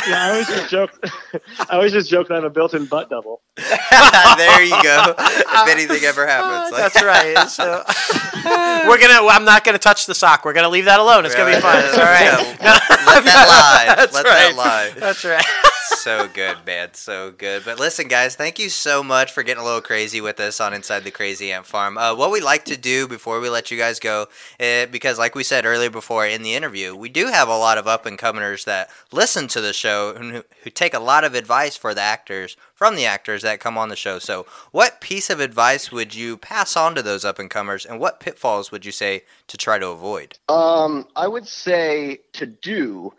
Yeah, 0.09 0.25
I 0.25 0.31
always 0.31 0.47
just 0.49 0.71
joke. 0.71 0.91
I 1.71 1.75
always 1.75 1.93
just 1.93 2.11
joke 2.11 2.29
that 2.29 2.35
I'm 2.35 2.45
a 2.45 2.51
built-in 2.51 2.87
butt 2.87 3.11
double. 3.11 3.43
there 3.57 4.63
you 4.65 4.83
go. 4.83 5.15
If 5.19 5.69
anything 5.69 6.05
ever 6.05 6.27
happens, 6.27 6.73
like. 6.73 6.93
that's 6.93 7.03
right. 7.03 7.49
So, 7.49 7.85
we're 8.89 8.99
gonna. 8.99 9.27
I'm 9.27 9.45
not 9.45 9.65
gonna 9.65 9.79
touch 9.79 10.07
the 10.07 10.15
sock. 10.15 10.45
We're 10.45 10.53
gonna 10.53 10.69
leave 10.69 10.87
that 10.87 11.01
alone. 11.01 11.25
It's 11.27 11.35
gonna 11.35 11.55
be 11.55 11.61
fine. 11.61 11.85
It's 11.85 11.99
all 11.99 12.05
right. 12.05 12.25
Yeah, 12.25 12.79
let 13.07 13.25
that 13.25 13.47
lie. 13.49 13.95
That's 13.97 14.15
let 14.15 14.25
right. 14.25 14.55
that 14.55 14.57
lie. 14.57 14.93
That's 14.99 15.25
right. 15.25 15.45
So 15.99 16.29
good, 16.33 16.59
man. 16.67 16.95
So 16.95 17.31
good. 17.31 17.65
But 17.65 17.79
listen, 17.79 18.09
guys, 18.09 18.37
thank 18.37 18.59
you 18.59 18.69
so 18.69 19.03
much 19.03 19.33
for 19.33 19.43
getting 19.43 19.63
a 19.63 19.65
little 19.65 19.81
crazy 19.81 20.21
with 20.21 20.41
us 20.41 20.61
on 20.61 20.73
Inside 20.73 21.05
the 21.05 21.11
Crazy 21.11 21.53
Ant 21.53 21.67
Farm. 21.67 21.99
Uh, 21.99 22.15
what 22.15 22.31
we 22.31 22.41
like 22.41 22.65
to 22.67 22.77
do 22.77 23.07
before 23.07 23.41
we 23.41 23.49
let 23.49 23.71
you 23.71 23.79
guys 23.79 23.99
go, 23.99 24.27
uh, 24.59 24.87
because 24.87 25.19
like 25.19 25.35
we 25.35 25.45
said 25.45 25.67
earlier 25.67 25.91
before 25.91 26.27
in 26.27 26.43
the 26.43 26.55
interview, 26.55 26.95
we 26.95 27.09
do 27.09 27.27
have 27.27 27.49
a 27.49 27.57
lot 27.57 27.79
of 27.79 27.87
up 27.87 28.07
and 28.07 28.19
comers 28.19 28.65
that 28.65 28.91
listen 29.13 29.49
to 29.49 29.61
the 29.61 29.73
show 29.73 30.15
and 30.17 30.33
who, 30.33 30.43
who 30.63 30.71
take 30.71 30.95
a 30.95 31.01
lot 31.01 31.25
of 31.25 31.35
advice 31.35 31.77
for 31.77 31.95
the 31.95 32.01
actors 32.01 32.57
from 32.81 32.97
the 32.97 33.05
actors 33.05 33.43
that 33.43 33.61
come 33.61 33.77
on 33.77 33.91
the 33.91 33.97
show. 33.97 34.19
So, 34.19 34.47
what 34.71 35.03
piece 35.03 35.29
of 35.29 35.39
advice 35.39 35.93
would 35.93 36.15
you 36.15 36.39
pass 36.39 36.77
on 36.77 36.95
to 36.95 37.03
those 37.03 37.27
up 37.27 37.39
and 37.39 37.51
comers, 37.51 37.85
and 37.85 38.01
what 38.01 38.21
pitfalls 38.21 38.73
would 38.73 38.87
you 38.87 38.93
say 38.93 39.25
to 39.49 39.59
try 39.59 39.79
to 39.79 39.89
avoid? 39.89 40.39
Um, 40.49 41.07
I 41.15 41.29
would 41.29 41.47
say 41.47 42.21
to 42.33 42.47
do 42.47 43.13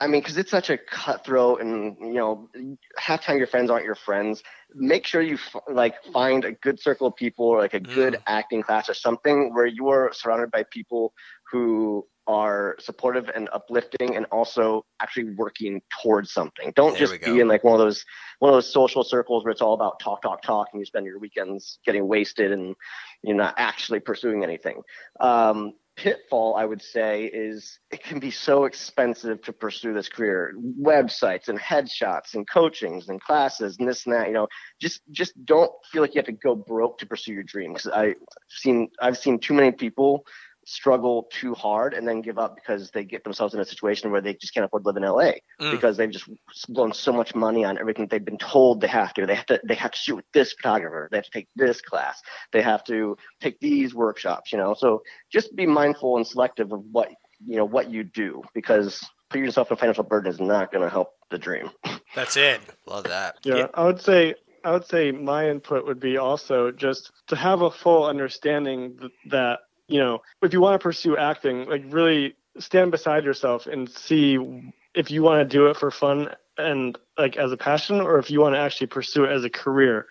I 0.00 0.08
mean, 0.08 0.20
because 0.20 0.36
it's 0.36 0.50
such 0.50 0.68
a 0.68 0.76
cutthroat, 0.76 1.60
and 1.60 1.96
you 2.00 2.14
know, 2.14 2.48
half 2.96 3.22
time 3.22 3.38
your 3.38 3.46
friends 3.46 3.70
aren't 3.70 3.84
your 3.84 3.94
friends. 3.94 4.42
Make 4.74 5.06
sure 5.06 5.22
you 5.22 5.34
f- 5.34 5.62
like 5.68 5.94
find 6.12 6.44
a 6.44 6.52
good 6.52 6.80
circle 6.80 7.06
of 7.06 7.14
people, 7.14 7.46
or 7.46 7.58
like 7.60 7.74
a 7.74 7.80
good 7.80 8.14
mm. 8.14 8.22
acting 8.26 8.62
class 8.62 8.88
or 8.88 8.94
something 8.94 9.54
where 9.54 9.66
you 9.66 9.88
are 9.88 10.12
surrounded 10.12 10.50
by 10.50 10.64
people 10.70 11.14
who 11.52 12.04
are 12.26 12.76
supportive 12.80 13.28
and 13.28 13.48
uplifting, 13.52 14.16
and 14.16 14.26
also 14.32 14.84
actually 15.00 15.34
working 15.36 15.80
towards 16.02 16.32
something. 16.32 16.72
Don't 16.74 16.98
there 16.98 17.06
just 17.06 17.22
be 17.22 17.38
in 17.38 17.46
like 17.46 17.62
one 17.62 17.74
of 17.74 17.80
those 17.80 18.04
one 18.40 18.50
of 18.50 18.56
those 18.56 18.72
social 18.72 19.04
circles 19.04 19.44
where 19.44 19.52
it's 19.52 19.62
all 19.62 19.74
about 19.74 20.00
talk, 20.00 20.20
talk, 20.22 20.42
talk, 20.42 20.68
and 20.72 20.80
you 20.80 20.84
spend 20.84 21.06
your 21.06 21.20
weekends 21.20 21.78
getting 21.86 22.08
wasted 22.08 22.50
and 22.50 22.74
you're 23.22 23.36
not 23.36 23.54
actually 23.56 24.00
pursuing 24.00 24.42
anything. 24.42 24.82
Um, 25.20 25.74
pitfall 26.00 26.56
I 26.56 26.64
would 26.64 26.80
say 26.80 27.24
is 27.24 27.78
it 27.90 28.02
can 28.02 28.20
be 28.20 28.30
so 28.30 28.64
expensive 28.64 29.42
to 29.42 29.52
pursue 29.52 29.92
this 29.92 30.08
career. 30.08 30.54
Websites 30.80 31.48
and 31.48 31.60
headshots 31.60 32.34
and 32.34 32.48
coachings 32.48 33.10
and 33.10 33.20
classes 33.20 33.76
and 33.78 33.86
this 33.86 34.06
and 34.06 34.14
that. 34.14 34.28
You 34.28 34.32
know, 34.32 34.48
just 34.80 35.02
just 35.10 35.32
don't 35.44 35.70
feel 35.92 36.00
like 36.00 36.14
you 36.14 36.18
have 36.18 36.26
to 36.26 36.32
go 36.32 36.54
broke 36.54 36.98
to 36.98 37.06
pursue 37.06 37.34
your 37.34 37.42
dream. 37.42 37.74
Because 37.74 37.88
I've 37.88 38.14
seen 38.48 38.88
I've 39.00 39.18
seen 39.18 39.38
too 39.38 39.52
many 39.52 39.72
people 39.72 40.24
struggle 40.64 41.28
too 41.32 41.54
hard 41.54 41.94
and 41.94 42.06
then 42.06 42.20
give 42.20 42.38
up 42.38 42.54
because 42.54 42.90
they 42.90 43.04
get 43.04 43.24
themselves 43.24 43.54
in 43.54 43.60
a 43.60 43.64
situation 43.64 44.10
where 44.10 44.20
they 44.20 44.34
just 44.34 44.54
can't 44.54 44.64
afford 44.64 44.84
to 44.84 44.88
live 44.88 44.96
in 44.96 45.02
LA 45.02 45.32
mm. 45.60 45.70
because 45.70 45.96
they've 45.96 46.10
just 46.10 46.28
blown 46.68 46.92
so 46.92 47.12
much 47.12 47.34
money 47.34 47.64
on 47.64 47.78
everything 47.78 48.06
they've 48.06 48.24
been 48.24 48.38
told 48.38 48.80
they 48.80 48.86
have 48.86 49.14
to. 49.14 49.26
They 49.26 49.34
have 49.34 49.46
to 49.46 49.60
they 49.66 49.74
have 49.74 49.90
to 49.92 49.98
shoot 49.98 50.16
with 50.16 50.32
this 50.32 50.52
photographer. 50.52 51.08
They 51.10 51.18
have 51.18 51.24
to 51.24 51.30
take 51.30 51.48
this 51.56 51.80
class. 51.80 52.20
They 52.52 52.62
have 52.62 52.84
to 52.84 53.16
take 53.40 53.58
these 53.60 53.94
workshops, 53.94 54.52
you 54.52 54.58
know. 54.58 54.74
So 54.74 55.02
just 55.30 55.54
be 55.56 55.66
mindful 55.66 56.16
and 56.16 56.26
selective 56.26 56.72
of 56.72 56.82
what 56.92 57.08
you 57.46 57.56
know 57.56 57.64
what 57.64 57.90
you 57.90 58.04
do 58.04 58.42
because 58.54 59.04
putting 59.30 59.44
yourself 59.44 59.70
in 59.70 59.76
financial 59.76 60.04
burden 60.04 60.30
is 60.30 60.40
not 60.40 60.72
going 60.72 60.82
to 60.84 60.90
help 60.90 61.12
the 61.30 61.38
dream. 61.38 61.70
That's 62.14 62.36
it. 62.36 62.60
Love 62.86 63.04
that. 63.04 63.36
Yeah, 63.44 63.56
yeah, 63.56 63.66
I 63.74 63.84
would 63.84 64.00
say 64.00 64.34
I 64.64 64.72
would 64.72 64.86
say 64.86 65.10
my 65.10 65.48
input 65.48 65.86
would 65.86 66.00
be 66.00 66.18
also 66.18 66.70
just 66.70 67.10
to 67.28 67.36
have 67.36 67.62
a 67.62 67.70
full 67.70 68.04
understanding 68.04 68.98
that 69.30 69.60
you 69.90 69.98
know, 69.98 70.22
if 70.42 70.52
you 70.52 70.60
want 70.60 70.80
to 70.80 70.82
pursue 70.82 71.16
acting, 71.16 71.68
like 71.68 71.82
really 71.88 72.36
stand 72.58 72.90
beside 72.90 73.24
yourself 73.24 73.66
and 73.66 73.88
see 73.88 74.38
if 74.94 75.10
you 75.10 75.22
want 75.22 75.40
to 75.40 75.56
do 75.56 75.66
it 75.66 75.76
for 75.76 75.90
fun 75.90 76.30
and 76.56 76.98
like 77.18 77.36
as 77.36 77.52
a 77.52 77.56
passion 77.56 78.00
or 78.00 78.18
if 78.18 78.30
you 78.30 78.40
want 78.40 78.54
to 78.54 78.58
actually 78.58 78.86
pursue 78.86 79.24
it 79.24 79.32
as 79.32 79.44
a 79.44 79.50
career. 79.50 80.06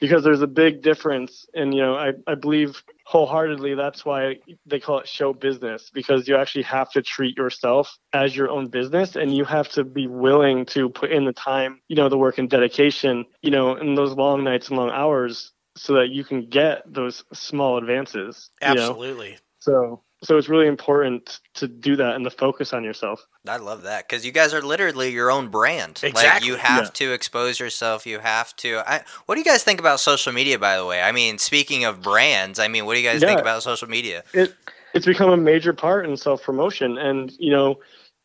Because 0.00 0.22
there's 0.22 0.42
a 0.42 0.46
big 0.46 0.82
difference 0.82 1.46
and 1.54 1.72
you 1.72 1.80
know 1.80 1.94
I, 1.94 2.12
I 2.26 2.34
believe 2.34 2.82
wholeheartedly 3.06 3.74
that's 3.74 4.04
why 4.04 4.36
they 4.66 4.78
call 4.78 4.98
it 4.98 5.08
show 5.08 5.32
business 5.32 5.90
because 5.94 6.28
you 6.28 6.36
actually 6.36 6.64
have 6.64 6.90
to 6.90 7.00
treat 7.00 7.38
yourself 7.38 7.96
as 8.12 8.36
your 8.36 8.50
own 8.50 8.66
business 8.68 9.16
and 9.16 9.34
you 9.34 9.44
have 9.44 9.68
to 9.70 9.84
be 9.84 10.06
willing 10.06 10.66
to 10.66 10.90
put 10.90 11.10
in 11.10 11.24
the 11.24 11.32
time 11.32 11.80
you 11.88 11.96
know 11.96 12.08
the 12.10 12.18
work 12.18 12.36
and 12.36 12.50
dedication 12.50 13.24
you 13.40 13.50
know 13.50 13.76
in 13.76 13.94
those 13.94 14.14
long 14.14 14.44
nights 14.44 14.68
and 14.68 14.76
long 14.76 14.90
hours 14.90 15.53
so 15.76 15.94
that 15.94 16.10
you 16.10 16.24
can 16.24 16.48
get 16.48 16.82
those 16.92 17.24
small 17.32 17.78
advances. 17.78 18.50
Absolutely. 18.62 19.26
You 19.26 19.32
know? 19.32 19.38
So 19.60 20.02
so 20.24 20.38
it's 20.38 20.48
really 20.48 20.66
important 20.66 21.40
to 21.54 21.68
do 21.68 21.96
that 21.96 22.14
and 22.14 22.24
to 22.24 22.30
focus 22.30 22.72
on 22.72 22.82
yourself. 22.82 23.26
I 23.46 23.58
love 23.58 23.82
that 23.82 24.08
because 24.08 24.24
you 24.24 24.32
guys 24.32 24.54
are 24.54 24.62
literally 24.62 25.12
your 25.12 25.30
own 25.30 25.48
brand. 25.48 26.00
Exactly. 26.02 26.22
Like 26.22 26.44
you 26.44 26.56
have 26.56 26.84
yeah. 26.84 26.90
to 26.90 27.12
expose 27.12 27.60
yourself. 27.60 28.06
You 28.06 28.20
have 28.20 28.56
to. 28.56 28.78
I, 28.78 29.02
what 29.26 29.34
do 29.34 29.40
you 29.40 29.44
guys 29.44 29.62
think 29.62 29.80
about 29.80 30.00
social 30.00 30.32
media? 30.32 30.58
By 30.58 30.76
the 30.76 30.86
way, 30.86 31.02
I 31.02 31.12
mean, 31.12 31.38
speaking 31.38 31.84
of 31.84 32.00
brands, 32.02 32.58
I 32.58 32.68
mean, 32.68 32.86
what 32.86 32.94
do 32.94 33.00
you 33.00 33.08
guys 33.08 33.20
yeah. 33.20 33.28
think 33.28 33.40
about 33.40 33.62
social 33.62 33.88
media? 33.88 34.24
It 34.32 34.54
it's 34.94 35.06
become 35.06 35.30
a 35.30 35.36
major 35.36 35.72
part 35.72 36.06
in 36.06 36.16
self 36.16 36.42
promotion, 36.42 36.96
and 36.96 37.32
you 37.38 37.50
know, 37.50 37.80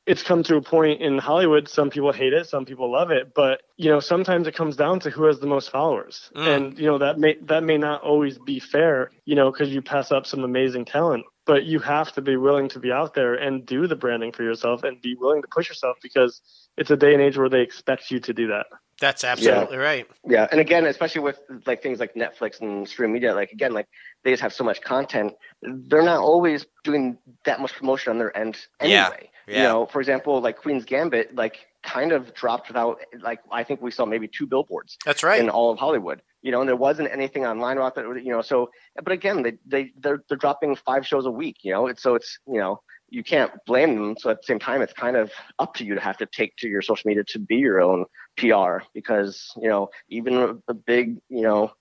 it's 0.05 0.23
come 0.23 0.43
to 0.43 0.55
a 0.55 0.61
point 0.61 1.01
in 1.01 1.17
Hollywood. 1.17 1.67
Some 1.67 1.89
people 1.89 2.11
hate 2.11 2.33
it, 2.33 2.47
some 2.47 2.65
people 2.65 2.91
love 2.91 3.11
it, 3.11 3.33
but 3.33 3.61
you 3.77 3.89
know, 3.89 3.99
sometimes 3.99 4.47
it 4.47 4.55
comes 4.55 4.75
down 4.75 4.99
to 5.01 5.09
who 5.09 5.25
has 5.25 5.39
the 5.39 5.47
most 5.47 5.69
followers, 5.69 6.31
mm. 6.35 6.47
and 6.47 6.79
you 6.79 6.85
know 6.85 6.97
that 6.97 7.19
may 7.19 7.37
that 7.43 7.63
may 7.63 7.77
not 7.77 8.01
always 8.01 8.37
be 8.39 8.59
fair, 8.59 9.11
you 9.25 9.35
know, 9.35 9.51
because 9.51 9.69
you 9.69 9.81
pass 9.81 10.11
up 10.11 10.25
some 10.25 10.43
amazing 10.43 10.85
talent. 10.85 11.25
But 11.45 11.63
you 11.63 11.79
have 11.79 12.11
to 12.13 12.21
be 12.21 12.37
willing 12.37 12.69
to 12.69 12.79
be 12.79 12.91
out 12.91 13.15
there 13.15 13.33
and 13.33 13.65
do 13.65 13.87
the 13.87 13.95
branding 13.95 14.31
for 14.31 14.43
yourself, 14.43 14.83
and 14.83 15.01
be 15.01 15.15
willing 15.15 15.41
to 15.41 15.47
push 15.47 15.69
yourself 15.69 15.97
because 16.01 16.41
it's 16.77 16.91
a 16.91 16.97
day 16.97 17.13
and 17.13 17.21
age 17.21 17.37
where 17.37 17.49
they 17.49 17.61
expect 17.61 18.11
you 18.11 18.19
to 18.19 18.33
do 18.33 18.47
that. 18.47 18.67
That's 18.99 19.23
absolutely 19.23 19.77
yeah. 19.77 19.83
right. 19.83 20.07
Yeah, 20.27 20.47
and 20.51 20.59
again, 20.59 20.85
especially 20.85 21.21
with 21.21 21.39
like 21.65 21.81
things 21.81 21.99
like 21.99 22.15
Netflix 22.15 22.59
and 22.61 22.87
stream 22.87 23.13
media, 23.13 23.33
like 23.33 23.51
again, 23.51 23.73
like 23.73 23.87
they 24.23 24.31
just 24.31 24.41
have 24.41 24.53
so 24.53 24.63
much 24.63 24.81
content. 24.81 25.33
They're 25.61 26.03
not 26.03 26.19
always 26.19 26.65
doing 26.83 27.17
that 27.45 27.61
much 27.61 27.73
promotion 27.73 28.11
on 28.11 28.17
their 28.17 28.35
end 28.35 28.57
anyway. 28.79 28.93
Yeah. 28.93 29.09
Yeah. 29.47 29.57
You 29.57 29.63
know, 29.63 29.85
for 29.87 29.99
example, 29.99 30.41
like 30.41 30.57
Queen's 30.57 30.85
Gambit, 30.85 31.33
like 31.33 31.67
kind 31.81 32.11
of 32.11 32.33
dropped 32.33 32.67
without 32.67 32.99
like 33.21 33.39
I 33.51 33.63
think 33.63 33.81
we 33.81 33.89
saw 33.89 34.05
maybe 34.05 34.27
two 34.27 34.45
billboards. 34.45 34.97
That's 35.05 35.23
right. 35.23 35.39
In 35.39 35.49
all 35.49 35.71
of 35.71 35.79
Hollywood. 35.79 36.21
you 36.41 36.51
know, 36.51 36.61
and 36.61 36.69
there 36.69 36.75
wasn't 36.75 37.11
anything 37.11 37.45
online 37.45 37.77
about 37.77 37.95
that, 37.95 38.05
you 38.23 38.31
know. 38.31 38.41
So, 38.41 38.69
but 39.03 39.11
again, 39.11 39.43
they 39.43 39.57
they 39.65 39.91
they're 39.99 40.23
they're 40.27 40.37
dropping 40.37 40.75
five 40.75 41.05
shows 41.05 41.25
a 41.25 41.31
week, 41.31 41.57
you 41.63 41.71
know. 41.73 41.87
It's 41.87 42.01
so 42.01 42.15
it's 42.15 42.39
you 42.47 42.59
know 42.59 42.81
you 43.11 43.23
can't 43.23 43.51
blame 43.65 43.95
them. 43.95 44.15
So 44.17 44.29
at 44.29 44.41
the 44.41 44.45
same 44.45 44.59
time, 44.59 44.81
it's 44.81 44.93
kind 44.93 45.15
of 45.15 45.31
up 45.57 45.75
to 45.75 45.85
you 45.85 45.95
to 45.95 46.01
have 46.01 46.17
to 46.17 46.25
take 46.25 46.55
to 46.57 46.67
your 46.67 46.81
social 46.81 47.07
media 47.07 47.23
to 47.25 47.39
be 47.39 47.57
your 47.57 47.81
own 47.81 48.05
PR 48.37 48.83
because 48.93 49.51
you 49.57 49.69
know 49.69 49.89
even 50.09 50.35
a, 50.35 50.55
a 50.67 50.73
big 50.73 51.17
you 51.29 51.41
know 51.41 51.71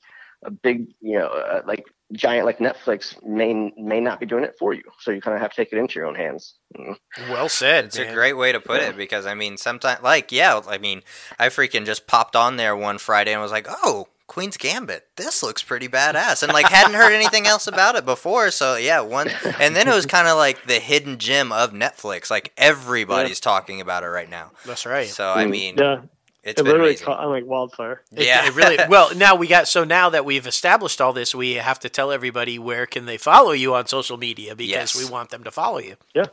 a 0.44 0.50
big 0.50 0.88
you 1.00 1.18
know 1.18 1.26
uh, 1.26 1.62
like 1.66 1.84
giant 2.12 2.46
like 2.46 2.58
Netflix 2.58 3.22
may 3.24 3.72
may 3.76 4.00
not 4.00 4.20
be 4.20 4.26
doing 4.26 4.44
it 4.44 4.56
for 4.58 4.72
you. 4.72 4.82
So 5.00 5.10
you 5.10 5.20
kind 5.20 5.34
of 5.34 5.40
have 5.40 5.50
to 5.50 5.56
take 5.56 5.72
it 5.72 5.78
into 5.78 5.98
your 5.98 6.06
own 6.06 6.14
hands. 6.14 6.54
Mm. 6.76 6.96
Well 7.28 7.48
said. 7.48 7.86
It's 7.86 7.98
man. 7.98 8.08
a 8.08 8.14
great 8.14 8.34
way 8.34 8.52
to 8.52 8.60
put 8.60 8.80
yeah. 8.80 8.88
it 8.88 8.96
because 8.96 9.26
I 9.26 9.34
mean, 9.34 9.56
sometimes 9.56 10.02
like 10.02 10.32
yeah, 10.32 10.60
I 10.66 10.78
mean, 10.78 11.02
I 11.38 11.48
freaking 11.48 11.84
just 11.84 12.06
popped 12.06 12.36
on 12.36 12.56
there 12.56 12.76
one 12.76 12.98
Friday 12.98 13.32
and 13.32 13.42
was 13.42 13.52
like, 13.52 13.66
oh. 13.68 14.08
Queen's 14.28 14.58
Gambit. 14.58 15.08
This 15.16 15.42
looks 15.42 15.62
pretty 15.62 15.88
badass, 15.88 16.42
and 16.42 16.52
like 16.52 16.66
hadn't 16.66 16.94
heard 16.94 17.12
anything 17.12 17.46
else 17.46 17.66
about 17.66 17.96
it 17.96 18.04
before. 18.04 18.50
So 18.50 18.76
yeah, 18.76 19.00
one, 19.00 19.28
and 19.60 19.74
then 19.74 19.88
it 19.88 19.94
was 19.94 20.06
kind 20.06 20.28
of 20.28 20.36
like 20.36 20.66
the 20.66 20.78
hidden 20.78 21.18
gem 21.18 21.50
of 21.50 21.72
Netflix. 21.72 22.30
Like 22.30 22.52
everybody's 22.56 23.40
yeah. 23.40 23.50
talking 23.50 23.80
about 23.80 24.04
it 24.04 24.08
right 24.08 24.30
now. 24.30 24.52
That's 24.64 24.86
right. 24.86 25.08
So 25.08 25.32
I 25.32 25.46
mm. 25.46 25.50
mean, 25.50 25.74
yeah, 25.78 26.02
it's 26.44 26.60
it 26.60 26.64
literally 26.64 26.96
caught 26.96 27.20
on 27.20 27.30
like 27.30 27.46
wildfire. 27.46 28.02
Yeah, 28.12 28.44
it, 28.44 28.48
it 28.48 28.54
really. 28.54 28.78
Well, 28.88 29.14
now 29.14 29.34
we 29.34 29.48
got 29.48 29.66
so 29.66 29.82
now 29.82 30.10
that 30.10 30.24
we've 30.24 30.46
established 30.46 31.00
all 31.00 31.14
this, 31.14 31.34
we 31.34 31.54
have 31.54 31.80
to 31.80 31.88
tell 31.88 32.12
everybody 32.12 32.58
where 32.58 32.86
can 32.86 33.06
they 33.06 33.16
follow 33.16 33.52
you 33.52 33.74
on 33.74 33.86
social 33.86 34.18
media 34.18 34.54
because 34.54 34.94
yes. 34.94 34.96
we 34.96 35.10
want 35.10 35.30
them 35.30 35.42
to 35.44 35.50
follow 35.50 35.78
you. 35.78 35.96
Yeah. 36.14 36.26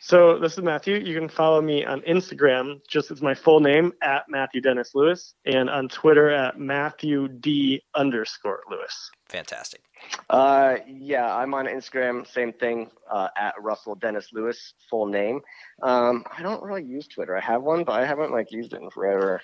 So 0.00 0.38
this 0.38 0.54
is 0.54 0.64
Matthew. 0.64 0.96
You 0.96 1.18
can 1.18 1.28
follow 1.28 1.60
me 1.60 1.84
on 1.84 2.00
Instagram, 2.02 2.80
just 2.88 3.10
as 3.10 3.22
my 3.22 3.34
full 3.34 3.60
name 3.60 3.92
at 4.02 4.24
Matthew 4.28 4.60
Dennis 4.60 4.94
Lewis, 4.94 5.34
and 5.44 5.70
on 5.70 5.88
Twitter 5.88 6.30
at 6.30 6.58
Matthew 6.58 7.28
D 7.28 7.82
underscore 7.94 8.60
Lewis. 8.70 9.10
Fantastic. 9.28 9.80
Uh, 10.28 10.76
yeah, 10.86 11.34
I'm 11.34 11.54
on 11.54 11.66
Instagram. 11.66 12.26
Same 12.26 12.52
thing 12.52 12.90
uh, 13.10 13.28
at 13.36 13.54
Russell 13.60 13.94
Dennis 13.94 14.28
Lewis, 14.32 14.74
full 14.90 15.06
name. 15.06 15.40
Um, 15.82 16.24
I 16.36 16.42
don't 16.42 16.62
really 16.62 16.84
use 16.84 17.06
Twitter. 17.06 17.36
I 17.36 17.40
have 17.40 17.62
one, 17.62 17.84
but 17.84 17.92
I 17.92 18.04
haven't 18.04 18.32
like 18.32 18.50
used 18.50 18.72
it 18.72 18.82
in 18.82 18.90
forever. 18.90 19.40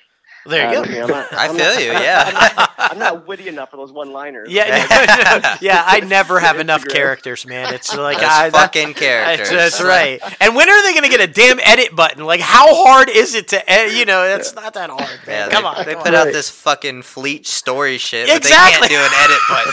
There 0.46 0.72
you 0.72 0.80
uh, 0.80 0.84
go. 0.84 0.90
You 0.90 0.98
know, 1.00 1.06
not, 1.06 1.32
I 1.32 1.48
feel 1.48 1.56
not, 1.56 1.82
you. 1.82 1.92
Yeah. 1.98 2.24
I'm 2.26 2.34
not, 2.34 2.70
I'm 2.78 2.98
not, 2.98 3.26
witty 3.26 3.48
enough 3.48 3.70
for 3.70 3.76
those 3.76 3.92
one-liners. 3.92 4.48
Yeah, 4.50 4.66
yeah. 5.60 5.82
I 5.86 6.00
never 6.00 6.40
have 6.40 6.58
enough 6.58 6.86
characters, 6.86 7.46
man. 7.46 7.74
It's 7.74 7.94
like 7.96 8.18
I 8.20 8.50
fucking 8.50 8.94
characters. 8.94 9.50
That's 9.50 9.82
right. 9.82 10.20
And 10.40 10.54
when 10.56 10.68
are 10.70 10.82
they 10.82 10.92
going 10.92 11.04
to 11.04 11.10
get 11.10 11.20
a 11.20 11.30
damn 11.30 11.58
edit 11.60 11.94
button? 11.94 12.24
Like, 12.24 12.40
how 12.40 12.74
hard 12.86 13.08
is 13.10 13.34
it 13.34 13.48
to 13.48 13.70
edit? 13.70 13.94
You 13.94 14.04
know, 14.06 14.26
that's 14.26 14.54
not 14.54 14.74
that 14.74 14.90
hard. 14.90 15.20
Man. 15.26 15.48
Yeah, 15.48 15.48
come 15.48 15.64
they, 15.64 15.68
on. 15.68 15.86
They 15.86 15.94
come 15.94 16.02
put 16.02 16.14
on. 16.14 16.28
out 16.28 16.32
this 16.32 16.48
fucking 16.50 17.02
fleet 17.02 17.46
story 17.46 17.98
shit, 17.98 18.28
exactly. 18.28 18.80
but 18.80 18.88
they 18.88 18.94
can't 18.94 19.10
do 19.10 19.16
an 19.16 19.20
edit 19.24 19.38
button. 19.48 19.72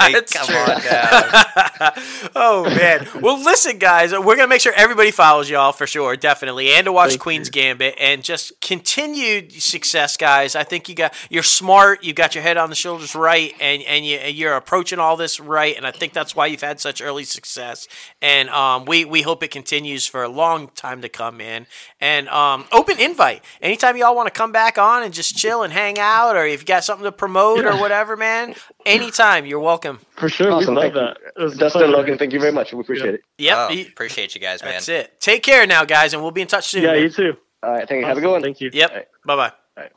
Like, 0.00 0.30
come 0.30 0.46
true. 0.46 0.56
on 0.56 0.82
now. 0.84 1.92
oh 2.34 2.64
man. 2.64 3.06
Well, 3.20 3.38
listen, 3.42 3.78
guys. 3.78 4.12
We're 4.12 4.36
gonna 4.36 4.48
make 4.48 4.60
sure 4.60 4.72
everybody 4.74 5.10
follows 5.10 5.48
y'all 5.50 5.72
for 5.72 5.86
sure, 5.86 6.16
definitely, 6.16 6.70
and 6.72 6.86
to 6.86 6.92
watch 6.92 7.10
Thank 7.10 7.20
Queen's 7.20 7.48
you. 7.48 7.52
Gambit 7.52 7.94
and 7.98 8.24
just 8.24 8.58
continued 8.60 9.52
success, 9.52 9.89
guys. 9.92 10.54
I 10.54 10.64
think 10.64 10.88
you 10.88 10.94
got 10.94 11.14
you're 11.28 11.42
smart. 11.42 12.04
You 12.04 12.12
got 12.12 12.34
your 12.34 12.42
head 12.42 12.56
on 12.56 12.70
the 12.70 12.76
shoulders 12.76 13.14
right, 13.14 13.54
and 13.60 13.82
and 13.82 14.06
you 14.06 14.18
you're 14.18 14.54
approaching 14.54 14.98
all 14.98 15.16
this 15.16 15.40
right. 15.40 15.76
And 15.76 15.86
I 15.86 15.90
think 15.90 16.12
that's 16.12 16.34
why 16.34 16.46
you've 16.46 16.60
had 16.60 16.80
such 16.80 17.02
early 17.02 17.24
success. 17.24 17.88
And 18.22 18.48
um, 18.50 18.84
we 18.84 19.04
we 19.04 19.22
hope 19.22 19.42
it 19.42 19.50
continues 19.50 20.06
for 20.06 20.22
a 20.22 20.28
long 20.28 20.68
time 20.68 21.02
to 21.02 21.08
come, 21.08 21.36
man. 21.36 21.66
And 22.00 22.28
um, 22.28 22.64
open 22.72 22.98
invite 22.98 23.44
anytime 23.60 23.96
y'all 23.96 24.16
want 24.16 24.26
to 24.26 24.38
come 24.38 24.52
back 24.52 24.78
on 24.78 25.02
and 25.02 25.12
just 25.12 25.36
chill 25.36 25.62
and 25.62 25.72
hang 25.72 25.98
out, 25.98 26.36
or 26.36 26.46
if 26.46 26.60
you 26.60 26.66
got 26.66 26.84
something 26.84 27.04
to 27.04 27.12
promote 27.12 27.64
yeah. 27.64 27.76
or 27.76 27.80
whatever, 27.80 28.16
man. 28.16 28.54
Anytime, 28.86 29.46
you're 29.46 29.60
welcome. 29.60 30.00
For 30.16 30.28
sure, 30.28 30.50
awesome. 30.52 30.74
we 30.74 30.82
love 30.82 30.94
thank 30.94 31.16
that. 31.36 31.58
Dustin 31.58 31.90
Logan, 31.90 32.18
thank 32.18 32.32
you 32.32 32.40
very 32.40 32.52
much. 32.52 32.72
We 32.72 32.80
appreciate 32.80 33.14
it. 33.14 33.22
Yep, 33.38 33.58
oh, 33.58 33.80
appreciate 33.88 34.34
you 34.34 34.40
guys, 34.40 34.62
man. 34.62 34.72
That's 34.72 34.88
it. 34.88 35.20
Take 35.20 35.42
care 35.42 35.66
now, 35.66 35.84
guys, 35.84 36.12
and 36.12 36.22
we'll 36.22 36.30
be 36.30 36.42
in 36.42 36.48
touch 36.48 36.68
soon. 36.68 36.82
Yeah, 36.82 36.92
man. 36.92 37.02
you 37.02 37.10
too. 37.10 37.36
All 37.62 37.72
right, 37.72 37.88
thank 37.88 38.00
you. 38.00 38.06
Awesome. 38.06 38.08
Have 38.08 38.18
a 38.18 38.20
good 38.20 38.30
one. 38.30 38.42
Thank 38.42 38.60
you. 38.60 38.70
Yep. 38.72 38.90
Right. 38.90 39.06
Bye 39.24 39.36
bye. 39.36 39.52
Bye. 39.76 39.90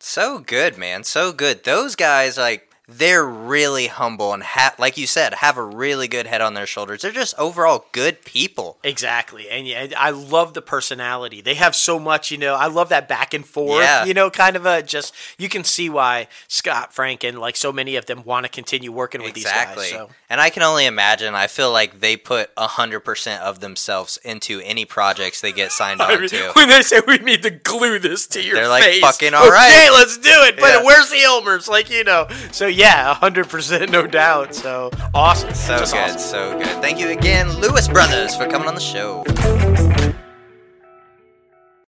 So 0.00 0.38
good, 0.38 0.78
man. 0.78 1.04
So 1.04 1.32
good. 1.32 1.64
Those 1.64 1.94
guys, 1.96 2.38
like, 2.38 2.71
they're 2.98 3.24
really 3.24 3.86
humble 3.86 4.32
and 4.32 4.42
ha- 4.42 4.74
like 4.78 4.96
you 4.96 5.06
said 5.06 5.34
have 5.34 5.56
a 5.56 5.62
really 5.62 6.08
good 6.08 6.26
head 6.26 6.40
on 6.40 6.54
their 6.54 6.66
shoulders 6.66 7.02
they're 7.02 7.12
just 7.12 7.34
overall 7.38 7.86
good 7.92 8.22
people 8.24 8.78
exactly 8.82 9.48
and 9.48 9.66
yeah 9.66 9.86
i 9.96 10.10
love 10.10 10.54
the 10.54 10.62
personality 10.62 11.40
they 11.40 11.54
have 11.54 11.74
so 11.74 11.98
much 11.98 12.30
you 12.30 12.38
know 12.38 12.54
i 12.54 12.66
love 12.66 12.88
that 12.88 13.08
back 13.08 13.32
and 13.34 13.46
forth 13.46 13.82
yeah. 13.82 14.04
you 14.04 14.12
know 14.14 14.30
kind 14.30 14.56
of 14.56 14.66
a 14.66 14.82
just 14.82 15.14
you 15.38 15.48
can 15.48 15.64
see 15.64 15.88
why 15.88 16.26
scott 16.48 16.92
frank 16.92 17.24
and 17.24 17.38
like 17.38 17.56
so 17.56 17.72
many 17.72 17.96
of 17.96 18.06
them 18.06 18.22
want 18.24 18.44
to 18.44 18.50
continue 18.50 18.92
working 18.92 19.22
with 19.22 19.36
exactly. 19.36 19.84
these 19.84 19.92
guys 19.92 20.00
so. 20.00 20.10
and 20.28 20.40
i 20.40 20.50
can 20.50 20.62
only 20.62 20.86
imagine 20.86 21.34
i 21.34 21.46
feel 21.46 21.72
like 21.72 22.00
they 22.00 22.16
put 22.16 22.54
100% 22.56 23.40
of 23.40 23.60
themselves 23.60 24.18
into 24.24 24.60
any 24.60 24.84
projects 24.84 25.40
they 25.40 25.52
get 25.52 25.72
signed 25.72 26.00
on 26.00 26.28
to 26.28 26.50
when 26.54 26.68
they 26.68 26.82
say 26.82 27.00
we 27.06 27.18
need 27.18 27.42
to 27.42 27.50
glue 27.50 27.98
this 27.98 28.26
to 28.26 28.42
your 28.42 28.56
they're 28.56 28.80
face 28.80 29.02
like 29.02 29.12
fucking 29.12 29.34
all 29.34 29.48
right 29.50 29.70
okay 29.70 29.90
let's 29.90 30.18
do 30.18 30.30
it 30.30 30.56
but 30.56 30.74
yeah. 30.74 30.84
where's 30.84 31.10
the 31.10 31.16
elmers 31.16 31.68
like 31.68 31.90
you 31.90 32.04
know 32.04 32.26
so 32.50 32.66
yeah, 32.82 33.14
100%, 33.14 33.90
no 33.90 34.08
doubt. 34.08 34.56
So 34.56 34.90
awesome. 35.14 35.54
So 35.54 35.78
Just 35.78 35.94
good, 35.94 36.00
awesome. 36.02 36.18
so 36.18 36.58
good. 36.58 36.82
Thank 36.82 36.98
you 36.98 37.10
again, 37.10 37.48
Lewis 37.60 37.86
Brothers, 37.86 38.34
for 38.34 38.46
coming 38.48 38.66
on 38.66 38.74
the 38.74 38.80
show. 38.80 39.22